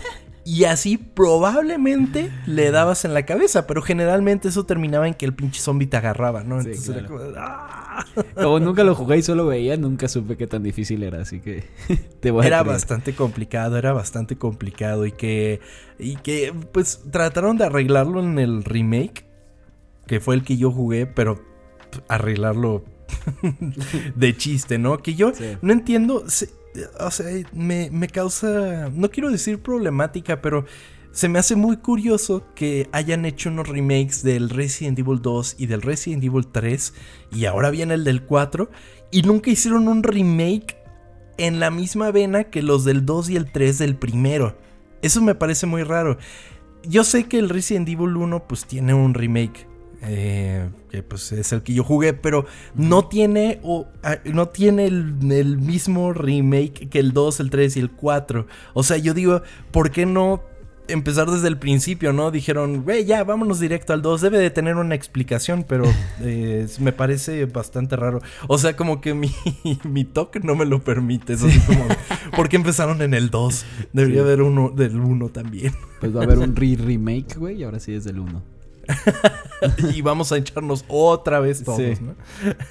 Y 0.47 0.65
así 0.65 0.99
probablemente 0.99 2.31
le 2.47 2.71
dabas 2.71 3.05
en 3.07 3.15
la 3.15 3.25
cabeza, 3.25 3.67
pero 3.67 3.81
generalmente 3.81 4.49
eso 4.49 4.65
terminaba 4.67 5.09
en 5.09 5.15
que 5.15 5.25
el 5.25 5.33
pinche 5.35 5.61
zombie 5.61 5.87
te 5.87 5.97
agarraba, 5.97 6.45
¿no? 6.45 6.61
Sí, 6.61 6.69
Entonces 6.69 6.97
era 6.97 7.07
como, 7.07 7.21
¡ah! 7.37 8.05
Como 8.35 8.61
nunca 8.61 8.85
lo 8.85 8.95
jugué 8.95 9.17
y 9.19 9.23
solo 9.23 9.47
veía, 9.47 9.77
nunca 9.79 10.07
supe 10.07 10.37
qué 10.37 10.47
tan 10.47 10.63
difícil 10.63 11.03
era, 11.03 11.23
así 11.23 11.41
que 11.41 11.65
te 12.21 12.31
voy 12.31 12.45
a 12.45 12.49
Era 12.49 12.61
creer. 12.61 12.75
bastante 12.75 13.15
complicado, 13.15 13.79
era 13.79 13.93
bastante 13.95 14.37
complicado 14.37 15.07
y 15.07 15.13
que, 15.13 15.61
y 15.99 16.17
que 16.17 16.53
pues 16.73 17.03
trataron 17.11 17.57
de 17.57 17.65
arreglarlo 17.65 18.21
en 18.21 18.39
el 18.39 18.65
remake, 18.65 19.25
que 20.07 20.21
fue 20.21 20.35
el 20.35 20.43
que 20.45 20.59
yo 20.59 20.71
jugué, 20.71 21.07
pero 21.07 21.41
arreglarlo 22.09 22.85
de 24.15 24.37
chiste, 24.37 24.79
¿no? 24.79 24.99
Que 24.99 25.15
yo 25.15 25.33
Sí. 25.35 25.57
no 25.63 25.73
entiendo, 25.73 26.29
se- 26.29 26.51
o 27.01 27.11
sea, 27.11 27.27
me, 27.53 27.91
me 27.91 28.09
causa, 28.09 28.91
no 28.93 29.11
quiero 29.11 29.31
decir 29.31 29.61
problemática, 29.61 30.41
pero 30.41 30.65
se 31.15 31.29
me 31.29 31.39
hace 31.39 31.55
muy 31.55 31.77
curioso 31.77 32.45
que 32.57 32.89
hayan 32.91 33.25
hecho 33.25 33.49
unos 33.49 33.69
remakes 33.69 34.25
del 34.25 34.51
Resident 34.51 34.99
Evil 34.99 35.23
2 35.23 35.57
y 35.59 35.67
del 35.67 35.81
Resident 35.81 36.25
Evil 36.25 36.49
3 36.49 36.93
y 37.31 37.45
ahora 37.45 37.71
viene 37.71 37.95
el 37.95 38.03
del 38.03 38.25
4 38.25 38.69
y 39.13 39.23
nunca 39.23 39.51
hicieron 39.51 39.87
un 39.87 40.03
remake 40.03 40.77
en 41.39 41.61
la 41.61 41.71
misma 41.71 42.11
vena 42.11 42.45
que 42.45 42.63
los 42.63 42.85
del 42.85 43.07
2 43.07 43.31
y 43.31 43.37
el 43.37 43.53
3 43.53 43.79
del 43.79 43.95
primero. 43.97 44.59
Eso 45.03 45.23
me 45.23 45.37
parece 45.37 45.67
muy 45.67 45.85
raro. 45.85 46.19
Yo 46.83 47.05
sé 47.05 47.29
que 47.29 47.39
el 47.39 47.49
Resident 47.49 47.89
Evil 47.89 48.17
1 48.17 48.49
pues 48.49 48.67
tiene 48.67 48.93
un 48.93 49.15
remake. 49.15 49.69
Eh, 50.07 50.69
que 50.91 51.03
pues 51.03 51.33
es 51.33 51.53
el 51.53 51.63
que 51.63 51.75
yo 51.75 51.85
jugué, 51.85 52.13
pero 52.13 52.47
no 52.75 53.09
tiene, 53.09 53.61
o, 53.63 53.87
no 54.25 54.49
tiene 54.49 54.87
el, 54.87 55.17
el 55.31 55.59
mismo 55.59 56.13
remake 56.13 56.89
que 56.89 56.99
el 56.99 57.13
2, 57.13 57.41
el 57.41 57.51
3 57.51 57.77
y 57.77 57.81
el 57.81 57.91
4. 57.91 58.47
O 58.75 58.83
sea, 58.83 58.97
yo 58.97 59.15
digo, 59.15 59.43
¿por 59.71 59.91
qué 59.91 60.07
no 60.07 60.43
empezar 60.87 61.31
desde 61.31 61.49
el 61.49 61.57
principio, 61.59 62.13
no? 62.13 62.31
Dijeron, 62.31 62.83
güey, 62.83 63.07
ya, 63.07 63.25
vámonos 63.25 63.59
directo 63.59 63.95
al 63.95 64.03
2. 64.03 64.21
Debe 64.21 64.39
de 64.39 64.51
tener 64.51 64.77
una 64.77 64.95
explicación, 64.95 65.65
pero 65.67 65.85
eh, 66.21 66.67
me 66.79 66.93
parece 66.93 67.47
bastante 67.47 67.97
raro. 67.97 68.21
O 68.49 68.59
sea, 68.59 68.77
como 68.77 69.01
que 69.01 69.15
mi, 69.15 69.31
mi 69.85 70.05
toque 70.05 70.41
no 70.41 70.55
me 70.55 70.67
lo 70.67 70.83
permite. 70.83 71.33
Es 71.33 71.43
así 71.43 71.59
como, 71.61 71.87
¿por 72.37 72.49
qué 72.49 72.57
empezaron 72.57 73.01
en 73.03 73.15
el 73.15 73.31
2? 73.31 73.65
Debería 73.93 74.17
Sí. 74.17 74.21
haber 74.21 74.43
uno 74.43 74.71
del 74.71 75.01
1 75.01 75.29
también. 75.31 75.73
Pues 76.01 76.15
va 76.15 76.21
a 76.21 76.25
haber 76.25 76.39
un 76.39 76.55
re-remake, 76.57 77.37
güey, 77.39 77.61
y 77.61 77.65
ahora 77.65 77.81
sí 77.81 77.95
es 77.95 78.05
del 78.05 78.19
1. 78.21 78.54
y 79.95 80.03
vamos 80.03 80.33
a 80.33 80.37
echarnos 80.37 80.85
otra 80.89 81.41
vez 81.41 81.63
todos, 81.65 81.79
Sí. 81.79 81.95
¿no? 82.01 82.15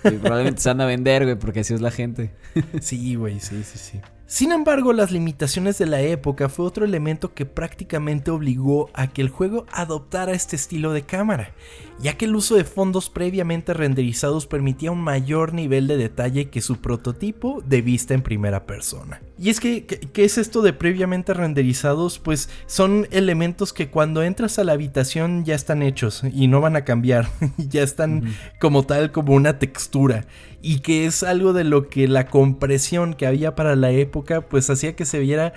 Y 0.09 0.17
probablemente 0.17 0.61
se 0.61 0.69
van 0.69 0.81
a 0.81 0.85
vender, 0.85 1.23
güey, 1.23 1.35
porque 1.37 1.61
así 1.61 1.73
es 1.73 1.81
la 1.81 1.91
gente. 1.91 2.31
Sí, 2.81 3.15
güey, 3.15 3.39
sí, 3.39 3.63
sí, 3.63 3.77
sí. 3.77 4.01
Sin 4.25 4.51
embargo, 4.51 4.93
las 4.93 5.11
limitaciones 5.11 5.77
de 5.77 5.85
la 5.85 6.01
época 6.01 6.49
fue 6.49 6.65
otro 6.65 6.85
elemento 6.85 7.33
que 7.33 7.45
prácticamente 7.45 8.31
obligó 8.31 8.89
a 8.93 9.07
que 9.07 9.21
el 9.21 9.29
juego 9.29 9.65
adoptara 9.71 10.31
este 10.31 10.55
estilo 10.55 10.91
de 10.91 11.03
cámara, 11.03 11.51
ya 11.99 12.17
que 12.17 12.25
el 12.25 12.35
uso 12.35 12.55
de 12.55 12.63
fondos 12.63 13.09
previamente 13.09 13.73
renderizados 13.73 14.47
permitía 14.47 14.91
un 14.91 15.01
mayor 15.01 15.53
nivel 15.53 15.87
de 15.87 15.97
detalle 15.97 16.49
que 16.49 16.61
su 16.61 16.77
prototipo 16.77 17.61
de 17.65 17.81
vista 17.81 18.13
en 18.13 18.21
primera 18.21 18.65
persona. 18.65 19.21
Y 19.37 19.49
es 19.49 19.59
que, 19.59 19.85
¿qué 19.85 20.23
es 20.23 20.37
esto 20.37 20.61
de 20.61 20.73
previamente 20.73 21.33
renderizados? 21.33 22.19
Pues 22.19 22.49
son 22.65 23.07
elementos 23.11 23.73
que 23.73 23.89
cuando 23.89 24.23
entras 24.23 24.59
a 24.59 24.63
la 24.63 24.73
habitación 24.73 25.45
ya 25.45 25.55
están 25.55 25.81
hechos 25.81 26.23
y 26.33 26.47
no 26.47 26.61
van 26.61 26.75
a 26.75 26.85
cambiar, 26.85 27.29
ya 27.57 27.83
están 27.83 28.33
como 28.59 28.83
tal 28.83 29.11
como 29.11 29.33
una 29.33 29.59
textura 29.59 30.25
y 30.61 30.79
que 30.79 31.05
es 31.05 31.23
algo 31.23 31.53
de 31.53 31.63
lo 31.63 31.89
que 31.89 32.07
la 32.07 32.27
compresión 32.27 33.13
que 33.13 33.27
había 33.27 33.55
para 33.55 33.75
la 33.75 33.91
época 33.91 34.41
pues 34.41 34.69
hacía 34.69 34.95
que 34.95 35.05
se 35.05 35.19
viera 35.19 35.53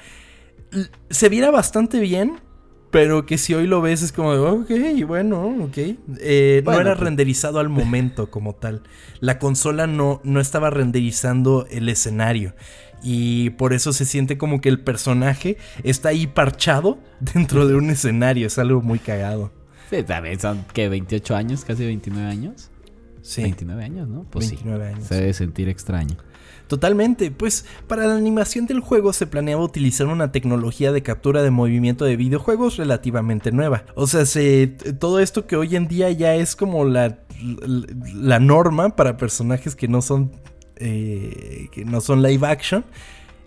se 1.11 1.29
viera 1.29 1.51
bastante 1.51 2.01
bien 2.01 2.41
pero 2.91 3.27
que 3.27 3.39
si 3.39 3.55
hoy 3.55 3.67
lo 3.67 3.81
ves 3.81 4.03
es 4.03 4.13
como, 4.13 4.31
ok, 4.31 4.71
bueno, 5.07 5.65
ok. 5.65 5.77
Eh, 6.21 6.63
no 6.65 6.73
era 6.73 6.95
pues. 6.95 7.01
renderizado 7.01 7.59
al 7.59 7.69
momento 7.69 8.31
como 8.31 8.55
tal. 8.55 8.83
La 9.21 9.39
consola 9.39 9.87
no, 9.87 10.21
no 10.25 10.41
estaba 10.41 10.71
renderizando 10.71 11.67
el 11.71 11.89
escenario. 11.89 12.55
Y 13.03 13.51
por 13.51 13.73
eso 13.73 13.93
se 13.93 14.05
siente 14.05 14.39
como 14.39 14.61
que 14.61 14.69
el 14.69 14.81
personaje 14.81 15.59
está 15.83 16.11
ahí 16.11 16.27
parchado 16.27 16.99
dentro 17.35 17.67
de 17.67 17.75
un 17.75 17.91
escenario. 17.91 18.47
Es 18.47 18.59
algo 18.59 18.81
muy 18.83 18.99
cagado. 18.99 19.53
Sí, 19.91 20.03
también 20.03 20.41
son 20.41 20.65
que 20.73 20.89
28 20.89 21.37
años, 21.37 21.65
casi 21.65 21.85
29 21.85 22.29
años. 22.29 22.71
Sí. 23.23 23.43
29 23.43 23.85
años, 23.85 24.09
¿no? 24.09 24.25
Pues 24.31 24.49
29 24.51 24.87
años. 24.87 25.05
Se 25.07 25.17
debe 25.17 25.33
sentir 25.33 25.69
extraño. 25.69 26.17
Totalmente, 26.67 27.31
pues 27.31 27.65
para 27.87 28.07
la 28.07 28.17
animación 28.17 28.67
del 28.67 28.81
juego 28.81 29.13
se 29.13 29.27
planeaba 29.27 29.63
utilizar 29.63 30.09
una 30.09 30.33
tecnología 30.33 30.91
de 30.91 31.03
captura 31.03 31.43
de 31.43 31.51
movimiento 31.51 32.05
de 32.05 32.17
videojuegos 32.17 32.77
relativamente 32.77 33.53
nueva. 33.53 33.85
O 33.95 34.07
sea, 34.07 34.27
se, 34.27 34.67
todo 34.99 35.21
esto 35.21 35.47
que 35.47 35.57
hoy 35.57 35.77
en 35.77 35.87
día 35.87 36.11
ya 36.11 36.35
es 36.35 36.57
como 36.57 36.85
la, 36.85 37.19
la, 38.15 38.41
norma 38.41 38.97
para 38.97 39.17
personajes 39.17 39.77
que 39.77 39.87
no 39.87 40.03
son, 40.03 40.33
eh, 40.77 41.69
que 41.71 41.85
no 41.85 42.01
son 42.01 42.23
live 42.23 42.47
action 42.47 42.85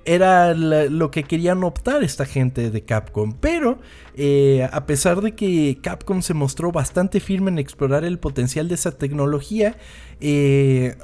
era 0.06 0.54
lo 0.54 1.12
que 1.12 1.24
querían 1.24 1.64
optar 1.64 2.04
esta 2.04 2.26
gente 2.26 2.72
de 2.72 2.84
Capcom. 2.84 3.34
Pero 3.40 3.80
eh, 4.16 4.68
a 4.72 4.86
pesar 4.86 5.22
de 5.22 5.36
que 5.36 5.80
Capcom 5.82 6.22
se 6.22 6.34
mostró 6.34 6.72
bastante 6.72 7.20
firme 7.20 7.52
en 7.52 7.60
explorar 7.60 8.04
el 8.04 8.20
potencial 8.20 8.68
de 8.68 8.76
esa 8.76 8.92
tecnología, 8.92 9.78
eh, 10.22 10.96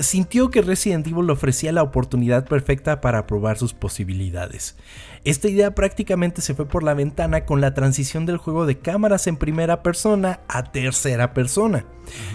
sintió 0.00 0.50
que 0.50 0.62
Resident 0.62 1.06
Evil 1.06 1.30
ofrecía 1.30 1.72
la 1.72 1.82
oportunidad 1.82 2.46
perfecta 2.46 3.00
para 3.00 3.26
probar 3.26 3.58
sus 3.58 3.74
posibilidades. 3.74 4.76
Esta 5.24 5.48
idea 5.48 5.72
prácticamente 5.72 6.40
se 6.40 6.52
fue 6.52 6.66
por 6.66 6.82
la 6.82 6.94
ventana 6.94 7.44
con 7.46 7.60
la 7.60 7.74
transición 7.74 8.26
del 8.26 8.38
juego 8.38 8.66
de 8.66 8.78
cámaras 8.78 9.28
en 9.28 9.36
primera 9.36 9.80
persona 9.84 10.40
a 10.48 10.72
tercera 10.72 11.32
persona. 11.32 11.84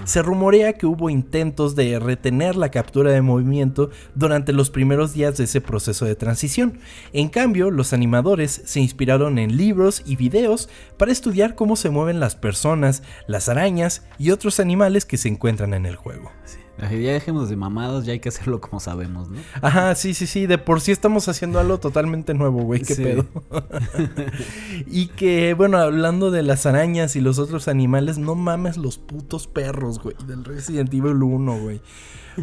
Se 0.06 0.22
rumorea 0.22 0.72
que 0.72 0.86
hubo 0.86 1.10
intentos 1.10 1.76
de 1.76 2.00
retener 2.00 2.56
la 2.56 2.72
captura 2.72 3.12
de 3.12 3.22
movimiento 3.22 3.90
durante 4.16 4.54
los 4.54 4.70
primeros 4.70 5.14
días 5.14 5.36
de 5.36 5.44
ese 5.44 5.60
proceso 5.60 6.06
de 6.06 6.16
transición. 6.16 6.80
En 7.12 7.28
cambio, 7.28 7.72
los 7.72 7.92
animadores 7.92 8.62
se 8.64 8.80
inspiraron 8.80 9.38
en 9.38 9.58
libros 9.58 10.02
y 10.06 10.16
videos 10.16 10.70
para 10.96 11.12
estudiar 11.12 11.56
cómo 11.56 11.76
se 11.76 11.90
mueven 11.90 12.22
las 12.22 12.38
personas, 12.38 13.04
las 13.28 13.50
arañas 13.50 14.06
y 14.18 14.32
otros 14.32 14.62
animales 14.62 15.04
que 15.04 15.18
se 15.18 15.28
encuentran 15.28 15.74
en 15.74 15.86
el 15.86 15.98
juego. 15.98 16.32
Ya 16.80 17.14
dejemos 17.14 17.50
de 17.50 17.56
mamados, 17.56 18.06
ya 18.06 18.14
hay 18.14 18.20
que 18.20 18.30
hacerlo 18.30 18.62
como 18.62 18.80
sabemos, 18.80 19.30
¿no? 19.30 19.40
Ajá, 19.62 19.96
sí, 19.96 20.14
sí, 20.14 20.28
sí. 20.28 20.46
De 20.46 20.58
por 20.58 20.80
sí 20.80 20.92
estamos 20.92 21.28
haciendo 21.28 21.60
algo 21.60 21.80
totalmente 21.80 22.34
nuevo, 22.34 22.62
güey. 22.64 22.82
¿Qué 22.82 22.96
pedo? 22.96 23.26
y 24.86 25.08
que, 25.08 25.54
bueno, 25.56 25.80
hablando 25.80 26.30
de 26.30 26.44
las 26.44 26.66
arañas 26.66 27.16
y 27.16 27.22
los 27.22 27.40
otros 27.40 27.68
animales, 27.68 28.20
no 28.20 28.36
mames 28.36 28.78
los 28.78 29.00
putos 29.00 29.48
perros, 29.48 30.00
güey, 30.00 30.16
del 30.28 30.46
Resident 30.46 30.94
Evil 30.94 31.24
1, 31.24 31.60
güey. 31.60 31.82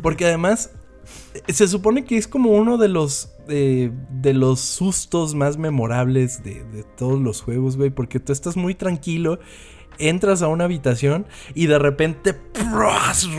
Porque 0.03 0.27
además, 0.27 0.73
se 1.47 1.69
supone 1.69 2.05
que 2.05 2.17
es 2.17 2.27
como 2.27 2.51
uno 2.51 2.77
de 2.77 2.89
los. 2.89 3.31
Eh, 3.47 3.93
de 4.11 4.33
los 4.33 4.61
sustos 4.61 5.35
más 5.35 5.59
memorables 5.59 6.43
de, 6.43 6.65
de 6.65 6.83
todos 6.83 7.21
los 7.21 7.43
juegos, 7.43 7.77
güey. 7.77 7.91
Porque 7.91 8.19
tú 8.19 8.33
estás 8.33 8.57
muy 8.57 8.75
tranquilo 8.75 9.39
entras 9.99 10.43
a 10.43 10.49
una 10.49 10.65
habitación 10.65 11.27
y 11.55 11.67
de 11.67 11.79
repente 11.79 12.35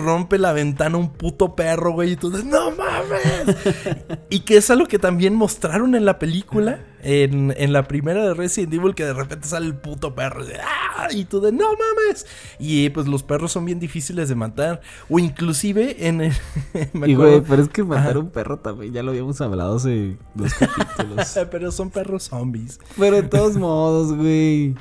rompe 0.03 0.37
la 0.37 0.53
ventana 0.53 0.97
un 0.97 1.11
puto 1.11 1.55
perro, 1.55 1.91
güey, 1.91 2.13
y 2.13 2.15
tú 2.15 2.29
dices, 2.29 2.45
no 2.45 2.71
mames. 2.71 3.57
y 4.29 4.39
que 4.41 4.57
es 4.57 4.69
algo 4.69 4.85
que 4.87 4.99
también 4.99 5.35
mostraron 5.35 5.95
en 5.95 6.05
la 6.05 6.19
película, 6.19 6.79
en, 7.01 7.73
la 7.73 7.83
primera 7.83 8.23
de 8.23 8.33
Resident 8.33 8.73
Evil, 8.73 8.95
que 8.95 9.05
de 9.05 9.13
repente 9.13 9.47
sale 9.47 9.67
el 9.67 9.75
puto 9.75 10.15
perro 10.15 10.43
¡Ah! 10.63 11.07
y 11.11 11.25
tú 11.25 11.39
de, 11.39 11.51
no 11.51 11.67
mames. 11.71 12.25
Y 12.59 12.89
pues 12.89 13.07
los 13.07 13.23
perros 13.23 13.51
son 13.51 13.65
bien 13.65 13.79
difíciles 13.79 14.29
de 14.29 14.35
matar. 14.35 14.81
O 15.09 15.19
inclusive 15.19 16.07
en 16.07 16.21
el... 16.21 16.33
y 17.05 17.15
güey, 17.15 17.41
pero 17.41 17.61
es 17.61 17.69
que 17.69 17.83
matar 17.83 18.15
a 18.15 18.19
un 18.19 18.31
perro 18.31 18.59
también, 18.59 18.93
ya 18.93 19.03
lo 19.03 19.11
habíamos 19.11 19.39
hablado 19.41 19.75
hace 19.75 20.17
dos 20.33 20.53
capítulos. 20.59 21.37
pero 21.51 21.71
son 21.71 21.91
perros 21.91 22.23
zombies. 22.23 22.79
Pero 22.97 23.17
de 23.17 23.23
todos 23.23 23.55
modos, 23.57 24.13
güey. 24.15 24.75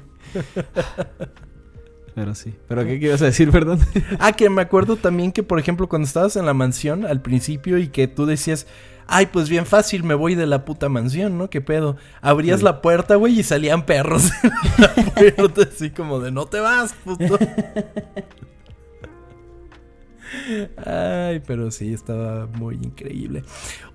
Pero 2.14 2.34
sí. 2.34 2.54
¿Pero 2.68 2.84
qué 2.84 2.94
ibas 2.94 3.22
a 3.22 3.26
decir, 3.26 3.50
perdón? 3.50 3.80
ah, 4.20 4.32
que 4.32 4.48
me 4.48 4.62
acuerdo 4.62 4.96
también 4.96 5.32
que, 5.32 5.42
por 5.42 5.58
ejemplo, 5.58 5.88
cuando 5.88 6.06
estabas 6.06 6.36
en 6.36 6.46
la 6.46 6.54
mansión 6.54 7.04
al 7.04 7.20
principio 7.20 7.78
y 7.78 7.88
que 7.88 8.06
tú 8.06 8.24
decías, 8.24 8.66
ay, 9.06 9.26
pues 9.26 9.48
bien 9.48 9.66
fácil, 9.66 10.04
me 10.04 10.14
voy 10.14 10.34
de 10.34 10.46
la 10.46 10.64
puta 10.64 10.88
mansión, 10.88 11.38
¿no? 11.38 11.50
¿Qué 11.50 11.60
pedo? 11.60 11.96
Abrías 12.20 12.62
la 12.62 12.80
puerta, 12.82 13.16
güey, 13.16 13.40
y 13.40 13.42
salían 13.42 13.84
perros 13.84 14.30
en 14.42 14.82
la 14.82 14.94
puerta, 14.94 15.62
así 15.62 15.90
como 15.90 16.20
de, 16.20 16.30
no 16.30 16.46
te 16.46 16.60
vas, 16.60 16.94
puto. 17.04 17.38
Ay, 20.76 21.40
pero 21.46 21.70
sí, 21.70 21.92
estaba 21.92 22.46
muy 22.46 22.76
increíble. 22.76 23.42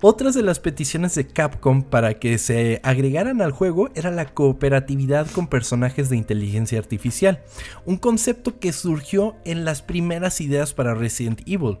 Otras 0.00 0.34
de 0.34 0.42
las 0.42 0.60
peticiones 0.60 1.14
de 1.14 1.26
Capcom 1.26 1.82
para 1.82 2.14
que 2.14 2.38
se 2.38 2.80
agregaran 2.82 3.42
al 3.42 3.52
juego 3.52 3.90
era 3.94 4.10
la 4.10 4.26
cooperatividad 4.26 5.30
con 5.30 5.46
personajes 5.46 6.08
de 6.08 6.16
inteligencia 6.16 6.78
artificial, 6.78 7.42
un 7.84 7.96
concepto 7.96 8.58
que 8.58 8.72
surgió 8.72 9.36
en 9.44 9.64
las 9.64 9.82
primeras 9.82 10.40
ideas 10.40 10.72
para 10.72 10.94
Resident 10.94 11.42
Evil. 11.46 11.78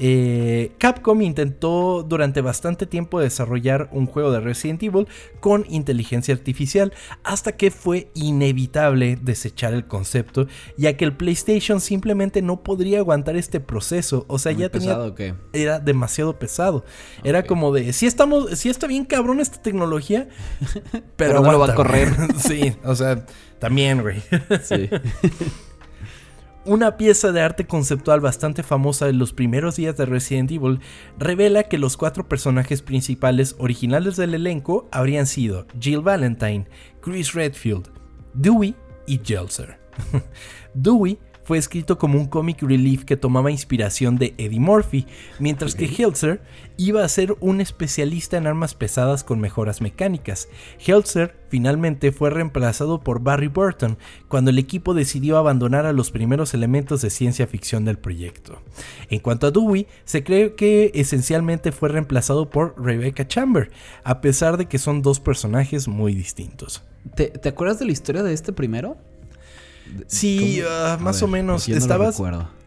Eh, 0.00 0.72
Capcom 0.78 1.20
intentó 1.22 2.02
durante 2.02 2.40
bastante 2.40 2.86
tiempo 2.86 3.20
desarrollar 3.20 3.88
un 3.92 4.06
juego 4.06 4.30
de 4.30 4.40
Resident 4.40 4.82
Evil 4.82 5.08
con 5.40 5.64
inteligencia 5.68 6.34
artificial, 6.34 6.92
hasta 7.24 7.52
que 7.52 7.70
fue 7.70 8.10
inevitable 8.14 9.18
desechar 9.20 9.74
el 9.74 9.86
concepto, 9.86 10.46
ya 10.76 10.96
que 10.96 11.04
el 11.04 11.16
PlayStation 11.16 11.80
simplemente 11.80 12.42
no 12.42 12.62
podría 12.62 12.98
aguantar 12.98 13.36
este 13.36 13.60
proceso, 13.60 13.97
o 14.26 14.38
sea, 14.38 14.52
ya 14.52 14.68
tenía 14.68 14.98
era 15.52 15.78
demasiado 15.78 16.38
pesado. 16.38 16.84
Era 17.24 17.42
como 17.44 17.72
de, 17.72 17.92
si 17.92 18.06
estamos, 18.06 18.58
si 18.58 18.68
está 18.68 18.86
bien 18.86 19.04
cabrón 19.04 19.40
esta 19.40 19.60
tecnología, 19.60 20.28
pero, 21.16 21.40
no 21.40 21.52
lo 21.52 21.58
va 21.58 21.72
a 21.72 21.74
correr. 21.74 22.08
sí, 22.38 22.74
o 22.84 22.94
sea, 22.94 23.24
también, 23.58 24.02
güey. 24.02 24.22
Sí. 24.62 24.88
Una 26.64 26.98
pieza 26.98 27.32
de 27.32 27.40
arte 27.40 27.66
conceptual 27.66 28.20
bastante 28.20 28.62
famosa 28.62 29.06
de 29.06 29.14
los 29.14 29.32
primeros 29.32 29.76
días 29.76 29.96
de 29.96 30.04
Resident 30.04 30.50
Evil 30.50 30.80
revela 31.18 31.62
que 31.62 31.78
los 31.78 31.96
cuatro 31.96 32.28
personajes 32.28 32.82
principales 32.82 33.56
originales 33.58 34.16
del 34.16 34.34
elenco 34.34 34.86
habrían 34.92 35.26
sido 35.26 35.66
Jill 35.80 36.00
Valentine, 36.00 36.68
Chris 37.00 37.32
Redfield, 37.32 37.88
Dewey 38.34 38.76
y 39.06 39.18
Jelser. 39.24 39.78
Dewey 40.74 41.18
fue 41.48 41.56
escrito 41.56 41.96
como 41.96 42.18
un 42.18 42.26
comic 42.26 42.60
relief 42.60 43.06
que 43.06 43.16
tomaba 43.16 43.50
inspiración 43.50 44.18
de 44.18 44.34
Eddie 44.36 44.60
Murphy, 44.60 45.06
mientras 45.38 45.74
que 45.74 45.86
Helzer 45.86 46.42
iba 46.76 47.02
a 47.02 47.08
ser 47.08 47.38
un 47.40 47.62
especialista 47.62 48.36
en 48.36 48.46
armas 48.46 48.74
pesadas 48.74 49.24
con 49.24 49.40
mejoras 49.40 49.80
mecánicas. 49.80 50.50
Helzer 50.86 51.34
finalmente 51.48 52.12
fue 52.12 52.28
reemplazado 52.28 53.00
por 53.00 53.22
Barry 53.22 53.48
Burton 53.48 53.96
cuando 54.28 54.50
el 54.50 54.58
equipo 54.58 54.92
decidió 54.92 55.38
abandonar 55.38 55.86
a 55.86 55.94
los 55.94 56.10
primeros 56.10 56.52
elementos 56.52 57.00
de 57.00 57.08
ciencia 57.08 57.46
ficción 57.46 57.86
del 57.86 57.96
proyecto. 57.96 58.60
En 59.08 59.20
cuanto 59.20 59.46
a 59.46 59.50
Dewey, 59.50 59.86
se 60.04 60.22
cree 60.24 60.54
que 60.54 60.90
esencialmente 60.92 61.72
fue 61.72 61.88
reemplazado 61.88 62.50
por 62.50 62.74
Rebecca 62.76 63.26
Chamber, 63.26 63.70
a 64.04 64.20
pesar 64.20 64.58
de 64.58 64.66
que 64.66 64.76
son 64.76 65.00
dos 65.00 65.18
personajes 65.18 65.88
muy 65.88 66.14
distintos. 66.14 66.84
¿Te, 67.14 67.28
¿te 67.28 67.48
acuerdas 67.48 67.78
de 67.78 67.86
la 67.86 67.92
historia 67.92 68.22
de 68.22 68.34
este 68.34 68.52
primero? 68.52 68.98
Sí, 70.06 70.60
ah, 70.68 70.98
más 71.00 71.22
o 71.22 71.28
menos. 71.28 71.68
Estabas. 71.68 72.20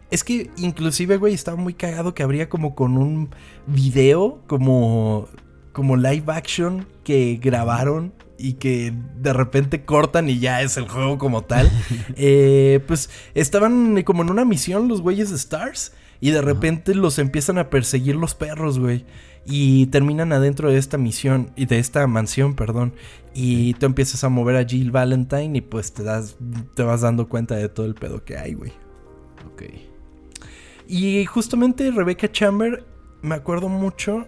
es 0.10 0.24
que 0.24 0.52
inclusive, 0.58 1.18
güey, 1.18 1.34
estaba 1.34 1.58
muy 1.58 1.74
cagado 1.74 2.14
que 2.14 2.24
habría 2.24 2.50
como 2.50 2.76
con 2.76 2.98
un 2.98 3.30
video, 3.68 4.42
como, 4.48 5.28
como 5.72 5.98
live 5.98 6.26
action 6.28 6.88
que 7.04 7.40
grabaron 7.42 8.14
y 8.38 8.54
que 8.54 8.94
de 9.18 9.34
repente 9.34 9.86
cortan 9.86 10.28
y 10.28 10.40
ya 10.40 10.62
es 10.62 10.78
el 10.78 10.88
juego 10.88 11.18
como 11.18 11.44
tal. 11.44 11.72
Eh, 12.16 12.82
pues 12.88 13.10
estaban 13.34 14.02
como 14.04 14.24
en 14.24 14.30
una 14.30 14.46
misión 14.46 14.88
los 14.88 15.02
güeyes 15.02 15.32
Stars 15.32 15.94
Y 16.20 16.32
de 16.32 16.42
repente 16.42 16.94
los 16.94 17.20
empiezan 17.20 17.58
a 17.58 17.70
perseguir 17.70 18.16
los 18.16 18.36
perros, 18.36 18.80
güey. 18.80 19.06
Y 19.46 19.88
terminan 19.88 20.34
adentro 20.34 20.70
de 20.70 20.78
esta 20.78 20.98
misión, 20.98 21.52
y 21.56 21.66
de 21.66 21.80
esta 21.80 22.06
mansión, 22.08 22.56
perdón. 22.56 22.94
Y 23.34 23.74
tú 23.76 23.86
empiezas 23.86 24.24
a 24.24 24.30
mover 24.30 24.56
a 24.56 24.66
Jill 24.66 24.92
Valentine 24.92 25.58
y 25.58 25.62
pues 25.62 25.94
te, 25.94 26.04
das, 26.04 26.36
te 26.76 26.84
vas 26.84 27.02
dando 27.02 27.28
cuenta 27.28 27.56
de 27.56 27.70
todo 27.70 27.86
el 27.86 27.96
pedo 27.96 28.24
que 28.24 28.38
hay, 28.38 28.54
güey. 28.54 28.72
Ok. 29.52 29.64
Y 30.88 31.26
justamente 31.26 31.90
Rebecca 31.92 32.32
Chamber, 32.32 32.84
me 33.22 33.36
acuerdo 33.36 33.70
mucho, 33.70 34.28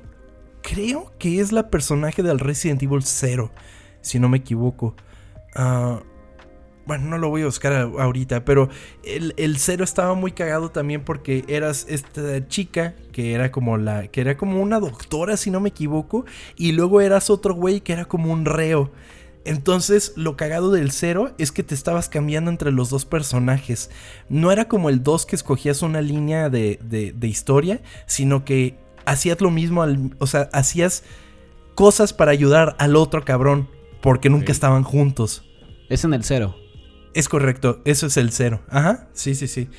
creo 0.62 1.12
que 1.20 1.40
es 1.40 1.52
la 1.52 1.70
personaje 1.70 2.24
del 2.24 2.40
Resident 2.40 2.82
Evil 2.82 3.04
0, 3.04 3.52
si 4.02 4.20
no 4.20 4.30
me 4.30 4.38
equivoco. 4.38 4.96
Ah, 5.56 6.02
bueno, 6.86 7.06
no 7.06 7.18
lo 7.18 7.30
voy 7.30 7.44
a 7.44 7.46
buscar 7.46 7.74
ahorita, 7.74 8.46
pero 8.46 8.70
el, 9.04 9.34
el 9.38 9.58
cero 9.58 9.84
estaba 9.84 10.14
muy 10.16 10.32
cagado 10.32 10.70
también 10.72 11.04
porque 11.04 11.46
eras 11.48 11.86
esta 11.90 12.48
chica 12.48 12.96
que 13.12 13.34
era 13.34 13.52
como 13.52 13.78
la. 13.78 14.08
que 14.08 14.22
era 14.22 14.38
como 14.38 14.62
una 14.62 14.80
doctora, 14.80 15.38
si 15.38 15.52
no 15.52 15.60
me 15.60 15.70
equivoco. 15.70 16.26
Y 16.58 16.74
luego 16.74 17.02
eras 17.02 17.30
otro 17.30 17.54
güey 17.54 17.82
que 17.82 17.94
era 17.94 18.06
como 18.06 18.32
un 18.32 18.46
reo. 18.46 18.92
Entonces, 19.46 20.14
lo 20.16 20.38
cagado 20.38 20.72
del 20.72 20.92
cero 20.92 21.34
es 21.38 21.52
que 21.52 21.64
te 21.64 21.76
estabas 21.76 22.08
cambiando 22.08 22.50
entre 22.50 22.72
los 22.72 22.90
dos 22.90 23.06
personajes. 23.06 23.90
No 24.30 24.52
era 24.52 24.68
como 24.68 24.90
el 24.90 25.04
2 25.04 25.26
que 25.26 25.36
escogías 25.36 25.82
una 25.82 26.02
línea 26.02 26.50
de, 26.50 26.80
de, 26.82 27.28
historia, 27.28 27.82
sino 28.06 28.46
que 28.46 28.78
hacías 29.06 29.42
lo 29.42 29.52
mismo, 29.52 29.86
o 30.20 30.28
sea, 30.28 30.50
hacías 30.54 31.04
cosas 31.76 32.14
para 32.14 32.32
ayudar 32.32 32.76
al 32.80 32.96
otro 32.96 33.26
cabrón, 33.26 33.68
porque 34.02 34.30
nunca 34.30 34.54
estaban 34.54 34.84
juntos. 34.84 35.44
Es 35.90 36.06
en 36.06 36.14
el 36.14 36.24
cero. 36.24 36.56
Es 37.14 37.30
correcto, 37.30 37.82
eso 37.86 38.08
es 38.08 38.18
el 38.18 38.32
cero. 38.32 38.62
Ajá, 38.70 39.08
sí, 39.14 39.36
sí, 39.36 39.48
sí. 39.48 39.70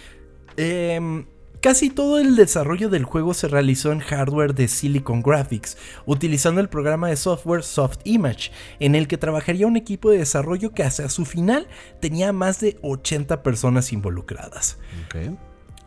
Em, 0.56 1.26
casi 1.60 1.90
todo 1.90 2.18
el 2.18 2.36
desarrollo 2.36 2.88
del 2.88 3.04
juego 3.04 3.34
se 3.34 3.48
realizó 3.48 3.90
en 3.90 4.00
hardware 4.00 4.54
de 4.54 4.68
Silicon 4.68 5.22
Graphics, 5.22 5.76
utilizando 6.06 6.60
el 6.60 6.68
programa 6.68 7.08
de 7.08 7.16
software 7.16 7.64
Soft 7.64 7.98
Image, 8.04 8.52
en 8.78 8.94
el 8.94 9.08
que 9.08 9.18
trabajaría 9.18 9.66
un 9.66 9.76
equipo 9.76 10.10
de 10.10 10.18
desarrollo 10.18 10.72
que 10.72 10.84
hacia 10.84 11.08
su 11.08 11.24
final 11.24 11.66
tenía 12.00 12.32
más 12.32 12.60
de 12.60 12.78
80 12.82 13.42
personas 13.42 13.92
involucradas. 13.92 14.78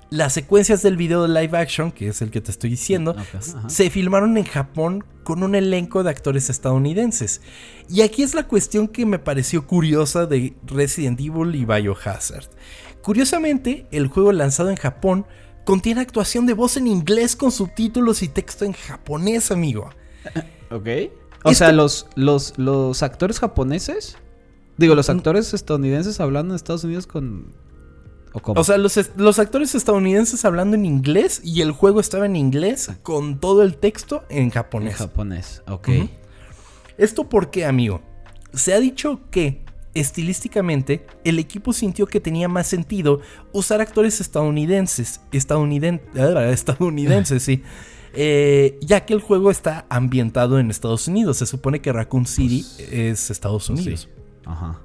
Las 0.10 0.34
secuencias 0.34 0.82
del 0.82 0.96
video 0.96 1.28
de 1.28 1.42
live 1.42 1.58
action, 1.58 1.92
que 1.92 2.08
es 2.08 2.22
el 2.22 2.32
que 2.32 2.40
te 2.40 2.52
estoy 2.52 2.70
diciendo, 2.70 3.16
se 3.68 3.90
filmaron 3.90 4.38
en 4.38 4.46
Japón 4.46 5.04
con 5.24 5.44
un 5.44 5.54
elenco 5.54 6.04
de 6.04 6.10
actores 6.10 6.50
estadounidenses. 6.50 7.42
Y 7.90 8.02
aquí 8.02 8.24
es 8.24 8.34
la 8.34 8.48
cuestión 8.48 8.88
que 8.88 9.06
me 9.06 9.20
pareció 9.20 9.68
curiosa 9.68 10.26
de 10.26 10.54
Resident 10.66 11.20
Evil 11.20 11.56
y 11.56 11.66
Biohazard. 11.66 12.48
Curiosamente, 13.02 13.88
el 13.92 14.08
juego 14.08 14.32
lanzado 14.32 14.70
en 14.70 14.78
Japón 14.78 15.26
contiene 15.66 16.00
actuación 16.00 16.46
de 16.46 16.54
voz 16.54 16.78
en 16.78 16.88
inglés 16.88 17.36
con 17.36 17.52
subtítulos 17.52 18.24
y 18.24 18.30
texto 18.30 18.64
en 18.64 18.74
japonés, 18.74 19.52
amigo. 19.52 19.90
Ok. 20.70 20.88
O 21.44 21.54
sea, 21.54 21.72
los, 21.72 22.08
los, 22.16 22.58
los 22.58 23.04
actores 23.04 23.40
japoneses, 23.40 24.18
digo, 24.76 24.96
los 24.96 25.10
actores 25.10 25.54
estadounidenses 25.54 26.20
hablando 26.20 26.54
en 26.54 26.58
Estados 26.58 26.84
Unidos 26.84 27.08
con 27.08 27.54
¿O, 28.44 28.64
sea, 28.64 28.78
los, 28.78 29.40
actores 29.40 29.76
estadounidenses 29.76 30.46
hablando 30.46 30.76
en 30.76 30.86
inglés 30.86 31.42
y 31.44 31.62
el 31.62 31.72
juego 31.72 32.00
estaba 32.00 32.26
en 32.26 32.36
inglés 32.36 32.92
con 33.04 33.40
todo 33.40 33.64
el 33.64 33.78
texto 33.78 34.24
en 34.30 34.50
japonés. 34.50 34.94
En 34.94 34.98
japonés, 34.98 35.64
ok. 35.68 35.90
¿Esto 36.98 37.30
por 37.30 37.52
qué, 37.52 37.66
amigo? 37.66 38.02
Se 38.54 38.74
ha 38.74 38.80
dicho 38.80 39.22
que 39.32 39.64
estilísticamente 39.94 41.06
el 41.24 41.40
equipo 41.40 41.74
sintió 41.74 42.08
que 42.08 42.20
tenía 42.20 42.48
más 42.48 42.68
sentido 42.68 43.22
usar 43.52 43.82
actores 43.82 44.22
estadounidenses, 44.22 45.22
estadounidenses, 45.32 47.44
sí. 47.44 47.64
Eh, 48.20 48.80
ya 48.82 49.06
que 49.06 49.14
el 49.14 49.22
juego 49.22 49.52
está 49.52 49.86
ambientado 49.90 50.58
en 50.58 50.72
Estados 50.72 51.08
Unidos. 51.08 51.38
Se 51.38 51.46
supone 51.46 51.82
que 51.82 51.94
Raccoon 51.94 52.26
City 52.26 52.66
pues, 52.76 52.92
es 52.92 53.30
Estados 53.30 53.70
Unidos. 53.70 54.10
Ajá. 54.44 54.82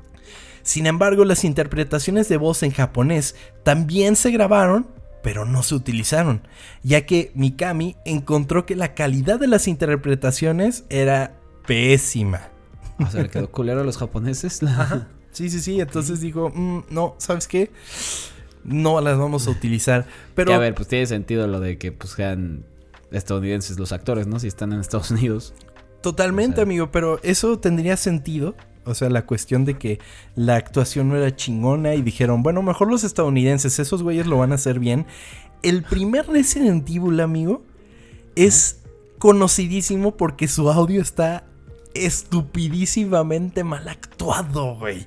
Sin 0.62 0.86
embargo, 0.86 1.24
las 1.24 1.44
interpretaciones 1.44 2.28
de 2.28 2.36
voz 2.36 2.62
en 2.62 2.70
japonés 2.70 3.34
también 3.62 4.16
se 4.16 4.30
grabaron, 4.30 4.86
pero 5.22 5.44
no 5.44 5.62
se 5.62 5.74
utilizaron, 5.74 6.46
ya 6.82 7.06
que 7.06 7.30
Mikami 7.34 7.96
encontró 8.04 8.66
que 8.66 8.76
la 8.76 8.94
calidad 8.94 9.38
de 9.38 9.46
las 9.46 9.68
interpretaciones 9.68 10.84
era 10.88 11.34
pésima. 11.66 12.48
O 12.98 13.06
sea, 13.06 13.22
le 13.22 13.28
quedó 13.28 13.50
culero 13.50 13.80
a 13.80 13.84
los 13.84 13.98
japoneses. 13.98 14.60
Sí, 15.32 15.48
sí, 15.48 15.60
sí. 15.60 15.80
Entonces 15.80 16.20
dijo, 16.20 16.52
mm, 16.54 16.84
no, 16.90 17.14
¿sabes 17.16 17.48
qué? 17.48 17.70
No 18.64 19.00
las 19.00 19.16
vamos 19.16 19.46
a 19.46 19.50
utilizar. 19.50 20.06
Pero. 20.34 20.52
a 20.52 20.58
ver, 20.58 20.74
pues 20.74 20.88
tiene 20.88 21.06
sentido 21.06 21.46
lo 21.46 21.58
de 21.58 21.78
que 21.78 21.90
pues 21.90 22.12
sean 22.12 22.66
estadounidenses 23.10 23.78
los 23.78 23.92
actores, 23.92 24.26
¿no? 24.26 24.38
Si 24.38 24.46
están 24.46 24.74
en 24.74 24.80
Estados 24.80 25.10
Unidos. 25.10 25.54
Totalmente, 26.02 26.60
amigo, 26.60 26.90
pero 26.90 27.18
eso 27.22 27.58
tendría 27.58 27.96
sentido 27.96 28.54
o 28.84 28.94
sea, 28.94 29.10
la 29.10 29.26
cuestión 29.26 29.64
de 29.64 29.78
que 29.78 30.00
la 30.34 30.56
actuación 30.56 31.08
no 31.08 31.16
era 31.16 31.34
chingona 31.34 31.94
y 31.94 32.02
dijeron, 32.02 32.42
bueno, 32.42 32.62
mejor 32.62 32.90
los 32.90 33.04
estadounidenses, 33.04 33.78
esos 33.78 34.02
güeyes 34.02 34.26
lo 34.26 34.38
van 34.38 34.52
a 34.52 34.56
hacer 34.56 34.78
bien. 34.78 35.06
El 35.62 35.82
primer 35.82 36.26
Resident 36.26 36.88
Evil, 36.88 37.20
amigo, 37.20 37.62
es 38.34 38.80
conocidísimo 39.18 40.16
porque 40.16 40.48
su 40.48 40.68
audio 40.70 41.00
está 41.00 41.44
estupidísimamente 41.94 43.62
mal 43.64 43.86
actuado, 43.88 44.76
güey. 44.76 45.06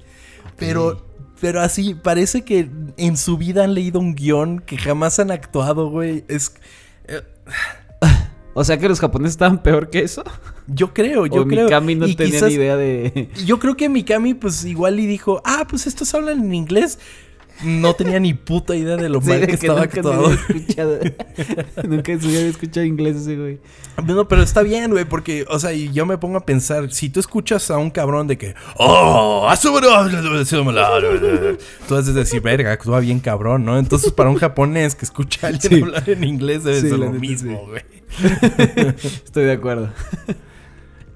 Pero, 0.57 1.05
pero 1.41 1.61
así, 1.61 1.95
parece 1.95 2.43
que 2.43 2.69
en 2.97 3.17
su 3.17 3.37
vida 3.37 3.65
han 3.65 3.73
leído 3.73 3.99
un 3.99 4.15
guion 4.15 4.59
que 4.59 4.77
jamás 4.77 5.19
han 5.19 5.31
actuado, 5.31 5.89
güey. 5.89 6.23
Es... 6.27 6.53
Eh, 7.07 7.21
o 8.57 8.63
sea 8.63 8.77
que 8.77 8.87
los 8.87 9.01
japoneses 9.01 9.33
estaban 9.33 9.61
peor 9.61 9.89
que 9.89 9.99
eso. 9.99 10.23
Yo 10.65 10.93
creo, 10.93 11.25
yo 11.25 11.41
o 11.41 11.45
creo. 11.45 11.65
Mikami 11.65 11.95
no 11.95 12.05
tenía 12.15 12.39
ni 12.47 12.53
idea 12.53 12.77
de. 12.77 13.29
Yo 13.45 13.59
creo 13.59 13.75
que 13.75 13.89
Mikami, 13.89 14.33
pues 14.33 14.63
igual 14.63 14.97
y 14.97 15.05
dijo, 15.05 15.41
ah, 15.43 15.67
pues 15.69 15.85
estos 15.87 16.15
hablan 16.15 16.39
en 16.39 16.53
inglés. 16.53 16.97
No 17.63 17.93
tenía 17.93 18.19
ni 18.19 18.33
puta 18.33 18.75
idea 18.75 18.97
de 18.97 19.07
lo 19.07 19.21
mal 19.21 19.45
que, 19.45 19.53
estaba 19.53 19.81
nunca 19.81 19.99
actuado. 19.99 20.29
nunca 21.87 22.13
había 22.13 22.41
escuchado 22.41 22.85
inglés 22.85 23.15
ese 23.17 23.37
güey. 23.37 23.59
No, 24.05 24.27
pero 24.27 24.43
está 24.43 24.61
bien, 24.61 24.91
güey, 24.91 25.05
porque, 25.05 25.45
o 25.49 25.57
sea, 25.57 25.71
y 25.71 25.91
yo 25.91 26.05
me 26.05 26.17
pongo 26.17 26.37
a 26.37 26.45
pensar, 26.45 26.91
si 26.91 27.09
tú 27.09 27.19
escuchas 27.19 27.71
a 27.71 27.77
un 27.77 27.89
cabrón 27.91 28.27
de 28.27 28.37
que, 28.37 28.55
oh, 28.77 29.49
tú 31.87 31.95
de 31.95 32.13
decir, 32.13 32.41
verga, 32.41 32.73
actúa 32.73 32.99
bien 32.99 33.19
cabrón, 33.19 33.63
¿no? 33.63 33.79
Entonces, 33.79 34.11
para 34.11 34.29
un 34.29 34.35
japonés 34.35 34.95
que 34.95 35.05
escucha 35.05 35.47
a 35.47 35.49
alguien 35.51 35.83
hablar 35.83 36.09
en 36.09 36.23
inglés 36.23 36.63
debe 36.63 36.81
ser 36.81 36.99
lo 36.99 37.11
mismo, 37.11 37.67
güey. 37.67 37.83
Estoy 39.23 39.45
de 39.45 39.53
acuerdo. 39.53 39.89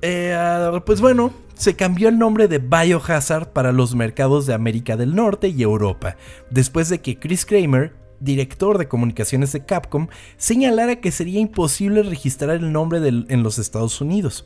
Eh, 0.02 0.34
ah, 0.34 0.82
pues 0.86 1.02
bueno, 1.02 1.34
se 1.60 1.76
cambió 1.76 2.08
el 2.08 2.18
nombre 2.18 2.48
de 2.48 2.60
Biohazard 2.60 3.50
para 3.50 3.74
los 3.74 3.94
mercados 3.94 4.46
de 4.46 4.54
América 4.54 4.96
del 4.96 5.14
Norte 5.14 5.50
y 5.50 5.62
Europa, 5.62 6.16
después 6.50 6.88
de 6.88 7.02
que 7.02 7.20
Chris 7.20 7.46
Kramer, 7.46 7.94
director 8.22 8.78
de 8.78 8.88
comunicaciones 8.88 9.52
de 9.52 9.66
Capcom, 9.66 10.08
señalara 10.38 11.02
que 11.02 11.12
sería 11.12 11.42
imposible 11.42 12.02
registrar 12.04 12.52
el 12.52 12.72
nombre 12.72 13.06
en 13.06 13.44
los 13.44 13.60
Estados 13.60 14.00
Unidos. 14.00 14.46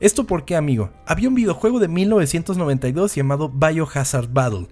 ¿Esto 0.00 0.26
por 0.26 0.44
qué, 0.44 0.56
amigo? 0.56 0.90
Había 1.06 1.28
un 1.28 1.36
videojuego 1.36 1.78
de 1.78 1.86
1992 1.86 3.14
llamado 3.14 3.48
Biohazard 3.48 4.32
Battle, 4.32 4.66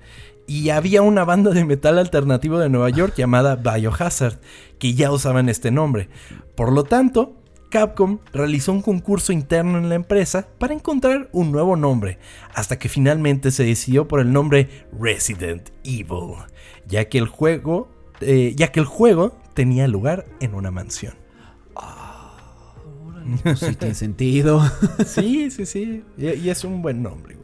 y 0.49 0.71
había 0.71 1.03
una 1.03 1.25
banda 1.25 1.53
de 1.53 1.65
metal 1.65 1.99
alternativo 1.99 2.59
de 2.59 2.69
Nueva 2.69 2.91
York 2.91 3.15
llamada 3.17 3.55
Biohazard, 3.55 4.41
que 4.81 4.95
ya 4.95 5.13
usaban 5.13 5.49
este 5.49 5.71
nombre. 5.71 6.09
Por 6.57 6.73
lo 6.73 6.83
tanto, 6.83 7.38
Capcom 7.69 8.19
realizó 8.33 8.73
un 8.73 8.83
concurso 8.83 9.33
interno 9.33 9.79
en 9.79 9.89
la 9.89 9.95
empresa 9.95 10.49
para 10.59 10.75
encontrar 10.75 11.29
un 11.33 11.53
nuevo 11.53 11.77
nombre, 11.77 12.19
hasta 12.55 12.79
que 12.79 12.89
finalmente 12.89 13.51
se 13.51 13.65
decidió 13.65 14.09
por 14.09 14.21
el 14.21 14.33
nombre 14.33 14.87
Resident 14.99 15.71
Evil, 15.85 16.37
ya 16.87 17.09
que 17.09 17.19
el 17.19 17.27
juego, 17.29 17.89
eh, 18.21 18.55
ya 18.57 18.73
que 18.73 18.81
el 18.81 18.87
juego 18.87 19.39
tenía 19.55 19.89
lugar 19.89 20.27
en 20.41 20.55
una 20.55 20.71
mansión. 20.71 21.15
Ah, 21.77 22.75
sí 23.57 23.75
tiene 23.77 23.95
sentido. 23.95 24.63
sí, 25.07 25.51
sí, 25.51 25.67
sí. 25.67 26.05
y 26.17 26.49
es 26.49 26.65
un 26.65 26.83
buen 26.83 27.03
nombre. 27.03 27.38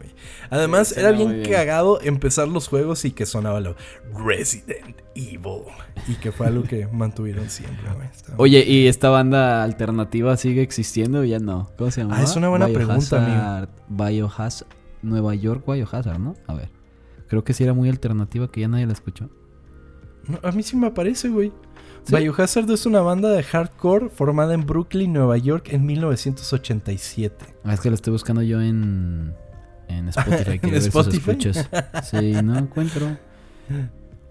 Además, 0.51 0.97
era 0.97 1.13
bien, 1.13 1.43
cagado 1.51 2.01
empezar 2.01 2.49
los 2.49 2.69
juegos 2.69 3.05
y 3.05 3.13
que 3.13 3.27
sonaba 3.27 3.61
lo 3.61 3.77
Resident 4.13 5.01
Evil. 5.15 5.65
Y 6.09 6.15
que 6.15 6.33
fue 6.33 6.47
algo 6.47 6.65
que 6.65 6.87
mantuvieron 6.87 7.49
siempre, 7.51 7.85
Oye, 8.37 8.65
¿y 8.65 8.87
esta 8.87 9.09
banda 9.11 9.63
alternativa 9.63 10.37
sigue 10.37 10.63
existiendo 10.63 11.21
o 11.21 11.25
ya 11.25 11.39
no? 11.39 11.71
¿Cómo 11.77 11.91
se 11.91 12.03
llama? 12.03 12.19
Ah, 12.19 12.23
es 12.23 12.37
una 12.37 12.49
buena 12.49 12.69
pregunta, 12.69 13.25
amigo. 13.25 13.73
Biohazard. 13.89 14.69
Nueva 15.03 15.35
York 15.35 15.65
Biohazard, 15.67 16.19
¿no? 16.19 16.35
A 16.47 16.55
ver. 16.55 16.71
Creo 17.29 17.45
que 17.45 17.53
sí 17.53 17.65
era 17.65 17.75
muy 17.75 17.89
alternativa 17.89 18.51
que 18.51 18.63
ya 18.63 18.69
nadie 18.69 18.87
la 18.87 18.93
escuchó. 18.93 19.29
a 20.43 20.53
mí 20.53 20.63
sí 20.63 20.77
me 20.77 20.87
aparece, 20.89 21.29
güey. 21.29 21.53
Biohazard 22.09 22.71
es 22.71 22.85
una 22.85 23.01
banda 23.01 23.31
de 23.31 23.43
hardcore 23.43 24.11
formada 24.11 24.55
en 24.55 24.67
Brooklyn, 24.67 25.13
Nueva 25.13 25.39
York 25.39 25.69
en 25.73 25.87
1987. 25.87 27.57
Ah, 27.65 27.75
es 27.75 27.81
que 27.81 27.89
la 27.89 27.95
estoy 27.95 28.13
buscando 28.13 28.43
yo 28.43 28.61
en 28.61 29.35
en 29.99 30.09
Spotify. 30.09 30.61
¿En 30.63 30.75
Spotify? 30.75 31.39
Sí, 32.03 32.33
no 32.43 32.59
encuentro. 32.59 33.17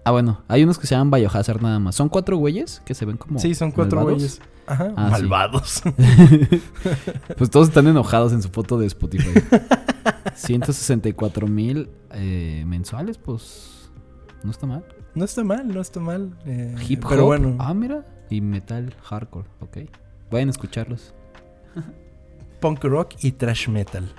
Ah, 0.04 0.10
bueno, 0.10 0.42
hay 0.48 0.62
unos 0.64 0.78
que 0.78 0.86
se 0.86 0.94
llaman 0.94 1.10
Biohazard 1.10 1.60
nada 1.62 1.78
más. 1.78 1.94
Son 1.94 2.08
cuatro 2.08 2.36
güeyes 2.36 2.82
que 2.84 2.94
se 2.94 3.04
ven 3.06 3.16
como. 3.16 3.38
Sí, 3.38 3.54
son 3.54 3.70
cuatro 3.72 3.98
malvados. 4.00 4.18
güeyes. 4.22 4.40
Ajá. 4.66 4.92
Ah, 4.96 5.06
sí. 5.06 5.22
Malvados. 5.22 5.82
Pues 7.38 7.50
todos 7.50 7.68
están 7.68 7.86
enojados 7.86 8.32
en 8.32 8.42
su 8.42 8.48
foto 8.50 8.78
de 8.78 8.86
Spotify. 8.86 9.30
164 10.34 11.46
mil 11.46 11.88
eh, 12.12 12.64
mensuales, 12.66 13.18
pues. 13.18 13.90
No 14.42 14.50
está 14.50 14.66
mal. 14.66 14.84
no 15.14 15.24
está 15.24 15.42
mal, 15.42 15.66
no 15.68 15.80
está 15.80 16.00
mal. 16.00 16.36
eh, 16.46 16.74
Hip 16.88 17.04
hop. 17.04 17.10
Pero 17.10 17.26
bueno, 17.26 17.56
Ah, 17.58 17.72
mira. 17.74 18.04
Y 18.30 18.40
metal 18.40 18.94
hardcore, 19.02 19.48
ok. 19.60 19.78
Vayan 20.30 20.48
a 20.48 20.50
escucharlos. 20.50 21.14
punk 22.60 22.84
rock 22.84 23.14
y 23.22 23.32
trash 23.32 23.68
metal. 23.68 24.12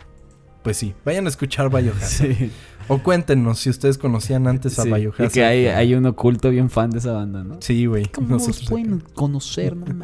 Pues 0.66 0.78
sí, 0.78 0.95
vayan 1.05 1.28
a 1.28 1.30
escuchar 1.30 1.70
Biohazard. 1.70 2.32
Sí. 2.38 2.51
O 2.88 2.99
cuéntenos 2.99 3.59
si 3.59 3.70
ustedes 3.70 3.97
conocían 3.97 4.47
antes 4.47 4.78
a 4.80 4.84
Sí, 4.84 4.91
Biohazard. 4.91 5.30
Y 5.30 5.30
que 5.30 5.43
hay, 5.43 5.68
hay 5.68 5.93
un 5.93 6.05
oculto 6.07 6.49
bien 6.49 6.72
fan 6.72 6.89
de 6.89 6.97
esa 6.99 7.13
banda, 7.13 7.43
¿no? 7.43 7.57
Sí, 7.61 7.86
güey. 7.86 8.05
¿Cómo 8.07 8.30
nosotros 8.30 8.61
los 8.61 8.70
pueden 8.70 8.99
conocer, 8.99 9.76
no? 9.76 9.86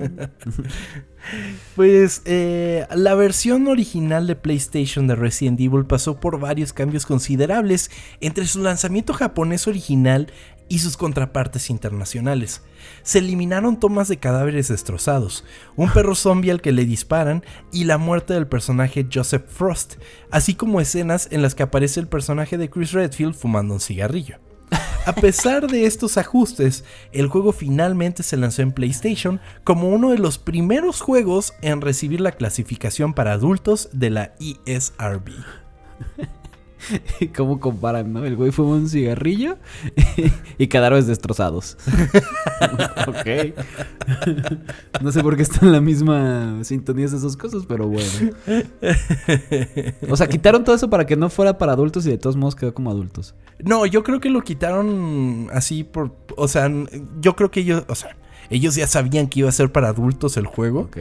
Pues 1.76 2.24
eh, 2.26 2.88
la 2.96 3.14
versión 3.14 3.68
original 3.68 4.26
de 4.26 4.36
PlayStation 4.36 5.06
de 5.06 5.16
Resident 5.16 5.60
Evil 5.60 5.86
pasó 5.86 6.20
por 6.20 6.40
varios 6.40 6.74
cambios 6.74 7.06
considerables 7.06 7.92
entre 8.22 8.48
su 8.48 8.62
lanzamiento 8.64 9.14
japonés 9.14 9.68
original 9.68 10.32
y 10.72 10.80
sus 10.80 10.96
contrapartes 10.96 11.70
internacionales. 11.70 12.62
Se 13.04 13.20
eliminaron 13.20 13.78
tomas 13.78 14.08
de 14.08 14.20
cadáveres 14.20 14.70
destrozados, 14.70 15.44
un 15.76 15.92
perro 15.92 16.16
zombie 16.16 16.50
al 16.50 16.62
que 16.62 16.72
le 16.72 16.86
disparan 16.86 17.44
y 17.74 17.84
la 17.84 17.98
muerte 17.98 18.34
del 18.34 18.48
personaje 18.48 19.06
Joseph 19.14 19.44
Frost, 19.50 19.96
así 20.32 20.56
como 20.56 20.80
escenas 20.80 21.28
en 21.30 21.42
las 21.42 21.56
que 21.56 21.64
aparece 21.64 22.00
el 22.00 22.08
personaje 22.08 22.58
de 22.58 22.70
Chris 22.70 22.94
Redfield 22.94 23.36
fumando 23.36 23.74
un 23.74 23.82
cigarrillo. 23.82 24.38
A 25.06 25.14
pesar 25.14 25.68
de 25.68 25.86
estos 25.86 26.18
ajustes, 26.18 26.86
el 27.12 27.28
juego 27.28 27.52
finalmente 27.52 28.24
se 28.24 28.38
lanzó 28.38 28.62
en 28.62 28.72
PlayStation 28.72 29.42
como 29.66 29.90
uno 29.90 30.12
de 30.12 30.20
los 30.20 30.38
primeros 30.38 31.02
juegos 31.02 31.54
en 31.62 31.82
recibir 31.82 32.22
la 32.22 32.32
clasificación 32.32 33.14
para 33.14 33.34
adultos 33.34 33.90
de 33.92 34.10
la 34.10 34.36
ESRB. 34.40 35.32
¿Cómo 37.36 37.60
comparan, 37.60 38.12
no? 38.14 38.26
El 38.26 38.36
güey 38.36 38.52
fuma 38.52 38.76
un 38.76 38.90
cigarrillo 38.90 39.58
y 40.58 40.68
cadáveres 40.68 41.08
destrozados. 41.08 41.78
ok. 43.08 43.56
no 45.02 45.12
sé 45.12 45.22
por 45.22 45.36
qué 45.36 45.44
están 45.44 45.68
en 45.68 45.72
la 45.74 45.82
misma 45.82 46.64
sintonía 46.64 47.06
esas 47.06 47.22
dos 47.22 47.38
cosas, 47.38 47.64
pero 47.68 47.88
bueno. 47.88 48.36
O 50.10 50.18
sea, 50.18 50.28
quitaron 50.28 50.64
todo 50.64 50.76
eso 50.76 50.90
para 50.90 51.06
que 51.06 51.16
no 51.16 51.30
fuera 51.30 51.58
para 51.58 51.74
adultos 51.74 52.06
y 52.06 52.10
de 52.10 52.18
todos 52.18 52.36
modos 52.36 52.56
quedó 52.56 52.74
como 52.74 52.92
adultos. 52.92 53.36
No, 53.60 53.86
yo 53.86 54.04
creo 54.04 54.20
que 54.20 54.30
lo 54.30 54.42
quitaron 54.42 55.48
así 55.52 55.84
por... 55.84 56.16
O 56.36 56.48
sea, 56.48 56.72
yo 57.20 57.36
creo 57.36 57.52
que 57.52 57.62
ellos... 57.62 57.84
O 57.88 57.96
sea, 57.96 58.16
ellos 58.50 58.76
ya 58.76 58.86
sabían 58.86 59.28
que 59.28 59.40
iba 59.40 59.50
a 59.50 59.54
ser 59.54 59.72
para 59.72 59.90
adultos 59.90 60.36
el 60.36 60.46
juego. 60.46 60.82
Ok. 60.82 60.98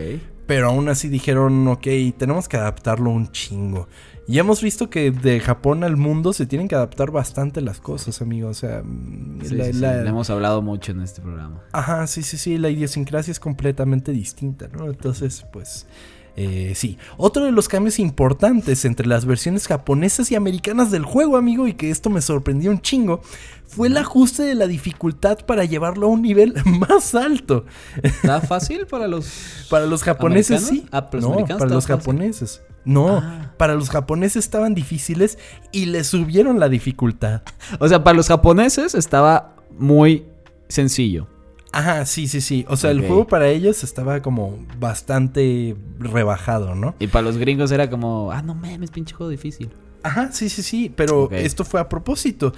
Pero 0.51 0.67
aún 0.67 0.89
así 0.89 1.09
dijeron, 1.09 1.69
ok, 1.69 1.87
tenemos 2.19 2.49
que 2.49 2.57
adaptarlo 2.57 3.11
un 3.11 3.31
chingo. 3.31 3.87
Y 4.27 4.41
hemos 4.41 4.61
visto 4.61 4.91
que 4.91 5.13
de 5.13 5.39
Japón 5.39 5.85
al 5.85 5.97
mundo 5.97 6.33
se 6.33 6.45
tienen 6.45 6.67
que 6.67 6.75
adaptar 6.75 7.13
bastante 7.13 7.61
las 7.61 7.79
cosas, 7.81 8.21
amigo. 8.21 8.49
O 8.49 8.55
sea, 8.55 8.83
mm, 8.85 9.43
Sí, 9.45 9.55
la- 9.55 9.65
sí, 9.67 9.73
sí, 9.75 9.79
la- 9.79 10.03
le 10.03 10.09
hemos 10.11 10.29
hablado 10.29 10.61
mucho 10.61 10.91
en 10.91 11.03
este 11.03 11.23
programa. 11.23 11.63
Ajá, 11.71 12.05
sí, 12.09 12.25
sí, 12.25 12.37
sí, 12.37 12.59
la 12.59 12.69
idiosincrasia 12.69 13.31
es 13.31 13.39
completamente 13.39 14.11
distinta, 14.11 14.67
¿no? 14.77 14.87
Entonces, 14.87 15.47
pues, 15.53 15.87
eh, 16.43 16.73
sí. 16.75 16.97
Otro 17.19 17.45
de 17.45 17.53
los 17.53 17.69
cambios 17.69 17.99
importantes 17.99 18.85
entre 18.85 19.07
las 19.07 19.27
versiones 19.27 19.67
japonesas 19.67 20.31
y 20.31 20.37
americanas 20.37 20.91
del 20.91 21.05
juego, 21.05 21.37
amigo, 21.37 21.67
y 21.69 21.75
que 21.75 21.91
esto 21.91 22.09
me 22.09 22.23
sorprendió 22.23 22.71
un 22.71 22.81
chingo, 22.81 23.21
fue 23.67 23.89
el 23.89 23.97
ajuste 23.99 24.43
de 24.45 24.55
la 24.55 24.67
dificultad 24.67 25.39
para 25.47 25.65
llevarlo 25.65 26.07
a 26.07 26.11
un 26.11 26.23
nivel 26.23 26.55
más 26.89 27.15
alto. 27.15 27.67
¿Está 28.03 28.41
fácil 28.41 28.87
para 28.87 29.07
los... 29.07 29.67
Para 29.69 29.85
los 29.87 30.03
japoneses 30.03 30.63
¿Americanos? 30.69 30.85
sí. 30.85 30.89
Ah, 30.93 31.11
para 31.11 31.21
los 31.21 31.25
no, 31.25 31.33
americanos 31.35 31.59
para 31.59 31.67
estaba 31.69 31.75
los 31.77 31.87
fácil. 31.87 32.01
japoneses. 32.01 32.63
No, 32.85 33.19
Ah. 33.19 33.53
para 33.59 33.75
los 33.75 33.91
japoneses 33.91 34.43
estaban 34.43 34.75
difíciles 34.75 35.37
y 35.71 35.87
le 35.87 36.03
subieron 36.05 36.59
la 36.59 36.69
dificultad. 36.71 37.43
O 37.79 37.87
sea, 37.89 38.03
para 38.03 38.17
los 38.17 38.29
japoneses 38.29 38.95
estaba 38.95 39.57
muy 39.79 40.25
sencillo. 40.69 41.29
Ajá, 41.73 42.05
sí, 42.05 42.27
sí, 42.27 42.41
sí. 42.41 42.65
O 42.69 42.77
sea, 42.77 42.91
el 42.91 43.01
juego 43.07 43.27
para 43.27 43.49
ellos 43.49 43.85
estaba 43.85 44.23
como 44.23 44.59
bastante 44.79 45.77
rebajado, 45.99 46.75
¿no? 46.75 46.95
Y 46.99 47.07
para 47.07 47.23
los 47.23 47.37
gringos 47.37 47.71
era 47.71 47.89
como, 47.89 48.33
ah, 48.33 48.43
no 48.43 48.55
mames, 48.55 48.91
pinche 48.91 49.15
juego 49.15 49.31
difícil. 49.31 49.71
Ajá, 50.03 50.33
sí, 50.33 50.49
sí, 50.49 50.63
sí. 50.63 50.93
Pero 50.95 51.31
esto 51.31 51.65
fue 51.65 51.81
a 51.81 51.89
propósito. 51.89 52.53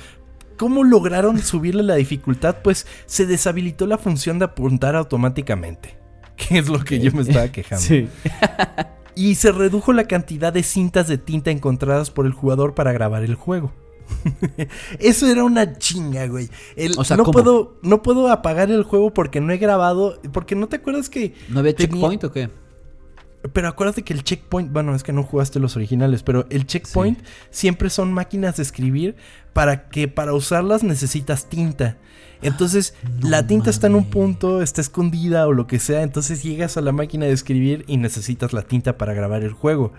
¿Cómo 0.56 0.84
lograron 0.84 1.38
subirle 1.42 1.82
la 1.82 1.96
dificultad? 1.96 2.56
Pues 2.62 2.86
se 3.06 3.26
deshabilitó 3.26 3.86
la 3.86 3.98
función 3.98 4.38
de 4.38 4.46
apuntar 4.46 4.96
automáticamente. 4.96 5.98
Que 6.36 6.58
es 6.58 6.68
lo 6.68 6.82
que 6.82 6.98
yo 6.98 7.12
me 7.12 7.22
estaba 7.22 7.48
quejando. 7.48 7.84
Sí. 7.84 8.08
Y 9.14 9.34
se 9.34 9.52
redujo 9.52 9.92
la 9.92 10.04
cantidad 10.04 10.54
de 10.54 10.62
cintas 10.62 11.06
de 11.06 11.18
tinta 11.18 11.50
encontradas 11.50 12.10
por 12.10 12.24
el 12.24 12.32
jugador 12.32 12.74
para 12.74 12.92
grabar 12.92 13.22
el 13.22 13.34
juego. 13.34 13.72
Eso 14.98 15.26
era 15.26 15.44
una 15.44 15.78
chinga, 15.78 16.26
güey. 16.26 16.48
El- 16.76 16.94
O 16.98 17.04
sea, 17.04 17.16
no, 17.16 17.24
¿cómo? 17.24 17.32
puedo, 17.32 17.78
no 17.82 18.02
puedo 18.02 18.28
apagar 18.30 18.70
el 18.70 18.82
juego 18.82 19.12
porque 19.12 19.40
no 19.40 19.52
he 19.52 19.58
grabado. 19.58 20.20
Porque 20.32 20.54
no 20.54 20.68
te 20.68 20.76
acuerdas 20.76 21.08
que. 21.10 21.34
¿No 21.48 21.60
había 21.60 21.74
Tenía- 21.74 21.92
checkpoint 21.94 22.24
o 22.24 22.32
qué? 22.32 22.50
Pero 23.52 23.66
acuérdate 23.68 24.02
que 24.02 24.12
el 24.12 24.22
checkpoint. 24.22 24.72
Bueno, 24.72 24.94
es 24.94 25.02
que 25.02 25.12
no 25.12 25.22
jugaste 25.24 25.58
los 25.58 25.74
originales. 25.76 26.22
Pero 26.22 26.46
el 26.50 26.66
checkpoint 26.66 27.18
siempre 27.50 27.90
son 27.90 28.12
máquinas 28.12 28.56
de 28.56 28.62
escribir. 28.62 29.16
Para 29.52 29.88
que 29.88 30.08
para 30.08 30.32
usarlas 30.32 30.82
necesitas 30.82 31.46
tinta. 31.48 31.98
Entonces, 32.40 32.94
No 33.20 33.28
la 33.28 33.46
tinta 33.46 33.70
está 33.70 33.86
en 33.86 33.94
un 33.94 34.10
punto, 34.10 34.62
está 34.62 34.80
escondida 34.80 35.46
o 35.46 35.52
lo 35.52 35.66
que 35.66 35.78
sea. 35.78 36.02
Entonces 36.02 36.42
llegas 36.42 36.76
a 36.76 36.80
la 36.80 36.90
máquina 36.92 37.26
de 37.26 37.32
escribir 37.32 37.84
y 37.86 37.98
necesitas 37.98 38.52
la 38.52 38.62
tinta 38.62 38.96
para 38.98 39.12
grabar 39.14 39.42
el 39.44 39.52
juego. 39.52 39.92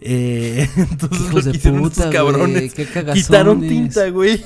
Eh, 0.00 0.68
entonces 0.76 1.20
Hijos 1.20 1.34
lo 1.34 1.42
de 1.42 1.50
que 1.52 1.56
hicieron 1.58 1.82
puta, 1.82 2.04
estos 2.04 2.14
cabrones. 2.14 2.74
qué. 2.74 2.86
Quitaron 3.14 3.60
tinta, 3.60 4.08
güey. 4.10 4.42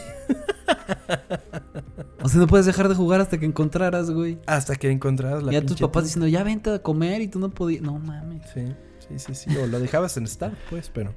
O 2.23 2.29
sea, 2.29 2.41
no 2.41 2.47
puedes 2.47 2.67
dejar 2.67 2.89
de 2.89 2.95
jugar 2.95 3.21
hasta 3.21 3.39
que 3.39 3.47
encontraras, 3.47 4.11
güey. 4.11 4.39
Hasta 4.47 4.77
que 4.77 4.91
encontraras 4.91 5.43
la 5.43 5.53
ya 5.53 5.61
tus 5.61 5.73
pinche 5.73 5.85
papás 5.85 6.05
diciendo, 6.05 6.27
ya 6.27 6.43
vente 6.43 6.71
a 6.71 6.79
comer 6.81 7.21
y 7.21 7.29
tú 7.29 7.39
no 7.39 7.51
podías. 7.51 7.83
No 7.83 7.99
mames. 7.99 8.43
Sí, 8.53 8.63
sí, 9.09 9.19
sí, 9.19 9.35
sí. 9.35 9.57
O 9.57 9.67
lo 9.67 9.79
dejabas 9.79 10.17
en 10.17 10.27
Start, 10.27 10.55
pues, 10.71 10.91
pero. 10.93 11.15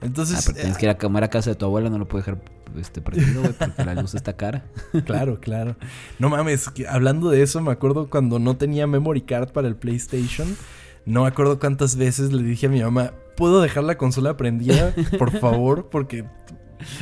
Entonces, 0.00 0.38
Ah, 0.38 0.42
pero 0.46 0.58
tienes 0.58 0.76
que 0.78 0.86
ir 0.86 0.90
a 0.90 0.98
comer 0.98 1.24
a 1.24 1.28
casa 1.28 1.50
de 1.50 1.56
tu 1.56 1.64
abuela, 1.66 1.90
no 1.90 1.98
lo 1.98 2.06
puedes 2.06 2.26
dejar 2.26 2.42
este, 2.76 3.00
prendido, 3.00 3.40
güey, 3.42 3.52
porque 3.52 3.84
la 3.84 3.94
luz 3.94 4.14
está 4.14 4.36
cara. 4.36 4.64
Claro, 5.04 5.40
claro. 5.40 5.76
No 6.18 6.28
mames, 6.28 6.68
que 6.70 6.86
hablando 6.86 7.30
de 7.30 7.42
eso, 7.42 7.60
me 7.60 7.72
acuerdo 7.72 8.08
cuando 8.10 8.38
no 8.38 8.56
tenía 8.56 8.86
memory 8.86 9.22
card 9.22 9.50
para 9.50 9.66
el 9.68 9.76
PlayStation. 9.76 10.56
No 11.04 11.22
me 11.22 11.28
acuerdo 11.28 11.58
cuántas 11.58 11.96
veces 11.96 12.32
le 12.32 12.42
dije 12.42 12.66
a 12.66 12.68
mi 12.68 12.82
mamá, 12.82 13.12
¿puedo 13.38 13.62
dejar 13.62 13.84
la 13.84 13.96
consola 13.96 14.36
prendida? 14.36 14.92
Por 15.18 15.30
favor, 15.40 15.88
porque 15.90 16.24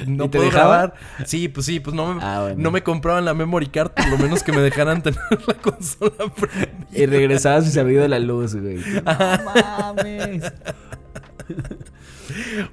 no 0.06 0.24
¿Y 0.24 0.28
te 0.28 0.38
puedo 0.38 0.44
dejaba? 0.50 0.68
grabar. 0.76 0.94
Sí, 1.26 1.48
pues 1.48 1.66
sí, 1.66 1.80
pues 1.80 1.94
no 1.96 2.14
me, 2.14 2.22
Ah, 2.22 2.42
bueno. 2.42 2.56
no 2.62 2.70
me 2.70 2.82
compraban 2.82 3.24
la 3.24 3.34
memory 3.34 3.66
card, 3.66 3.90
por 3.90 4.08
lo 4.08 4.18
menos 4.18 4.42
que 4.44 4.52
me 4.52 4.60
dejaran 4.60 5.02
tener 5.02 5.18
la 5.46 5.54
consola 5.54 6.12
prendida. 6.38 6.86
Y 6.92 7.06
regresabas 7.06 7.66
y 7.66 7.70
se 7.72 7.80
había 7.80 7.94
ido 8.00 8.08
la 8.08 8.18
luz, 8.20 8.54
güey. 8.54 8.76
No 8.76 9.02
mames. 9.44 10.52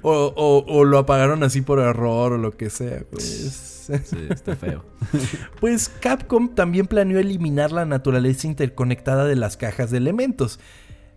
O, 0.02 0.32
o- 0.36 0.64
o 0.66 0.84
lo 0.84 0.98
apagaron 0.98 1.42
así 1.42 1.60
por 1.62 1.78
error 1.78 2.32
o 2.32 2.38
lo 2.38 2.52
que 2.56 2.70
sea, 2.70 3.02
pues. 3.10 3.80
Sí, 3.86 4.16
está 4.30 4.56
feo. 4.56 4.84
Pues 5.60 5.90
Capcom 6.00 6.54
también 6.54 6.86
planeó 6.86 7.18
eliminar 7.18 7.70
la 7.70 7.84
naturaleza 7.84 8.46
interconectada 8.46 9.26
de 9.26 9.36
las 9.36 9.56
cajas 9.56 9.90
de 9.90 9.98
elementos. 9.98 10.58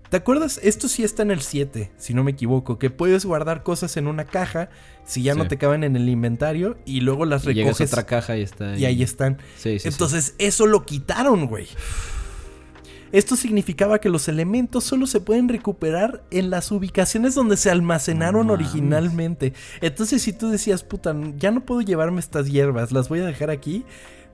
¿Te 0.09 0.17
acuerdas? 0.17 0.59
Esto 0.63 0.87
sí 0.87 1.03
está 1.03 1.23
en 1.23 1.31
el 1.31 1.41
7, 1.41 1.91
si 1.97 2.13
no 2.13 2.23
me 2.23 2.31
equivoco, 2.31 2.79
que 2.79 2.89
puedes 2.89 3.25
guardar 3.25 3.63
cosas 3.63 3.97
en 3.97 4.07
una 4.07 4.25
caja 4.25 4.69
si 5.05 5.23
ya 5.23 5.35
no 5.35 5.47
te 5.47 5.57
caben 5.57 5.83
en 5.83 5.95
el 5.95 6.07
inventario 6.09 6.77
y 6.85 7.01
luego 7.01 7.25
las 7.25 7.45
Y 7.45 7.53
llegas 7.53 7.75
a 7.75 7.83
recoges 7.83 7.93
otra 7.93 8.05
caja 8.05 8.37
y 8.37 8.41
está 8.41 8.77
y 8.77 8.85
ahí 8.85 9.03
están. 9.03 9.37
Sí, 9.57 9.73
sí, 9.73 9.79
sí. 9.79 9.87
Entonces, 9.87 10.35
eso 10.37 10.65
lo 10.65 10.85
quitaron, 10.85 11.47
güey. 11.47 11.67
Esto 13.11 13.37
significaba 13.37 13.99
que 13.99 14.09
los 14.09 14.27
elementos 14.27 14.83
solo 14.83 15.07
se 15.07 15.21
pueden 15.21 15.47
recuperar 15.47 16.23
en 16.29 16.49
las 16.49 16.71
ubicaciones 16.71 17.35
donde 17.35 17.55
se 17.55 17.69
almacenaron 17.69 18.47
No 18.47 18.53
originalmente. 18.53 19.53
Entonces, 19.81 20.21
si 20.21 20.33
tú 20.33 20.49
decías, 20.49 20.83
puta, 20.83 21.15
ya 21.37 21.51
no 21.51 21.61
puedo 21.61 21.81
llevarme 21.81 22.19
estas 22.19 22.47
hierbas, 22.49 22.91
las 22.91 23.07
voy 23.07 23.19
a 23.21 23.25
dejar 23.25 23.49
aquí, 23.49 23.85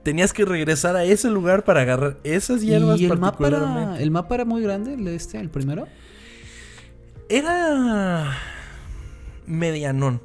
tenías 0.04 0.32
que 0.32 0.44
regresar 0.44 0.94
a 0.94 1.02
ese 1.04 1.28
lugar 1.30 1.64
para 1.64 1.80
agarrar 1.80 2.18
esas 2.22 2.62
hierbas 2.62 3.00
¿Y 3.00 3.06
el 3.06 3.18
mapa, 3.18 3.48
era, 3.48 3.96
el 3.98 4.10
mapa 4.12 4.36
era 4.36 4.44
muy 4.44 4.62
grande, 4.62 4.94
el 4.94 5.08
este, 5.08 5.40
el 5.40 5.50
primero? 5.50 5.88
Era 7.28 8.36
medianón. 9.46 10.20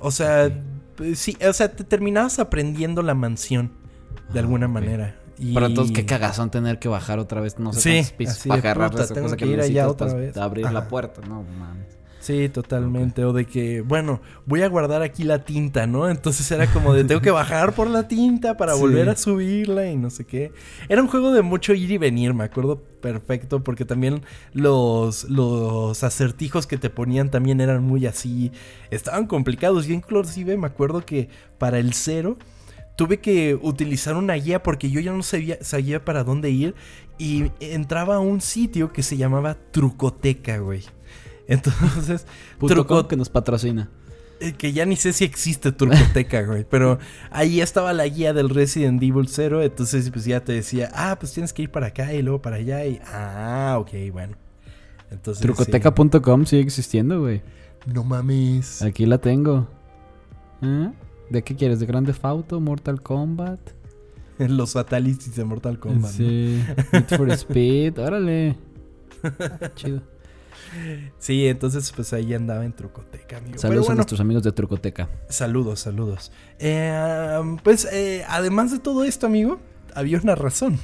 O 0.00 0.10
sea, 0.10 0.50
pues, 0.96 1.18
sí, 1.18 1.36
o 1.46 1.52
sea, 1.52 1.70
te 1.74 1.84
terminabas 1.84 2.38
aprendiendo 2.38 3.02
la 3.02 3.14
mansión 3.14 3.70
de 4.32 4.38
Ah, 4.38 4.42
alguna 4.42 4.66
ok. 4.66 4.72
manera. 4.72 5.16
Y... 5.38 5.52
Pero 5.52 5.66
entonces 5.66 5.94
qué 5.94 6.06
cagazón 6.06 6.50
tener 6.50 6.78
que 6.78 6.88
bajar 6.88 7.18
otra 7.18 7.42
vez, 7.42 7.58
no 7.58 7.72
sé 7.74 8.02
Sí, 8.04 8.12
pisos 8.16 8.38
para 8.46 8.60
agarrar 8.60 8.94
esa 8.98 9.14
cosa 9.14 9.36
que 9.36 9.44
que 9.44 9.50
ir 9.52 9.60
allá 9.60 9.86
necesitas 9.86 9.86
otra 9.92 10.06
para 10.08 10.18
vez. 10.18 10.36
abrir 10.38 10.64
Ajá. 10.64 10.72
la 10.74 10.88
puerta. 10.88 11.20
No 11.28 11.42
mames. 11.58 11.86
Sí, 12.26 12.48
totalmente. 12.48 13.24
O 13.24 13.32
de 13.32 13.44
que, 13.44 13.82
bueno, 13.82 14.20
voy 14.46 14.62
a 14.62 14.68
guardar 14.68 15.00
aquí 15.02 15.22
la 15.22 15.44
tinta, 15.44 15.86
¿no? 15.86 16.08
Entonces 16.10 16.50
era 16.50 16.66
como 16.72 16.92
de 16.92 17.04
tengo 17.04 17.20
que 17.20 17.30
bajar 17.30 17.72
por 17.72 17.88
la 17.88 18.08
tinta 18.08 18.56
para 18.56 18.74
Sí. 18.74 18.80
volver 18.80 19.08
a 19.08 19.14
subirla 19.16 19.86
y 19.88 19.94
no 19.96 20.10
sé 20.10 20.24
qué. 20.24 20.50
Era 20.88 21.00
un 21.02 21.06
juego 21.06 21.30
de 21.32 21.42
mucho 21.42 21.72
ir 21.72 21.88
y 21.88 21.98
venir, 21.98 22.34
me 22.34 22.42
acuerdo 22.42 22.82
perfecto, 23.00 23.62
porque 23.62 23.84
también 23.84 24.22
los, 24.52 25.22
los 25.30 26.02
acertijos 26.02 26.66
que 26.66 26.78
te 26.78 26.90
ponían 26.90 27.30
también 27.30 27.60
eran 27.60 27.84
muy 27.84 28.06
así. 28.06 28.50
Estaban 28.90 29.28
complicados. 29.28 29.86
Yo 29.86 29.94
inclusive 29.94 30.56
me 30.56 30.66
acuerdo 30.66 31.06
que 31.06 31.28
para 31.58 31.78
el 31.78 31.92
cero 31.92 32.38
tuve 32.96 33.20
que 33.20 33.54
utilizar 33.62 34.16
una 34.16 34.34
guía 34.34 34.64
porque 34.64 34.90
yo 34.90 34.98
ya 34.98 35.12
no 35.12 35.22
sabía, 35.22 35.58
sabía 35.60 36.04
para 36.04 36.24
dónde 36.24 36.50
ir 36.50 36.74
y 37.18 37.52
entraba 37.60 38.16
a 38.16 38.18
un 38.18 38.40
sitio 38.40 38.92
que 38.92 39.04
se 39.04 39.16
llamaba 39.16 39.56
Trucoteca, 39.70 40.58
güey. 40.58 40.82
Entonces, 41.48 42.26
truco- 42.60 43.06
que 43.08 43.16
nos 43.16 43.28
patrocina. 43.28 43.88
eh, 44.40 44.52
que 44.52 44.72
ya 44.72 44.84
ni 44.84 44.96
sé 44.96 45.12
si 45.12 45.24
existe 45.24 45.72
Trucoteca, 45.72 46.42
güey, 46.42 46.66
pero 46.68 46.98
ahí 47.30 47.60
estaba 47.60 47.92
la 47.92 48.06
guía 48.06 48.32
del 48.32 48.50
Resident 48.50 49.02
Evil 49.02 49.28
0, 49.28 49.62
entonces 49.62 50.10
pues 50.10 50.24
ya 50.26 50.40
te 50.40 50.52
decía, 50.52 50.90
ah, 50.94 51.16
pues 51.18 51.32
tienes 51.32 51.52
que 51.52 51.62
ir 51.62 51.70
para 51.70 51.86
acá 51.86 52.12
y 52.12 52.20
luego 52.22 52.42
para 52.42 52.56
allá 52.56 52.84
y, 52.84 53.00
ah, 53.06 53.76
ok, 53.80 53.90
bueno. 54.12 54.36
Entonces, 55.10 55.40
Trucoteca.com 55.40 56.44
sigue 56.46 56.62
existiendo, 56.62 57.20
güey. 57.20 57.40
No 57.86 58.02
mames. 58.02 58.82
Aquí 58.82 59.06
la 59.06 59.18
tengo. 59.18 59.68
¿Ah? 60.62 60.92
¿De 61.30 61.42
qué 61.42 61.54
quieres? 61.54 61.78
¿De 61.80 61.86
Grande 61.86 62.12
Auto? 62.22 62.60
¿Mortal 62.60 63.00
Kombat? 63.00 63.60
Los 64.38 64.72
fatalities 64.72 65.36
de 65.36 65.44
Mortal 65.44 65.78
Kombat. 65.78 66.10
¿no? 66.10 66.16
Sí. 66.18 66.62
Need 66.92 67.04
for 67.16 67.30
Speed. 67.38 67.98
Órale. 68.00 68.56
Ah, 69.22 69.70
Chido. 69.76 70.02
Sí, 71.18 71.46
entonces 71.46 71.92
pues 71.94 72.12
ahí 72.12 72.34
andaba 72.34 72.64
en 72.64 72.72
Trucoteca, 72.72 73.38
amigo. 73.38 73.58
Saludos 73.58 73.90
a 73.90 73.94
nuestros 73.94 74.20
amigos 74.20 74.42
de 74.42 74.52
Trucoteca. 74.52 75.08
Saludos, 75.28 75.80
saludos. 75.80 76.32
Eh, 76.58 77.56
pues 77.62 77.86
eh, 77.92 78.24
además 78.28 78.70
de 78.72 78.78
todo 78.78 79.04
esto, 79.04 79.26
amigo, 79.26 79.60
había 79.94 80.18
una 80.18 80.34
razón. 80.34 80.78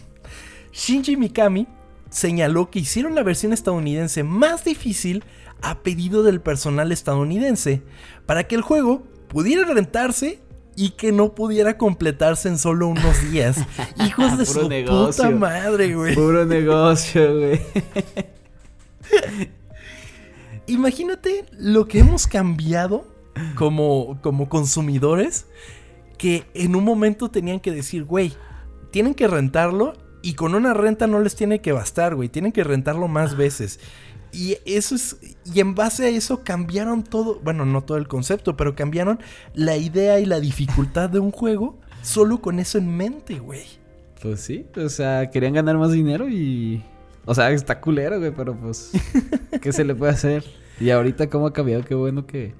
Shinji 0.72 1.16
Mikami 1.16 1.66
señaló 2.10 2.70
que 2.70 2.78
hicieron 2.78 3.14
la 3.14 3.22
versión 3.22 3.52
estadounidense 3.52 4.22
más 4.22 4.64
difícil 4.64 5.24
a 5.62 5.82
pedido 5.82 6.22
del 6.22 6.40
personal 6.40 6.92
estadounidense 6.92 7.82
para 8.26 8.44
que 8.44 8.54
el 8.54 8.62
juego 8.62 9.02
pudiera 9.28 9.64
rentarse 9.64 10.40
y 10.76 10.90
que 10.90 11.12
no 11.12 11.34
pudiera 11.34 11.76
completarse 11.76 12.48
en 12.48 12.58
solo 12.58 12.88
unos 12.88 13.30
días. 13.30 13.58
Hijos 14.04 14.38
de 14.38 14.46
su 14.46 14.68
negocio. 14.68 15.24
puta 15.24 15.36
madre, 15.36 15.94
güey. 15.94 16.14
Puro 16.14 16.44
negocio, 16.44 17.38
güey. 17.38 17.60
Imagínate 20.72 21.44
lo 21.58 21.86
que 21.86 21.98
hemos 21.98 22.26
cambiado 22.26 23.06
como, 23.56 24.18
como 24.22 24.48
consumidores 24.48 25.46
que 26.16 26.44
en 26.54 26.76
un 26.76 26.84
momento 26.84 27.30
tenían 27.30 27.60
que 27.60 27.72
decir, 27.72 28.04
güey, 28.04 28.32
tienen 28.90 29.14
que 29.14 29.28
rentarlo 29.28 29.92
y 30.22 30.32
con 30.32 30.54
una 30.54 30.72
renta 30.72 31.06
no 31.06 31.20
les 31.20 31.34
tiene 31.34 31.60
que 31.60 31.72
bastar, 31.72 32.14
güey, 32.14 32.30
tienen 32.30 32.52
que 32.52 32.64
rentarlo 32.64 33.06
más 33.06 33.36
veces. 33.36 33.80
Y 34.32 34.56
eso 34.64 34.94
es 34.94 35.18
y 35.44 35.60
en 35.60 35.74
base 35.74 36.06
a 36.06 36.08
eso 36.08 36.42
cambiaron 36.42 37.04
todo, 37.04 37.38
bueno, 37.44 37.66
no 37.66 37.82
todo 37.82 37.98
el 37.98 38.08
concepto, 38.08 38.56
pero 38.56 38.74
cambiaron 38.74 39.20
la 39.52 39.76
idea 39.76 40.20
y 40.20 40.24
la 40.24 40.40
dificultad 40.40 41.10
de 41.10 41.18
un 41.18 41.32
juego 41.32 41.78
solo 42.00 42.40
con 42.40 42.60
eso 42.60 42.78
en 42.78 42.96
mente, 42.96 43.38
güey. 43.40 43.66
Pues 44.22 44.40
sí, 44.40 44.64
o 44.76 44.88
sea, 44.88 45.30
querían 45.30 45.52
ganar 45.52 45.76
más 45.76 45.92
dinero 45.92 46.30
y... 46.30 46.82
O 47.26 47.34
sea, 47.34 47.50
está 47.50 47.80
culero, 47.80 48.18
güey, 48.18 48.32
pero 48.34 48.56
pues... 48.56 48.92
¿Qué 49.60 49.70
se 49.72 49.84
le 49.84 49.94
puede 49.94 50.12
hacer? 50.12 50.61
Y 50.80 50.90
ahorita 50.90 51.28
cómo 51.28 51.46
ha 51.46 51.52
cambiado, 51.52 51.84
qué 51.84 51.94
bueno 51.94 52.26
que... 52.26 52.54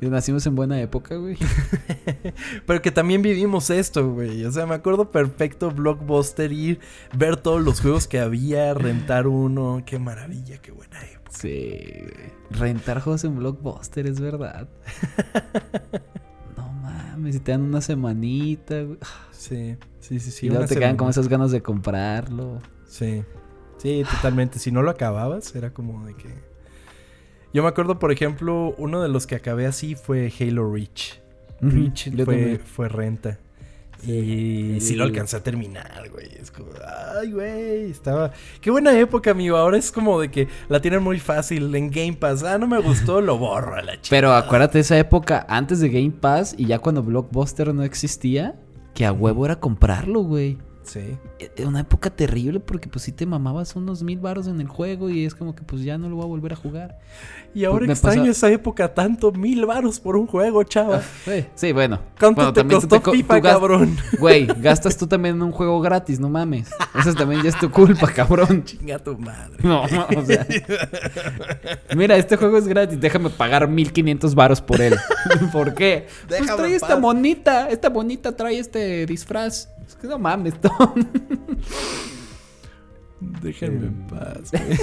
Nacimos 0.00 0.46
en 0.46 0.54
buena 0.54 0.80
época, 0.80 1.16
güey. 1.16 1.38
Pero 2.66 2.82
que 2.82 2.90
también 2.90 3.22
vivimos 3.22 3.70
esto, 3.70 4.12
güey. 4.12 4.44
O 4.44 4.52
sea, 4.52 4.66
me 4.66 4.74
acuerdo 4.74 5.10
perfecto 5.10 5.70
Blockbuster 5.70 6.52
ir, 6.52 6.80
ver 7.16 7.38
todos 7.38 7.62
los 7.62 7.80
juegos 7.80 8.06
que 8.06 8.20
había, 8.20 8.74
rentar 8.74 9.26
uno. 9.26 9.82
Qué 9.86 9.98
maravilla, 9.98 10.58
qué 10.58 10.70
buena 10.70 11.00
época. 11.02 11.30
Sí, 11.30 11.78
güey. 12.02 12.32
Rentar 12.50 13.00
juegos 13.00 13.24
en 13.24 13.36
Blockbuster, 13.36 14.06
es 14.06 14.20
verdad. 14.20 14.68
No 16.56 16.72
mames, 16.72 17.34
si 17.34 17.40
te 17.40 17.52
dan 17.52 17.62
una 17.62 17.80
semanita, 17.80 18.82
güey. 18.82 18.98
Sí, 19.30 19.76
sí, 20.00 20.20
sí, 20.20 20.30
sí. 20.30 20.46
y 20.46 20.48
luego 20.50 20.66
te 20.66 20.76
quedan 20.76 20.96
con 20.96 21.10
esas 21.10 21.28
ganas 21.28 21.50
de 21.50 21.62
comprarlo. 21.62 22.60
Sí, 22.86 23.24
sí, 23.78 24.02
totalmente. 24.10 24.58
Si 24.58 24.70
no 24.70 24.82
lo 24.82 24.90
acababas, 24.90 25.54
era 25.54 25.72
como 25.72 26.06
de 26.06 26.14
que... 26.14 26.55
Yo 27.56 27.62
me 27.62 27.70
acuerdo, 27.70 27.98
por 27.98 28.12
ejemplo, 28.12 28.74
uno 28.76 29.00
de 29.00 29.08
los 29.08 29.26
que 29.26 29.34
acabé 29.34 29.64
así 29.64 29.94
fue 29.94 30.30
Halo 30.38 30.70
Reach. 30.70 31.18
Reach 31.62 32.10
Yo 32.10 32.26
fue, 32.26 32.36
también. 32.36 32.60
fue 32.60 32.88
renta. 32.90 33.38
Y 34.06 34.76
sí 34.82 34.94
lo 34.94 35.04
alcancé 35.04 35.38
a 35.38 35.42
terminar, 35.42 36.10
güey. 36.12 36.28
Es 36.38 36.50
como, 36.50 36.68
ay, 37.18 37.32
güey, 37.32 37.90
estaba... 37.90 38.30
Qué 38.60 38.70
buena 38.70 38.92
época, 38.98 39.30
amigo. 39.30 39.56
Ahora 39.56 39.78
es 39.78 39.90
como 39.90 40.20
de 40.20 40.30
que 40.30 40.48
la 40.68 40.82
tienen 40.82 41.02
muy 41.02 41.18
fácil 41.18 41.74
en 41.74 41.90
Game 41.90 42.12
Pass. 42.12 42.42
Ah, 42.42 42.58
no 42.58 42.66
me 42.66 42.78
gustó, 42.78 43.22
lo 43.22 43.38
borro 43.38 43.74
a 43.74 43.80
la 43.80 43.94
chica. 43.94 44.08
Pero 44.10 44.34
acuérdate 44.34 44.76
de 44.76 44.82
esa 44.82 44.98
época 44.98 45.46
antes 45.48 45.80
de 45.80 45.88
Game 45.88 46.10
Pass 46.10 46.54
y 46.58 46.66
ya 46.66 46.78
cuando 46.78 47.02
Blockbuster 47.02 47.72
no 47.72 47.84
existía, 47.84 48.60
que 48.92 49.06
a 49.06 49.12
huevo 49.12 49.46
era 49.46 49.58
comprarlo, 49.58 50.20
güey. 50.20 50.58
Sí. 50.86 51.18
Era 51.56 51.68
una 51.68 51.80
época 51.80 52.10
terrible 52.10 52.60
porque 52.60 52.88
pues 52.88 53.04
sí 53.04 53.12
te 53.12 53.26
mamabas 53.26 53.74
unos 53.76 54.02
mil 54.02 54.18
baros 54.20 54.46
en 54.46 54.60
el 54.60 54.68
juego 54.68 55.10
y 55.10 55.24
es 55.24 55.34
como 55.34 55.54
que 55.54 55.62
pues 55.62 55.82
ya 55.82 55.98
no 55.98 56.08
lo 56.08 56.16
voy 56.16 56.24
a 56.24 56.28
volver 56.28 56.52
a 56.52 56.56
jugar. 56.56 56.98
Y 57.54 57.64
ahora 57.64 57.86
Me 57.86 57.92
extraño 57.94 58.20
pasa- 58.20 58.30
esa 58.30 58.50
época 58.52 58.94
tanto. 58.94 59.32
Mil 59.32 59.66
varos 59.66 59.98
por 59.98 60.16
un 60.16 60.26
juego, 60.26 60.62
chava. 60.64 61.02
Sí, 61.24 61.44
sí, 61.54 61.72
bueno. 61.72 62.00
¿Cuánto 62.20 62.36
Bueno, 62.42 62.52
te 62.52 62.60
también 62.60 62.80
costó 62.80 63.10
FIFA, 63.12 63.40
gas- 63.40 63.52
cabrón? 63.54 63.96
Güey, 64.18 64.46
gastas 64.46 64.96
tú 64.96 65.06
también 65.06 65.36
en 65.36 65.42
un 65.42 65.52
juego 65.52 65.80
gratis, 65.80 66.20
no 66.20 66.28
mames. 66.28 66.70
Eso 66.98 67.14
también 67.14 67.42
ya 67.42 67.48
es 67.48 67.58
tu 67.58 67.70
culpa, 67.70 68.06
cabrón. 68.12 68.62
Chinga 68.64 68.98
tu 68.98 69.16
madre. 69.18 69.56
No, 69.62 69.82
o 69.82 70.24
sea. 70.24 70.46
Mira, 71.96 72.16
este 72.16 72.36
juego 72.36 72.58
es 72.58 72.68
gratis, 72.68 73.00
déjame 73.00 73.30
pagar 73.30 73.68
1500 73.68 74.34
varos 74.34 74.60
por 74.60 74.80
él. 74.80 74.94
¿Por 75.52 75.74
qué? 75.74 76.06
Pues 76.28 76.46
trae 76.56 76.74
esta 76.74 76.96
bonita, 76.96 77.68
esta 77.70 77.88
bonita 77.88 78.36
trae 78.36 78.58
este 78.58 79.06
disfraz. 79.06 79.70
Es 79.86 79.94
que 79.94 80.06
no 80.06 80.18
mames, 80.18 80.60
Tom. 80.60 80.94
Déjenme 83.42 83.86
en 83.86 84.06
paz, 84.06 84.50
güey. 84.52 84.78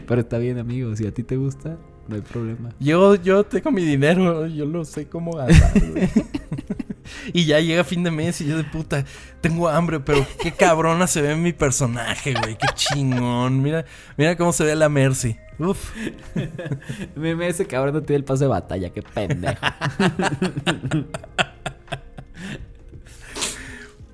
Pero 0.06 0.20
está 0.20 0.38
bien, 0.38 0.58
amigo, 0.58 0.94
si 0.96 1.06
a 1.06 1.14
ti 1.14 1.22
te 1.22 1.36
gusta, 1.36 1.78
no 2.08 2.16
hay 2.16 2.22
problema. 2.22 2.70
Yo, 2.80 3.14
yo 3.14 3.44
tengo 3.44 3.70
mi 3.70 3.84
dinero, 3.84 4.46
yo 4.46 4.66
lo 4.66 4.84
sé 4.84 5.08
cómo 5.08 5.32
gastar, 5.32 5.80
güey. 5.90 6.08
Y 7.32 7.46
ya 7.46 7.60
llega 7.60 7.84
fin 7.84 8.02
de 8.02 8.10
mes 8.10 8.40
y 8.40 8.46
yo 8.46 8.56
de 8.56 8.64
puta, 8.64 9.04
tengo 9.40 9.68
hambre, 9.68 10.00
pero 10.00 10.26
qué 10.42 10.52
cabrona 10.52 11.06
se 11.06 11.22
ve 11.22 11.36
mi 11.36 11.52
personaje, 11.52 12.34
güey. 12.34 12.56
Qué 12.56 12.66
chingón. 12.74 13.62
Mira, 13.62 13.84
mira 14.16 14.36
cómo 14.36 14.52
se 14.52 14.64
ve 14.64 14.74
la 14.74 14.88
Mercy. 14.88 15.36
Uf. 15.58 15.92
Meme 17.16 17.48
ese 17.48 17.66
cabrón 17.66 17.94
no 17.94 18.02
tiene 18.02 18.18
el 18.18 18.24
pase 18.24 18.44
de 18.44 18.48
batalla, 18.48 18.90
qué 18.90 19.02
pendejo. 19.02 19.66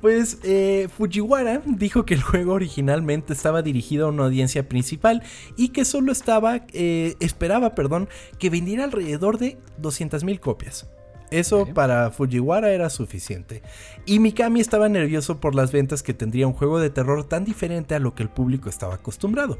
Pues 0.04 0.36
eh, 0.42 0.88
Fujiwara 0.94 1.62
dijo 1.64 2.04
que 2.04 2.12
el 2.12 2.20
juego 2.20 2.52
originalmente 2.52 3.32
estaba 3.32 3.62
dirigido 3.62 4.04
a 4.04 4.10
una 4.10 4.24
audiencia 4.24 4.68
principal 4.68 5.22
y 5.56 5.68
que 5.68 5.86
solo 5.86 6.12
estaba, 6.12 6.66
eh, 6.74 7.14
esperaba, 7.20 7.74
perdón, 7.74 8.10
que 8.38 8.50
vendiera 8.50 8.84
alrededor 8.84 9.38
de 9.38 9.56
200.000 9.80 10.40
copias. 10.40 10.86
Eso 11.30 11.64
para 11.72 12.10
Fujiwara 12.10 12.74
era 12.74 12.90
suficiente. 12.90 13.62
Y 14.04 14.18
Mikami 14.18 14.60
estaba 14.60 14.90
nervioso 14.90 15.40
por 15.40 15.54
las 15.54 15.72
ventas 15.72 16.02
que 16.02 16.12
tendría 16.12 16.46
un 16.46 16.52
juego 16.52 16.80
de 16.80 16.90
terror 16.90 17.24
tan 17.24 17.46
diferente 17.46 17.94
a 17.94 17.98
lo 17.98 18.14
que 18.14 18.24
el 18.24 18.28
público 18.28 18.68
estaba 18.68 18.96
acostumbrado. 18.96 19.58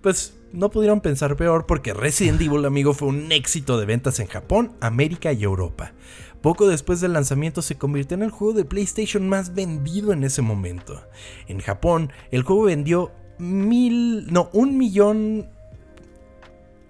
Pues 0.00 0.34
no 0.52 0.70
pudieron 0.70 1.02
pensar 1.02 1.36
peor 1.36 1.66
porque 1.66 1.92
Resident 1.92 2.40
Evil, 2.40 2.64
amigo, 2.64 2.94
fue 2.94 3.08
un 3.08 3.30
éxito 3.32 3.78
de 3.78 3.84
ventas 3.84 4.18
en 4.18 4.28
Japón, 4.28 4.72
América 4.80 5.30
y 5.34 5.42
Europa. 5.42 5.92
Poco 6.42 6.66
después 6.66 7.00
del 7.00 7.12
lanzamiento 7.12 7.60
se 7.62 7.76
convirtió 7.76 8.16
en 8.16 8.22
el 8.22 8.30
juego 8.30 8.54
de 8.54 8.64
PlayStation 8.64 9.28
más 9.28 9.54
vendido 9.54 10.12
en 10.12 10.24
ese 10.24 10.40
momento. 10.42 11.02
En 11.48 11.58
Japón, 11.60 12.12
el 12.30 12.42
juego 12.42 12.62
vendió 12.64 13.12
mil. 13.38 14.26
no, 14.32 14.48
un 14.52 14.78
millón. 14.78 15.48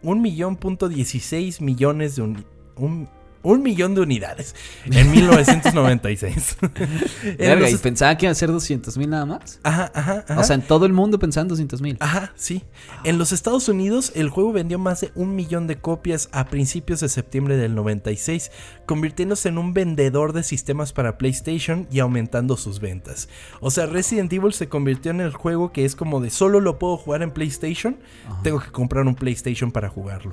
Un 0.03 0.23
millón 0.23 0.57
punto 0.57 0.89
dieciséis 0.89 1.61
millones 1.61 2.17
de 2.17 2.23
un. 2.23 2.45
un- 2.77 3.09
Un 3.43 3.62
millón 3.62 3.95
de 3.95 4.03
unidades 4.03 4.55
en 4.84 5.11
1996. 5.12 6.57
En 7.24 7.36
Verga, 7.38 7.55
los 7.62 7.70
y 7.70 7.74
est- 7.74 7.82
pensaba 7.82 8.14
que 8.16 8.26
iban 8.26 8.32
a 8.32 8.34
ser 8.34 8.51
200 8.53 8.99
mil 8.99 9.09
nada 9.09 9.24
más. 9.24 9.61
Ajá, 9.62 9.91
ajá, 9.95 10.24
ajá. 10.28 10.41
O 10.41 10.45
sea, 10.45 10.57
en 10.57 10.62
todo 10.62 10.84
el 10.84 10.93
mundo 10.93 11.18
pensaban 11.18 11.49
200 11.49 11.80
mil. 11.80 11.97
Ajá, 12.01 12.32
sí. 12.36 12.64
En 13.05 13.16
los 13.18 13.32
Estados 13.32 13.68
Unidos, 13.68 14.12
el 14.14 14.28
juego 14.28 14.53
vendió 14.53 14.78
más 14.78 15.01
de 15.01 15.11
un 15.14 15.34
millón 15.34 15.66
de 15.66 15.78
copias 15.78 16.28
a 16.32 16.49
principios 16.49 17.01
de 17.01 17.09
septiembre 17.09 17.57
del 17.57 17.74
96, 17.74 18.51
convirtiéndose 18.84 19.49
en 19.49 19.57
un 19.59 19.72
vendedor 19.72 20.32
de 20.34 20.43
sistemas 20.43 20.93
para 20.93 21.16
PlayStation 21.16 21.86
y 21.91 22.01
aumentando 22.01 22.57
sus 22.59 22.78
ventas. 22.80 23.28
O 23.61 23.70
sea, 23.70 23.86
Resident 23.86 24.30
Evil 24.32 24.53
se 24.53 24.68
convirtió 24.68 25.12
en 25.12 25.20
el 25.22 25.32
juego 25.32 25.72
que 25.72 25.84
es 25.86 25.97
como 25.97 26.20
de 26.20 26.28
solo 26.30 26.61
lo 26.61 26.78
puedo 26.78 26.99
jugar 26.99 27.22
en 27.22 27.30
PlayStation, 27.30 27.97
Ajá. 28.28 28.41
tengo 28.43 28.61
que 28.61 28.70
comprar 28.70 29.07
un 29.07 29.14
PlayStation 29.14 29.72
para 29.72 29.88
jugarlo. 29.88 30.32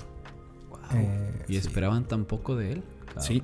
Wow. 0.70 0.80
Eh, 0.96 1.44
y 1.48 1.54
sí. 1.54 1.60
esperaban 1.60 2.06
tan 2.06 2.26
poco 2.26 2.56
de 2.56 2.74
él. 2.74 2.84
Sí. 3.20 3.42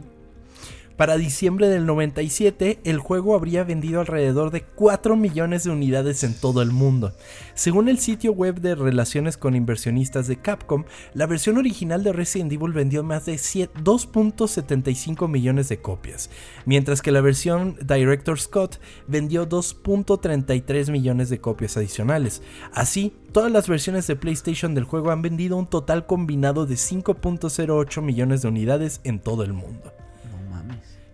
Para 0.98 1.18
diciembre 1.18 1.70
del 1.70 1.88
97, 1.88 2.80
el 2.84 3.00
juego 3.00 3.36
habría 3.36 3.64
vendido 3.64 4.00
alrededor 4.00 4.52
de 4.52 4.62
4 4.62 5.16
millones 5.16 5.64
de 5.64 5.72
unidades 5.72 6.24
en 6.24 6.36
todo 6.40 6.62
el 6.62 6.72
mundo. 6.72 7.14
Según 7.56 7.90
el 7.90 7.98
sitio 7.98 8.32
web 8.32 8.62
de 8.62 8.76
relaciones 8.76 9.36
con 9.36 9.56
inversionistas 9.56 10.28
de 10.28 10.38
Capcom, 10.38 10.84
la 11.16 11.26
versión 11.26 11.58
original 11.58 12.04
de 12.04 12.14
Resident 12.14 12.52
Evil 12.52 12.74
vendió 12.74 13.02
más 13.02 13.26
de 13.26 13.40
7 13.40 13.74
2.75 13.84 15.28
millones 15.28 15.68
de 15.70 15.82
copias, 15.82 16.30
mientras 16.66 17.02
que 17.02 17.12
la 17.12 17.22
versión 17.22 17.76
Director 17.82 18.40
Scott 18.40 18.80
vendió 19.08 19.50
2.33 19.50 20.92
millones 20.92 21.30
de 21.30 21.42
copias 21.42 21.76
adicionales. 21.76 22.44
Así, 22.72 23.14
todas 23.32 23.52
las 23.52 23.68
versiones 23.68 24.06
de 24.06 24.16
PlayStation 24.16 24.76
del 24.76 24.84
juego 24.84 25.10
han 25.10 25.24
vendido 25.24 25.58
un 25.58 25.68
total 25.68 26.06
combinado 26.06 26.68
de 26.68 26.76
5.08 26.76 28.02
millones 28.04 28.44
de 28.44 28.48
unidades 28.48 29.02
en 29.04 29.20
todo 29.20 29.44
el 29.44 29.54
mundo. 29.54 29.92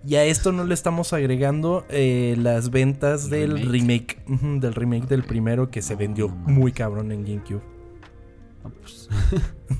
Y 0.05 0.15
a 0.15 0.23
esto 0.23 0.51
no 0.51 0.63
le 0.63 0.73
estamos 0.73 1.11
agregando 1.13 1.85
eh, 1.89 2.35
las 2.37 2.69
ventas 2.69 3.25
El 3.25 3.29
del 3.55 3.69
remake, 3.69 4.17
del 4.27 4.73
remake 4.73 5.07
del 5.07 5.23
primero 5.23 5.69
que 5.69 5.81
se 5.81 5.95
vendió 5.95 6.29
muy 6.29 6.71
cabrón 6.71 7.11
en 7.11 7.23
GameCube. 7.25 7.61
No, 8.63 8.69
pues. 8.71 9.09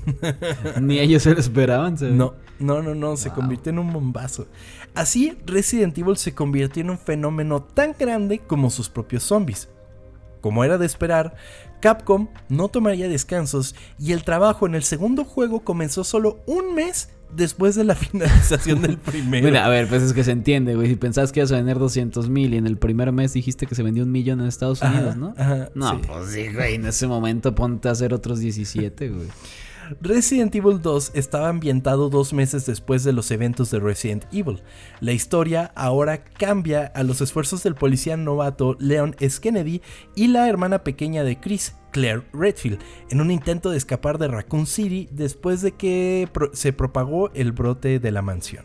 Ni 0.80 0.98
ellos 0.98 1.22
se 1.22 1.32
lo 1.34 1.40
esperaban, 1.40 1.96
¿sabes? 1.98 2.14
No, 2.14 2.34
no, 2.58 2.82
no, 2.82 2.94
no, 2.94 3.16
se 3.16 3.28
Wow. 3.30 3.36
convirtió 3.36 3.70
en 3.70 3.78
un 3.78 3.92
bombazo. 3.92 4.46
Así, 4.94 5.36
Resident 5.46 5.96
Evil 5.96 6.16
se 6.16 6.34
convirtió 6.34 6.82
en 6.82 6.90
un 6.90 6.98
fenómeno 6.98 7.62
tan 7.62 7.94
grande 7.98 8.38
como 8.40 8.70
sus 8.70 8.88
propios 8.88 9.22
zombies. 9.22 9.68
Como 10.40 10.64
era 10.64 10.78
de 10.78 10.86
esperar, 10.86 11.34
Capcom 11.80 12.28
no 12.48 12.68
tomaría 12.68 13.08
descansos 13.08 13.74
y 13.98 14.12
el 14.12 14.24
trabajo 14.24 14.66
en 14.66 14.74
el 14.74 14.82
segundo 14.82 15.24
juego 15.24 15.60
comenzó 15.60 16.04
solo 16.04 16.40
un 16.46 16.74
mes 16.74 17.10
después 17.36 17.74
de 17.74 17.84
la 17.84 17.94
finalización 17.96 18.82
del 18.82 18.98
primero. 18.98 19.46
Mira, 19.46 19.64
a 19.66 19.68
ver, 19.68 19.88
pues 19.88 20.02
es 20.02 20.12
que 20.12 20.24
se 20.24 20.32
entiende, 20.32 20.74
güey. 20.74 20.88
Si 20.88 20.96
pensabas 20.96 21.32
que 21.32 21.40
ibas 21.40 21.52
a 21.52 21.56
vender 21.56 21.78
200 21.78 22.28
mil 22.28 22.54
y 22.54 22.56
en 22.56 22.66
el 22.66 22.76
primer 22.76 23.12
mes 23.12 23.32
dijiste 23.32 23.66
que 23.66 23.74
se 23.74 23.82
vendió 23.82 24.04
un 24.04 24.12
millón 24.12 24.40
en 24.40 24.46
Estados 24.46 24.82
Ajá, 24.82 24.94
Unidos, 24.94 25.16
¿no? 25.16 25.34
ajá, 25.36 25.70
No, 25.74 25.90
sí. 25.92 25.96
pues 26.06 26.30
sí, 26.30 26.52
güey. 26.52 26.74
En 26.74 26.86
ese 26.86 27.06
momento 27.06 27.54
ponte 27.54 27.88
a 27.88 27.92
hacer 27.92 28.12
otros 28.14 28.40
17, 28.40 29.08
güey. 29.08 29.26
Resident 30.00 30.54
Evil 30.54 30.80
2 30.80 31.12
estaba 31.14 31.48
ambientado 31.48 32.10
dos 32.10 32.32
meses 32.32 32.66
después 32.66 33.04
de 33.04 33.12
los 33.12 33.30
eventos 33.30 33.70
de 33.70 33.80
Resident 33.80 34.24
Evil. 34.32 34.62
La 35.00 35.12
historia 35.12 35.72
ahora 35.74 36.24
cambia 36.24 36.86
a 36.86 37.02
los 37.02 37.20
esfuerzos 37.20 37.62
del 37.62 37.74
policía 37.74 38.16
novato 38.16 38.76
Leon 38.78 39.16
S. 39.20 39.40
Kennedy 39.40 39.82
y 40.14 40.28
la 40.28 40.48
hermana 40.48 40.84
pequeña 40.84 41.24
de 41.24 41.40
Chris, 41.40 41.74
Claire 41.90 42.22
Redfield, 42.32 42.78
en 43.10 43.20
un 43.20 43.30
intento 43.30 43.70
de 43.70 43.76
escapar 43.76 44.18
de 44.18 44.28
Raccoon 44.28 44.66
City 44.66 45.08
después 45.10 45.62
de 45.62 45.72
que 45.72 46.28
se 46.52 46.72
propagó 46.72 47.30
el 47.34 47.52
brote 47.52 47.98
de 47.98 48.10
la 48.10 48.22
mansión. 48.22 48.64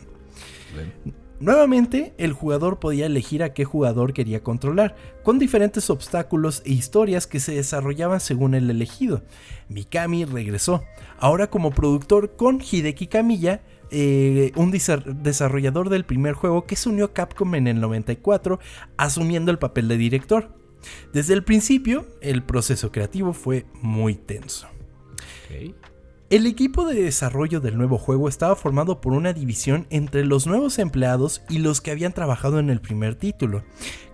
Nuevamente, 1.38 2.14
el 2.16 2.32
jugador 2.32 2.78
podía 2.78 3.06
elegir 3.06 3.42
a 3.42 3.52
qué 3.52 3.64
jugador 3.64 4.14
quería 4.14 4.42
controlar, 4.42 4.96
con 5.22 5.38
diferentes 5.38 5.90
obstáculos 5.90 6.62
e 6.64 6.72
historias 6.72 7.26
que 7.26 7.40
se 7.40 7.54
desarrollaban 7.54 8.20
según 8.20 8.54
el 8.54 8.70
elegido. 8.70 9.22
Mikami 9.68 10.24
regresó, 10.24 10.82
ahora 11.18 11.48
como 11.48 11.72
productor 11.72 12.36
con 12.36 12.60
Hideki 12.60 13.06
Kamiya, 13.08 13.62
eh, 13.90 14.50
un 14.56 14.72
desa- 14.72 15.04
desarrollador 15.04 15.90
del 15.90 16.04
primer 16.04 16.34
juego 16.34 16.64
que 16.64 16.74
se 16.76 16.88
unió 16.88 17.04
a 17.04 17.12
Capcom 17.12 17.54
en 17.54 17.66
el 17.68 17.80
94, 17.80 18.58
asumiendo 18.96 19.50
el 19.50 19.58
papel 19.58 19.88
de 19.88 19.96
director. 19.98 20.56
Desde 21.12 21.34
el 21.34 21.44
principio, 21.44 22.06
el 22.20 22.42
proceso 22.44 22.90
creativo 22.92 23.32
fue 23.32 23.66
muy 23.82 24.14
tenso. 24.14 24.68
El 26.28 26.44
equipo 26.46 26.84
de 26.84 27.00
desarrollo 27.00 27.60
del 27.60 27.78
nuevo 27.78 27.98
juego 27.98 28.28
estaba 28.28 28.56
formado 28.56 29.00
por 29.00 29.12
una 29.12 29.32
división 29.32 29.86
entre 29.90 30.24
los 30.24 30.48
nuevos 30.48 30.80
empleados 30.80 31.42
y 31.48 31.58
los 31.58 31.80
que 31.80 31.92
habían 31.92 32.12
trabajado 32.12 32.58
en 32.58 32.68
el 32.68 32.80
primer 32.80 33.14
título. 33.14 33.62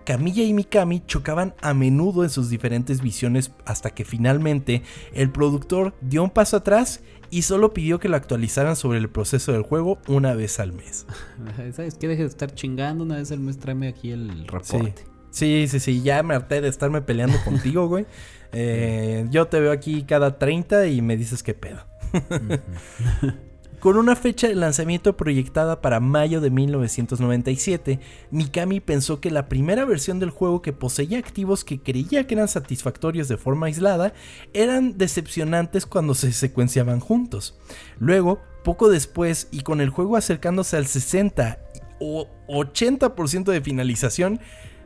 Camilla 0.05 0.43
y 0.43 0.53
Mikami 0.53 1.01
chocaban 1.07 1.55
a 1.59 1.73
menudo 1.73 2.23
en 2.23 2.29
sus 2.29 2.51
diferentes 2.51 3.01
visiones 3.01 3.51
hasta 3.65 3.89
que 3.89 4.05
finalmente 4.05 4.83
el 5.15 5.31
productor 5.31 5.95
dio 6.01 6.23
un 6.23 6.29
paso 6.29 6.57
atrás 6.57 7.01
y 7.31 7.41
solo 7.41 7.73
pidió 7.73 7.99
que 7.99 8.09
lo 8.09 8.15
actualizaran 8.15 8.75
sobre 8.75 8.99
el 8.99 9.09
proceso 9.09 9.51
del 9.51 9.63
juego 9.63 9.97
una 10.07 10.35
vez 10.35 10.59
al 10.59 10.71
mes. 10.71 11.07
¿Sabes 11.75 11.95
qué? 11.95 12.07
Deje 12.07 12.21
de 12.21 12.29
estar 12.29 12.53
chingando. 12.53 13.05
Una 13.05 13.15
vez 13.15 13.31
al 13.31 13.39
mes 13.39 13.57
tráeme 13.57 13.87
aquí 13.87 14.11
el 14.11 14.47
reporte. 14.47 14.93
Sí, 15.31 15.67
sí, 15.67 15.79
sí, 15.79 16.03
ya 16.03 16.21
me 16.21 16.35
harté 16.35 16.61
de 16.61 16.67
estarme 16.67 17.01
peleando 17.01 17.43
contigo, 17.43 17.87
güey. 17.87 18.05
Eh, 18.55 19.25
yo 19.31 19.47
te 19.47 19.59
veo 19.59 19.71
aquí 19.71 20.03
cada 20.03 20.37
30 20.37 20.85
y 20.85 21.01
me 21.01 21.17
dices 21.17 21.41
qué 21.41 21.55
pedo. 21.55 21.87
Con 23.83 23.97
una 23.97 24.15
fecha 24.15 24.47
de 24.47 24.55
lanzamiento 24.55 25.17
proyectada 25.17 25.81
para 25.81 25.99
mayo 25.99 26.39
de 26.39 26.49
1997, 26.49 27.99
Mikami 28.31 28.79
pensó 28.79 29.19
que 29.19 29.29
la 29.29 29.49
primera 29.49 29.83
versión 29.83 30.19
del 30.19 30.29
juego 30.29 30.61
que 30.61 30.71
poseía 30.71 31.19
activos 31.19 31.65
que 31.65 31.81
creía 31.81 32.25
que 32.25 32.35
eran 32.35 32.47
satisfactorios 32.47 33.27
de 33.27 33.35
forma 33.35 33.65
aislada 33.65 34.13
eran 34.53 34.97
decepcionantes 34.97 35.85
cuando 35.85 36.15
se 36.15 36.31
secuenciaban 36.31 37.01
juntos. 37.01 37.59
Luego, 37.99 38.39
poco 38.63 38.89
después 38.89 39.49
y 39.51 39.63
con 39.63 39.81
el 39.81 39.89
juego 39.89 40.15
acercándose 40.15 40.77
al 40.77 40.87
60 40.87 41.59
o 41.99 42.29
80% 42.47 43.51
de 43.51 43.59
finalización, 43.59 44.39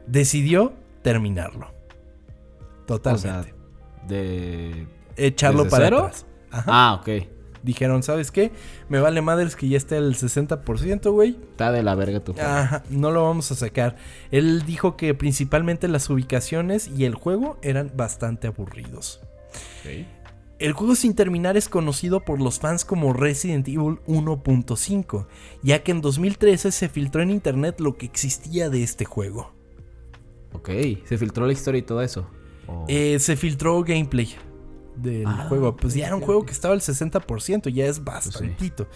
decidió 0.08 0.74
terminarlo. 1.04 1.72
Totalmente. 2.88 3.30
O 3.30 3.32
sea, 3.32 4.08
de. 4.08 4.88
Echarlo 5.18 5.66
¿desde 5.66 5.72
para 5.72 5.86
cero? 5.86 5.98
atrás. 6.00 6.26
Ajá. 6.52 6.66
Ah, 6.68 6.94
ok. 7.02 7.28
Dijeron, 7.64 8.04
¿sabes 8.04 8.32
qué? 8.32 8.52
Me 8.88 9.00
vale 9.00 9.22
madres 9.22 9.56
que 9.56 9.68
ya 9.68 9.78
esté 9.78 9.98
al 9.98 10.16
60%, 10.16 11.12
güey. 11.12 11.38
Está 11.52 11.72
de 11.72 11.84
la 11.84 11.96
verga 11.96 12.22
tu 12.22 12.34
juego. 12.34 12.48
Ajá, 12.48 12.84
no 12.90 13.12
lo 13.12 13.24
vamos 13.24 13.52
a 13.52 13.56
sacar. 13.56 13.98
Él 14.32 14.64
dijo 14.66 14.96
que 14.96 15.14
principalmente 15.14 15.88
las 15.88 16.10
ubicaciones 16.10 16.88
y 16.88 17.06
el 17.06 17.16
juego 17.16 17.58
eran 17.62 17.92
bastante 17.96 18.48
aburridos. 18.48 19.22
El 20.60 20.74
juego 20.74 20.96
sin 20.96 21.14
terminar 21.14 21.56
es 21.58 21.70
conocido 21.70 22.22
por 22.22 22.42
los 22.42 22.60
fans 22.60 22.84
como 22.84 23.14
Resident 23.14 23.68
Evil 23.68 24.00
1.5, 24.08 25.28
ya 25.62 25.84
que 25.84 25.92
en 25.92 26.02
2013 26.02 26.72
se 26.72 26.90
filtró 26.90 27.22
en 27.22 27.32
internet 27.32 27.80
lo 27.80 27.98
que 27.98 28.06
existía 28.06 28.70
de 28.70 28.84
este 28.84 29.06
juego. 29.06 29.54
Ok, 30.54 30.70
se 31.06 31.18
filtró 31.18 31.46
la 31.46 31.54
historia 31.54 31.80
y 31.80 31.84
todo 31.84 32.02
eso. 32.02 32.28
Eh, 32.88 33.20
se 33.20 33.36
filtró 33.38 33.82
gameplay 33.84 34.36
del 34.98 35.26
Ah, 35.28 35.46
juego. 35.48 35.76
Pues 35.76 35.94
ya 35.94 36.08
era 36.08 36.16
un 36.16 36.22
juego 36.22 36.46
que 36.46 36.52
estaba 36.52 36.74
al 36.74 36.82
60%, 36.82 37.70
ya 37.70 37.86
es 37.86 38.04
bastantito. 38.04 38.88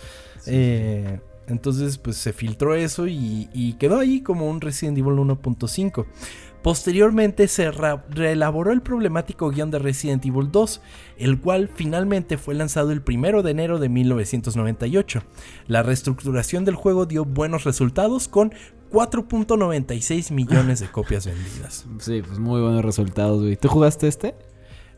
Eh, 0.46 1.20
entonces, 1.48 1.98
pues 1.98 2.18
se 2.18 2.34
filtró 2.34 2.76
eso 2.76 3.08
y, 3.08 3.50
y 3.54 3.74
quedó 3.74 4.00
ahí 4.00 4.22
como 4.22 4.50
un 4.50 4.62
Resident 4.62 4.98
Evil 4.98 5.14
1.5. 5.14 6.06
Posteriormente 6.62 7.48
se 7.48 7.72
reelaboró 7.72 8.72
el 8.72 8.82
problemático 8.84 9.50
guion 9.50 9.72
de 9.72 9.80
Resident 9.80 10.24
Evil 10.28 10.52
2, 10.52 10.80
el 11.18 11.40
cual 11.42 11.72
finalmente 11.74 12.38
fue 12.38 12.54
lanzado 12.54 12.92
el 12.92 13.02
1 13.06 13.42
de 13.42 13.50
enero 13.52 13.80
de 13.80 13.90
1998. 13.90 15.24
La 15.68 15.82
reestructuración 15.82 16.64
del 16.64 16.76
juego 16.76 17.08
dio 17.08 17.26
buenos 17.26 17.64
resultados 17.64 18.28
con 18.28 18.54
4.96 18.92 20.32
millones 20.32 20.80
de 20.82 20.92
copias 20.92 21.26
vendidas. 21.26 21.86
Sí, 22.00 22.22
pues 22.26 22.38
muy 22.40 22.62
buenos 22.62 22.86
resultados, 22.86 23.42
güey. 23.42 23.56
¿Tú 23.58 23.68
jugaste 23.68 24.08
este? 24.08 24.36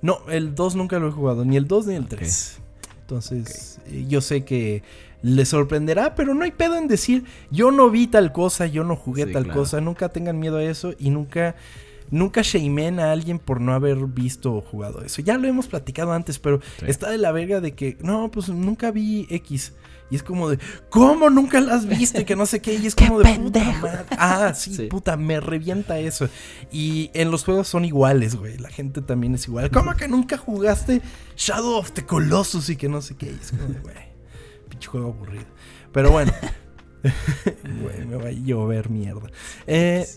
No, 0.04 0.20
el 0.30 0.54
2 0.54 0.76
nunca 0.76 1.00
lo 1.00 1.08
he 1.08 1.12
jugado, 1.12 1.44
ni 1.46 1.58
el 1.58 1.68
2 1.68 1.88
ni 1.88 1.96
el 1.96 2.06
3. 2.08 2.60
Entonces, 3.02 3.80
eh, 3.88 4.06
yo 4.08 4.22
sé 4.22 4.46
que 4.46 4.84
le 5.24 5.46
sorprenderá, 5.46 6.14
pero 6.16 6.34
no 6.36 6.44
hay 6.44 6.52
pedo 6.52 6.78
en 6.78 6.88
decir, 6.88 7.24
yo 7.52 7.72
no 7.72 7.90
vi 7.90 8.08
tal 8.08 8.32
cosa, 8.32 8.68
yo 8.68 8.84
no 8.84 8.96
jugué 8.96 9.26
Sí, 9.26 9.32
tal 9.34 9.46
claro. 9.46 9.60
cosa, 9.62 9.82
nunca 9.82 10.10
tengan 10.10 10.40
miedo 10.40 10.58
a 10.58 10.64
eso 10.64 10.94
y 11.00 11.10
nunca 11.10 11.56
nunca 12.12 12.42
shamen 12.44 13.00
a 13.00 13.12
alguien 13.12 13.40
por 13.40 13.60
no 13.60 13.74
haber 13.74 13.98
visto 14.06 14.54
o 14.54 14.62
jugado 14.62 15.02
eso. 15.04 15.22
Ya 15.24 15.36
lo 15.38 15.48
hemos 15.48 15.68
platicado 15.68 16.12
antes, 16.12 16.38
pero 16.38 16.60
Sí. 16.80 16.86
está 16.88 17.10
de 17.10 17.18
la 17.18 17.32
verga 17.32 17.60
de 17.60 17.72
que, 17.74 17.98
no, 18.02 18.30
pues 18.30 18.50
nunca 18.50 18.92
vi 18.92 19.26
X. 19.32 19.74
Y 20.10 20.16
es 20.16 20.24
como 20.24 20.50
de, 20.50 20.60
¿cómo 20.90 21.30
nunca 21.30 21.60
las 21.60 21.88
viste? 21.88 22.24
Que 22.26 22.36
no 22.36 22.46
sé 22.46 22.60
qué. 22.62 22.76
Y 22.76 22.86
es 22.88 22.96
como 22.96 23.20
de, 23.20 23.34
puta 23.36 23.64
madre. 23.82 24.06
Ah, 24.12 24.54
sí, 24.54 24.74
Sí. 24.76 24.84
puta, 24.88 25.18
me 25.18 25.40
revienta 25.40 25.98
eso. 26.00 26.30
Y 26.72 27.10
en 27.14 27.32
los 27.32 27.44
juegos 27.44 27.68
son 27.68 27.84
iguales, 27.86 28.36
güey. 28.36 28.58
La 28.58 28.70
gente 28.70 29.02
también 29.02 29.36
es 29.36 29.48
igual. 29.48 29.72
¿Cómo 29.72 29.96
que 29.96 30.08
nunca 30.08 30.38
jugaste 30.38 31.02
Shadow 31.36 31.78
of 31.78 31.92
the 31.94 32.06
Colossus 32.06 32.70
y 32.70 32.76
que 32.76 32.90
no 32.90 33.02
sé 33.02 33.16
qué? 33.16 33.28
Y 33.28 33.40
es 33.42 33.52
como 33.52 33.64
de, 33.64 33.80
güey, 33.80 33.96
pinche 34.70 34.88
juego 34.88 35.08
aburrido. 35.14 35.46
Pero 35.92 36.12
bueno. 36.12 36.32
Güey, 37.04 38.06
me 38.06 38.16
va 38.16 38.30
a 38.30 38.32
llover 38.32 38.90
mierda. 38.90 39.30
Eh, 39.68 40.08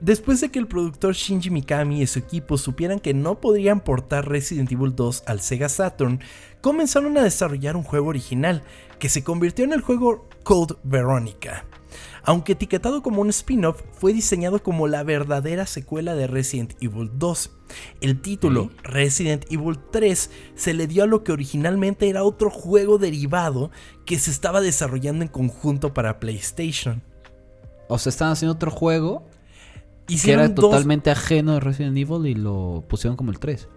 después 0.00 0.42
de 0.42 0.50
que 0.50 0.58
el 0.58 0.66
productor 0.66 1.14
Shinji 1.14 1.48
Mikami 1.50 2.02
y 2.02 2.06
su 2.06 2.18
equipo 2.18 2.58
supieran 2.58 3.00
que 3.00 3.14
no 3.14 3.40
podrían 3.40 3.80
portar 3.80 4.28
Resident 4.28 4.70
Evil 4.70 4.94
2 4.94 5.22
al 5.26 5.40
Sega 5.40 5.70
Saturn, 5.70 6.20
comenzaron 6.60 7.16
a 7.16 7.22
desarrollar 7.22 7.76
un 7.76 7.82
juego 7.82 8.08
original, 8.08 8.62
que 8.98 9.08
se 9.08 9.24
convirtió 9.24 9.64
en 9.64 9.72
el 9.72 9.80
juego 9.80 10.28
Code 10.42 10.76
Veronica. 10.84 11.66
Aunque 12.26 12.52
etiquetado 12.52 13.02
como 13.02 13.20
un 13.20 13.28
spin-off, 13.28 13.82
fue 13.92 14.14
diseñado 14.14 14.62
como 14.62 14.88
la 14.88 15.02
verdadera 15.02 15.66
secuela 15.66 16.14
de 16.14 16.26
Resident 16.26 16.72
Evil 16.80 17.10
2. 17.16 17.50
El 18.00 18.20
título, 18.22 18.70
Resident 18.82 19.44
Evil 19.50 19.78
3, 19.92 20.30
se 20.54 20.72
le 20.72 20.86
dio 20.86 21.04
a 21.04 21.06
lo 21.06 21.22
que 21.22 21.32
originalmente 21.32 22.08
era 22.08 22.24
otro 22.24 22.48
juego 22.50 22.96
derivado 22.96 23.70
que 24.06 24.18
se 24.18 24.30
estaba 24.30 24.62
desarrollando 24.62 25.22
en 25.22 25.28
conjunto 25.28 25.92
para 25.92 26.18
PlayStation. 26.18 27.02
O 27.88 27.98
sea, 27.98 28.08
estaban 28.10 28.32
haciendo 28.32 28.54
otro 28.54 28.70
juego 28.70 29.26
que 30.06 30.14
Hicieron 30.14 30.44
era 30.46 30.54
dos- 30.54 30.70
totalmente 30.70 31.10
ajeno 31.10 31.52
de 31.54 31.60
Resident 31.60 31.96
Evil 31.98 32.26
y 32.26 32.34
lo 32.34 32.84
pusieron 32.88 33.16
como 33.18 33.32
el 33.32 33.38
3. 33.38 33.68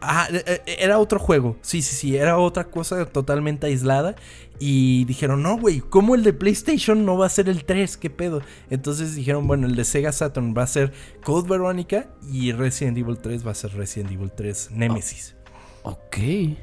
Ah, 0.00 0.28
era 0.66 0.98
otro 0.98 1.18
juego. 1.18 1.56
Sí, 1.62 1.82
sí, 1.82 1.94
sí. 1.94 2.16
Era 2.16 2.38
otra 2.38 2.64
cosa 2.64 3.04
totalmente 3.06 3.66
aislada. 3.66 4.14
Y 4.58 5.04
dijeron, 5.04 5.42
no, 5.42 5.58
güey, 5.58 5.80
¿cómo 5.80 6.14
el 6.14 6.22
de 6.22 6.32
PlayStation 6.32 7.04
no 7.04 7.18
va 7.18 7.26
a 7.26 7.30
ser 7.30 7.48
el 7.48 7.64
3? 7.64 7.96
¿Qué 7.96 8.08
pedo? 8.08 8.40
Entonces 8.70 9.14
dijeron, 9.14 9.46
bueno, 9.46 9.66
el 9.66 9.76
de 9.76 9.84
Sega 9.84 10.12
Saturn 10.12 10.54
va 10.56 10.62
a 10.62 10.66
ser 10.66 10.92
Code 11.24 11.48
Veronica 11.48 12.08
y 12.30 12.52
Resident 12.52 12.96
Evil 12.96 13.18
3 13.18 13.46
va 13.46 13.50
a 13.50 13.54
ser 13.54 13.74
Resident 13.74 14.12
Evil 14.12 14.32
3 14.34 14.70
Nemesis. 14.72 15.36
Ok. 15.82 16.16
Qué 16.16 16.56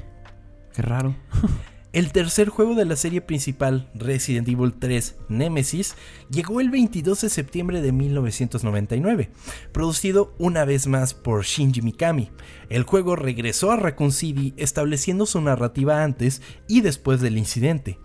raro. 0.82 1.14
El 1.94 2.10
tercer 2.10 2.48
juego 2.48 2.74
de 2.74 2.86
la 2.86 2.96
serie 2.96 3.20
principal, 3.20 3.88
Resident 3.94 4.48
Evil 4.48 4.72
3 4.76 5.14
Nemesis, 5.28 5.94
llegó 6.28 6.60
el 6.60 6.68
22 6.68 7.20
de 7.20 7.28
septiembre 7.28 7.80
de 7.82 7.92
1999, 7.92 9.30
producido 9.70 10.34
una 10.38 10.64
vez 10.64 10.88
más 10.88 11.14
por 11.14 11.44
Shinji 11.44 11.82
Mikami. 11.82 12.32
El 12.68 12.82
juego 12.82 13.14
regresó 13.14 13.70
a 13.70 13.76
Raccoon 13.76 14.10
City 14.10 14.54
estableciendo 14.56 15.24
su 15.24 15.40
narrativa 15.40 16.02
antes 16.02 16.42
y 16.66 16.80
después 16.80 17.20
del 17.20 17.38
incidente. 17.38 18.00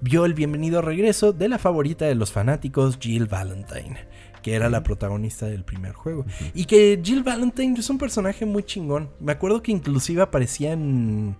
Vio 0.00 0.24
el 0.24 0.32
bienvenido 0.32 0.80
regreso 0.80 1.34
de 1.34 1.50
la 1.50 1.58
favorita 1.58 2.06
de 2.06 2.14
los 2.14 2.32
fanáticos, 2.32 2.96
Jill 2.98 3.26
Valentine, 3.26 4.08
que 4.44 4.54
era 4.54 4.68
la 4.68 4.82
protagonista 4.82 5.46
del 5.46 5.64
primer 5.64 5.94
juego. 5.94 6.26
Y 6.54 6.66
que 6.66 7.00
Jill 7.02 7.22
Valentine 7.22 7.78
es 7.80 7.88
un 7.88 7.96
personaje 7.96 8.44
muy 8.44 8.62
chingón. 8.62 9.08
Me 9.18 9.32
acuerdo 9.32 9.62
que 9.62 9.72
inclusive 9.72 10.20
aparecía 10.20 10.72
en 10.72 11.34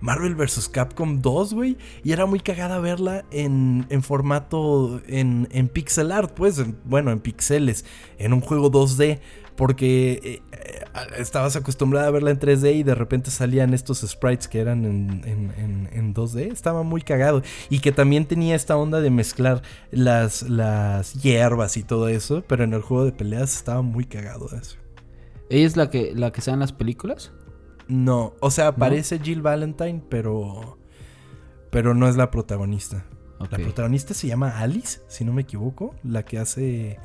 Marvel 0.00 0.34
vs. 0.34 0.68
Capcom 0.68 1.22
2, 1.22 1.54
güey. 1.54 1.78
Y 2.04 2.12
era 2.12 2.26
muy 2.26 2.38
cagada 2.40 2.78
verla 2.78 3.24
en, 3.30 3.86
en 3.88 4.02
formato, 4.02 5.00
en, 5.08 5.48
en 5.52 5.68
pixel 5.68 6.12
art, 6.12 6.32
pues, 6.34 6.58
en- 6.58 6.76
bueno, 6.84 7.10
en 7.12 7.20
pixeles, 7.20 7.86
en 8.18 8.34
un 8.34 8.42
juego 8.42 8.70
2D. 8.70 9.20
Porque 9.60 10.12
eh, 10.24 10.42
eh, 10.52 10.84
estabas 11.18 11.54
acostumbrada 11.54 12.08
a 12.08 12.10
verla 12.10 12.30
en 12.30 12.40
3D 12.40 12.74
y 12.76 12.82
de 12.82 12.94
repente 12.94 13.30
salían 13.30 13.74
estos 13.74 13.98
sprites 14.00 14.48
que 14.48 14.58
eran 14.58 14.84
en, 14.84 15.22
en- 15.24 15.52
en- 15.56 15.88
en 15.92 16.14
2D. 16.14 16.50
Estaba 16.50 16.82
muy 16.82 17.02
cagado. 17.02 17.42
Y 17.68 17.78
que 17.78 17.92
también 17.92 18.24
tenía 18.26 18.56
esta 18.56 18.76
onda 18.76 19.00
de 19.00 19.10
mezclar 19.10 19.62
las, 19.92 20.42
las 20.48 21.14
hierbas 21.22 21.76
y 21.76 21.82
todo 21.84 22.08
eso. 22.08 22.42
Pero 22.48 22.64
en 22.64 22.72
el 22.72 22.80
juego 22.80 23.04
de 23.04 23.12
peleas 23.12 23.54
estaba 23.54 23.82
muy 23.82 24.04
cagado 24.06 24.46
eso. 24.60 24.76
¿Ella 25.50 25.66
es 25.66 25.76
la 25.76 25.90
que, 25.90 26.12
la 26.14 26.32
que 26.32 26.40
sale 26.40 26.54
en 26.54 26.60
las 26.60 26.72
películas? 26.72 27.30
No, 27.86 28.34
o 28.40 28.50
sea, 28.50 28.68
aparece 28.68 29.18
Jill 29.18 29.42
Valentine, 29.42 30.02
pero. 30.08 30.78
Pero 31.70 31.94
no 31.94 32.08
es 32.08 32.16
la 32.16 32.30
protagonista. 32.30 33.04
La 33.40 33.46
protagonista 33.64 34.12
se 34.14 34.26
llama 34.26 34.58
Alice, 34.58 35.00
si 35.08 35.24
no 35.24 35.32
me 35.32 35.42
equivoco, 35.42 35.94
la 36.02 36.24
que 36.24 36.38
hace 36.38 36.98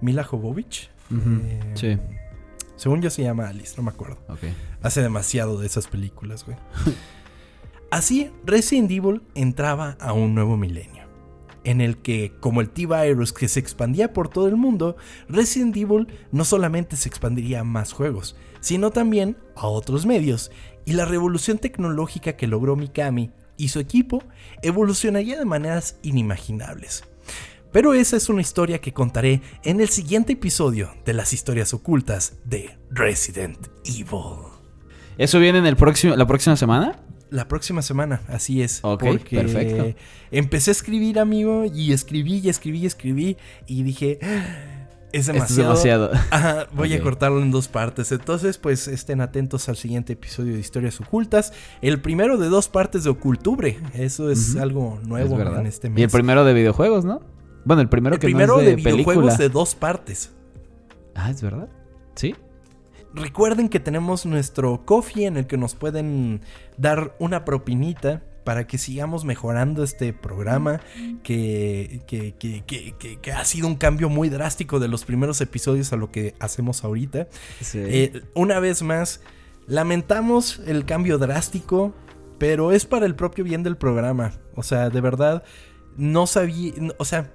Mila 0.00 0.24
Jovovich. 0.24 0.90
Eh, 1.12 1.72
Sí. 1.74 1.98
Según 2.76 3.00
yo 3.00 3.10
se 3.10 3.22
llama 3.22 3.48
Alice, 3.48 3.74
no 3.76 3.84
me 3.84 3.90
acuerdo. 3.90 4.18
Ok. 4.28 4.40
Hace 4.82 5.02
demasiado 5.02 5.58
de 5.58 5.66
esas 5.66 5.86
películas, 5.86 6.44
güey. 6.44 6.56
Así, 7.90 8.30
Resident 8.44 8.90
Evil 8.90 9.22
entraba 9.34 9.96
a 10.00 10.14
un 10.14 10.34
nuevo 10.34 10.56
milenio, 10.56 11.04
en 11.62 11.80
el 11.80 11.98
que, 11.98 12.32
como 12.40 12.60
el 12.60 12.70
T-Virus 12.70 13.32
que 13.32 13.48
se 13.48 13.60
expandía 13.60 14.12
por 14.12 14.28
todo 14.28 14.48
el 14.48 14.56
mundo, 14.56 14.96
Resident 15.28 15.76
Evil 15.76 16.08
no 16.32 16.44
solamente 16.44 16.96
se 16.96 17.08
expandiría 17.08 17.60
a 17.60 17.64
más 17.64 17.92
juegos, 17.92 18.34
sino 18.60 18.90
también 18.90 19.36
a 19.54 19.66
otros 19.66 20.06
medios, 20.06 20.50
y 20.84 20.94
la 20.94 21.04
revolución 21.04 21.58
tecnológica 21.58 22.32
que 22.32 22.46
logró 22.46 22.74
Mikami 22.76 23.30
y 23.58 23.68
su 23.68 23.78
equipo 23.78 24.24
evolucionaría 24.62 25.38
de 25.38 25.44
maneras 25.44 25.98
inimaginables. 26.02 27.04
Pero 27.72 27.94
esa 27.94 28.16
es 28.16 28.28
una 28.28 28.42
historia 28.42 28.80
que 28.80 28.92
contaré 28.92 29.40
en 29.64 29.80
el 29.80 29.88
siguiente 29.88 30.34
episodio 30.34 30.90
de 31.06 31.14
las 31.14 31.32
historias 31.32 31.72
ocultas 31.72 32.34
de 32.44 32.76
Resident 32.90 33.56
Evil. 33.84 34.44
¿Eso 35.16 35.38
viene 35.38 35.58
en 35.58 35.66
el 35.66 35.76
próximo, 35.76 36.14
la 36.14 36.26
próxima 36.26 36.56
semana? 36.56 37.00
La 37.30 37.48
próxima 37.48 37.80
semana, 37.80 38.20
así 38.28 38.60
es. 38.60 38.80
Ok, 38.82 39.04
porque 39.06 39.36
perfecto. 39.36 39.98
Empecé 40.30 40.70
a 40.70 40.72
escribir, 40.72 41.18
amigo, 41.18 41.64
y 41.64 41.94
escribí, 41.94 42.40
y 42.44 42.50
escribí, 42.50 42.80
y 42.80 42.86
escribí, 42.86 43.36
y 43.66 43.82
dije, 43.84 44.18
"Ah, 44.22 44.88
es 45.12 45.28
Esto 45.28 45.32
es 45.32 45.56
demasiado. 45.56 46.08
demasiado. 46.08 46.10
Ajá, 46.30 46.66
voy 46.74 46.92
a 46.92 47.02
cortarlo 47.02 47.40
en 47.40 47.50
dos 47.50 47.68
partes. 47.68 48.12
Entonces, 48.12 48.58
pues 48.58 48.86
estén 48.86 49.22
atentos 49.22 49.68
al 49.70 49.76
siguiente 49.76 50.12
episodio 50.12 50.52
de 50.52 50.60
Historias 50.60 51.00
Ocultas. 51.00 51.54
El 51.80 52.02
primero 52.02 52.36
de 52.36 52.48
dos 52.48 52.68
partes 52.68 53.04
de 53.04 53.10
Ocultubre. 53.10 53.78
Eso 53.94 54.30
es 54.30 54.56
algo 54.56 55.00
nuevo 55.04 55.40
en 55.40 55.66
este 55.66 55.88
mes. 55.88 56.00
Y 56.00 56.02
el 56.02 56.10
primero 56.10 56.44
de 56.44 56.52
videojuegos, 56.52 57.06
¿no? 57.06 57.31
Bueno, 57.64 57.82
el 57.82 57.88
primero 57.88 58.14
El 58.16 58.20
que 58.20 58.26
primero 58.26 58.54
no 58.54 58.60
es 58.60 58.66
de, 58.66 58.70
de, 58.70 58.76
videojuegos 58.76 59.24
película. 59.24 59.36
de 59.36 59.48
dos 59.48 59.74
partes. 59.74 60.32
Ah, 61.14 61.30
¿es 61.30 61.42
verdad? 61.42 61.68
¿Sí? 62.14 62.34
Recuerden 63.14 63.68
que 63.68 63.78
tenemos 63.80 64.24
nuestro 64.26 64.84
coffee 64.86 65.26
en 65.26 65.36
el 65.36 65.46
que 65.46 65.56
nos 65.58 65.74
pueden 65.74 66.40
dar 66.78 67.14
una 67.18 67.44
propinita 67.44 68.22
para 68.44 68.66
que 68.66 68.78
sigamos 68.78 69.24
mejorando 69.24 69.84
este 69.84 70.12
programa 70.12 70.80
que, 71.22 72.00
que, 72.06 72.34
que- 72.36 72.64
que- 73.20 73.32
ha 73.32 73.44
sido 73.44 73.68
un 73.68 73.76
cambio 73.76 74.08
muy 74.08 74.28
drástico 74.30 74.80
de 74.80 74.88
los 74.88 75.04
primeros 75.04 75.40
episodios 75.40 75.92
a 75.92 75.96
lo 75.96 76.10
que 76.10 76.34
hacemos 76.40 76.82
ahorita. 76.82 77.28
Sí. 77.60 77.78
Eh, 77.80 78.22
una 78.34 78.58
vez 78.58 78.82
más, 78.82 79.20
lamentamos 79.66 80.60
el 80.66 80.84
cambio 80.86 81.18
drástico, 81.18 81.94
pero 82.38 82.72
es 82.72 82.84
para 82.86 83.06
el 83.06 83.14
propio 83.14 83.44
bien 83.44 83.62
del 83.62 83.76
programa. 83.76 84.32
O 84.56 84.62
sea, 84.64 84.90
de 84.90 85.00
verdad, 85.00 85.44
no 85.96 86.26
sabía, 86.26 86.72
o 86.98 87.04
sea, 87.04 87.30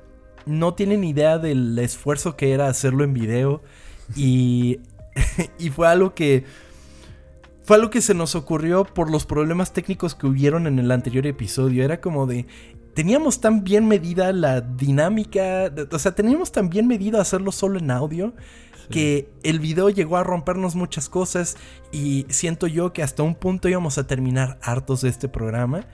no 0.48 0.74
tienen 0.74 1.04
idea 1.04 1.38
del 1.38 1.78
esfuerzo 1.80 2.36
que 2.36 2.52
era 2.52 2.68
hacerlo 2.68 3.04
en 3.04 3.14
video. 3.14 3.62
Y, 4.16 4.80
y 5.60 5.70
fue 5.70 5.88
algo 5.88 6.14
que... 6.14 6.46
Fue 7.64 7.76
algo 7.76 7.90
que 7.90 8.02
se 8.02 8.14
nos 8.14 8.34
ocurrió 8.36 8.86
por 8.86 9.12
los 9.12 9.26
problemas 9.26 9.74
técnicos 9.74 10.16
que 10.16 10.26
hubieron 10.26 10.68
en 10.68 10.80
el 10.80 10.90
anterior 10.90 11.28
episodio. 11.28 11.84
Era 11.84 12.00
como 12.00 12.26
de... 12.26 12.48
Teníamos 12.94 13.42
tan 13.42 13.64
bien 13.64 13.88
medida 13.88 14.32
la 14.32 14.62
dinámica, 14.62 15.72
o 15.92 16.00
sea, 16.00 16.16
teníamos 16.16 16.52
tan 16.52 16.70
bien 16.70 16.88
medido 16.88 17.22
hacerlo 17.22 17.52
solo 17.52 17.78
en 17.78 17.92
audio 17.92 18.34
que 18.90 19.30
el 19.44 19.60
video 19.60 19.90
llegó 19.90 20.18
a 20.18 20.24
rompernos 20.24 20.76
muchas 20.76 21.10
cosas 21.10 21.58
y 21.92 22.26
siento 22.30 22.68
yo 22.68 22.94
que 22.94 23.04
hasta 23.04 23.24
un 23.24 23.36
punto 23.36 23.70
íbamos 23.70 23.98
a 23.98 24.08
terminar 24.08 24.58
hartos 24.62 25.02
de 25.02 25.10
este 25.10 25.28
programa 25.28 25.86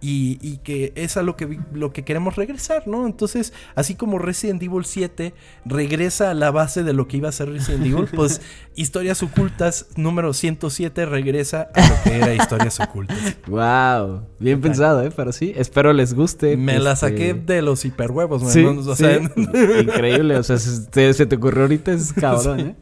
y, 0.00 0.38
y 0.40 0.58
que 0.58 0.92
es 0.94 1.16
a 1.16 1.22
lo 1.22 1.36
que, 1.36 1.58
lo 1.72 1.92
que 1.92 2.04
queremos 2.04 2.36
regresar, 2.36 2.86
¿no? 2.88 3.06
Entonces, 3.06 3.52
así 3.74 3.94
como 3.94 4.18
Resident 4.18 4.62
Evil 4.62 4.84
7 4.84 5.34
regresa 5.64 6.30
a 6.30 6.34
la 6.34 6.50
base 6.50 6.82
de 6.82 6.92
lo 6.92 7.06
que 7.06 7.18
iba 7.18 7.28
a 7.28 7.32
ser 7.32 7.50
Resident 7.50 7.86
Evil, 7.86 8.08
pues 8.14 8.40
Historias 8.74 9.22
Ocultas 9.22 9.86
número 9.96 10.32
107 10.32 11.06
regresa 11.06 11.68
a 11.74 11.88
lo 11.88 11.94
que 12.02 12.16
era 12.16 12.34
Historias 12.34 12.80
Ocultas. 12.80 13.18
Wow, 13.46 14.22
bien 14.38 14.60
pensado, 14.60 15.02
¿eh? 15.02 15.10
Pero 15.14 15.32
sí, 15.32 15.52
espero 15.56 15.92
les 15.92 16.14
guste. 16.14 16.56
Me 16.56 16.78
la 16.78 16.92
este, 16.92 17.08
saqué 17.08 17.34
de 17.34 17.62
los 17.62 17.84
hiperhuevos, 17.84 18.42
man, 18.42 18.52
Sí, 18.52 18.62
¿no? 18.62 18.70
O 18.70 18.96
sí. 18.96 19.04
sea, 19.04 19.20
increíble, 19.80 20.36
o 20.36 20.42
sea, 20.42 20.58
se, 20.58 21.12
se 21.12 21.26
te 21.26 21.36
ocurrió 21.36 21.62
ahorita 21.62 21.92
es 21.92 22.12
cabrón, 22.14 22.60
¿eh? 22.60 22.76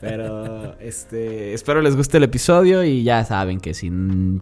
Pero, 0.00 0.78
este, 0.80 1.54
espero 1.54 1.80
les 1.82 1.96
guste 1.96 2.16
el 2.18 2.24
episodio 2.24 2.84
y 2.84 3.02
ya 3.02 3.24
saben 3.24 3.60
que 3.60 3.74
si 3.74 3.90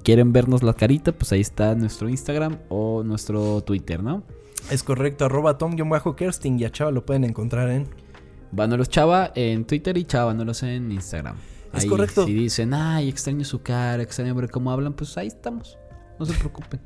quieren 0.02 0.32
vernos 0.32 0.62
la 0.62 0.74
carita, 0.74 1.12
pues 1.12 1.32
ahí 1.32 1.40
está 1.40 1.74
nuestro 1.74 2.01
Instagram 2.08 2.58
o 2.68 3.02
nuestro 3.02 3.62
Twitter, 3.62 4.02
¿no? 4.02 4.22
es 4.70 4.82
correcto, 4.82 5.24
arroba 5.24 5.58
tom-kersting 5.58 6.60
y 6.60 6.64
a 6.64 6.70
Chava 6.70 6.90
lo 6.90 7.04
pueden 7.04 7.24
encontrar 7.24 7.70
en... 7.70 7.88
Vanuelos 8.54 8.90
Chava 8.90 9.32
en 9.34 9.64
Twitter 9.64 9.96
y 9.96 10.04
Chava 10.04 10.26
Vanuelos 10.26 10.62
en 10.62 10.92
Instagram. 10.92 11.36
Es 11.72 11.84
Ahí, 11.84 11.88
correcto. 11.88 12.26
Si 12.26 12.34
dicen, 12.34 12.74
ay, 12.74 13.08
extraño 13.08 13.46
su 13.46 13.62
cara, 13.62 14.02
extraño 14.02 14.34
ver 14.34 14.50
cómo 14.50 14.70
hablan, 14.70 14.92
pues 14.92 15.16
ahí 15.16 15.28
estamos. 15.28 15.78
No 16.18 16.26
se 16.26 16.34
preocupen. 16.34 16.80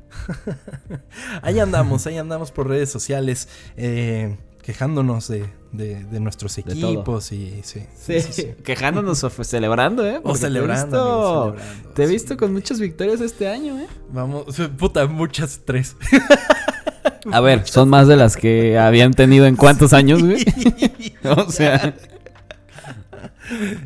Ahí 1.41 1.59
andamos, 1.59 2.07
ahí 2.07 2.17
andamos 2.17 2.51
por 2.51 2.69
redes 2.69 2.89
sociales, 2.89 3.49
eh, 3.75 4.37
quejándonos 4.67 5.29
de, 5.29 5.45
de- 5.71 6.03
de 6.03 6.19
nuestros 6.19 6.57
equipos 6.57 7.31
y 7.31 7.61
sí, 7.63 7.85
sí, 7.97 8.19
sí, 8.19 8.33
sí. 8.33 8.47
Quejándonos 8.65 9.23
o 9.23 9.29
celebrando, 9.29 10.05
¿eh? 10.05 10.17
O 10.17 10.23
Porque 10.23 10.33
te 10.33 10.45
he 10.45 10.49
celebrando, 10.49 10.83
visto- 10.97 11.41
amigo, 11.43 11.55
celebrando, 11.61 11.93
Te 11.93 12.03
he 12.03 12.07
sí. 12.07 12.13
visto 12.13 12.35
con 12.35 12.51
muchas 12.51 12.79
victorias 12.81 13.21
este 13.21 13.47
año, 13.47 13.79
¿eh? 13.79 13.87
Vamos, 14.11 14.43
puta, 14.77 15.07
muchas 15.07 15.61
tres. 15.63 15.95
A 17.31 17.39
ver, 17.39 17.65
son 17.65 17.87
más 17.87 18.09
de 18.09 18.17
las 18.17 18.35
que 18.35 18.77
habían 18.77 19.13
tenido 19.13 19.45
en 19.45 19.55
cuántos 19.55 19.93
años, 19.93 20.21
güey. 20.21 20.43
o 21.23 21.49
sea. 21.49 21.95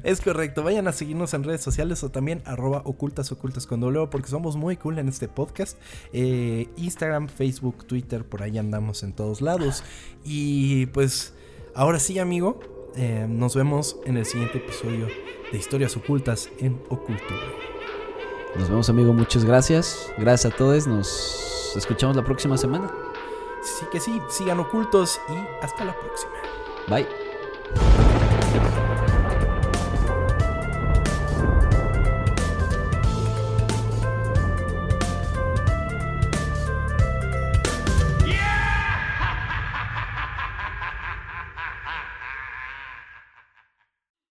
Es 0.03 0.21
correcto, 0.21 0.63
vayan 0.63 0.87
a 0.87 0.91
seguirnos 0.91 1.33
en 1.33 1.43
redes 1.43 1.61
sociales 1.61 2.03
o 2.03 2.09
también 2.09 2.41
arroba 2.45 2.81
ocultas 2.85 3.31
ocultas 3.31 3.67
con 3.67 3.79
doble 3.79 4.07
porque 4.09 4.29
somos 4.29 4.55
muy 4.55 4.77
cool 4.77 4.99
en 4.99 5.07
este 5.07 5.27
podcast. 5.27 5.77
Eh, 6.13 6.69
Instagram, 6.77 7.27
Facebook, 7.27 7.85
Twitter, 7.85 8.23
por 8.25 8.43
ahí 8.43 8.57
andamos 8.57 9.03
en 9.03 9.13
todos 9.13 9.41
lados. 9.41 9.83
Y 10.23 10.87
pues 10.87 11.33
ahora 11.75 11.99
sí, 11.99 12.19
amigo, 12.19 12.59
eh, 12.95 13.25
nos 13.29 13.55
vemos 13.55 13.97
en 14.05 14.17
el 14.17 14.25
siguiente 14.25 14.57
episodio 14.57 15.07
de 15.51 15.57
Historias 15.57 15.95
Ocultas 15.97 16.49
en 16.59 16.73
Ocultura. 16.89 17.41
Nos 18.55 18.69
vemos, 18.69 18.89
amigo. 18.89 19.13
Muchas 19.13 19.45
gracias. 19.45 20.11
Gracias 20.17 20.53
a 20.53 20.57
todos. 20.57 20.87
Nos 20.87 21.73
escuchamos 21.75 22.15
la 22.15 22.23
próxima 22.23 22.57
semana. 22.57 22.91
Sí 23.63 23.85
que 23.91 23.99
sí, 23.99 24.19
sigan 24.29 24.59
ocultos 24.59 25.21
y 25.29 25.63
hasta 25.63 25.85
la 25.85 25.95
próxima. 25.97 26.33
Bye. 26.87 28.10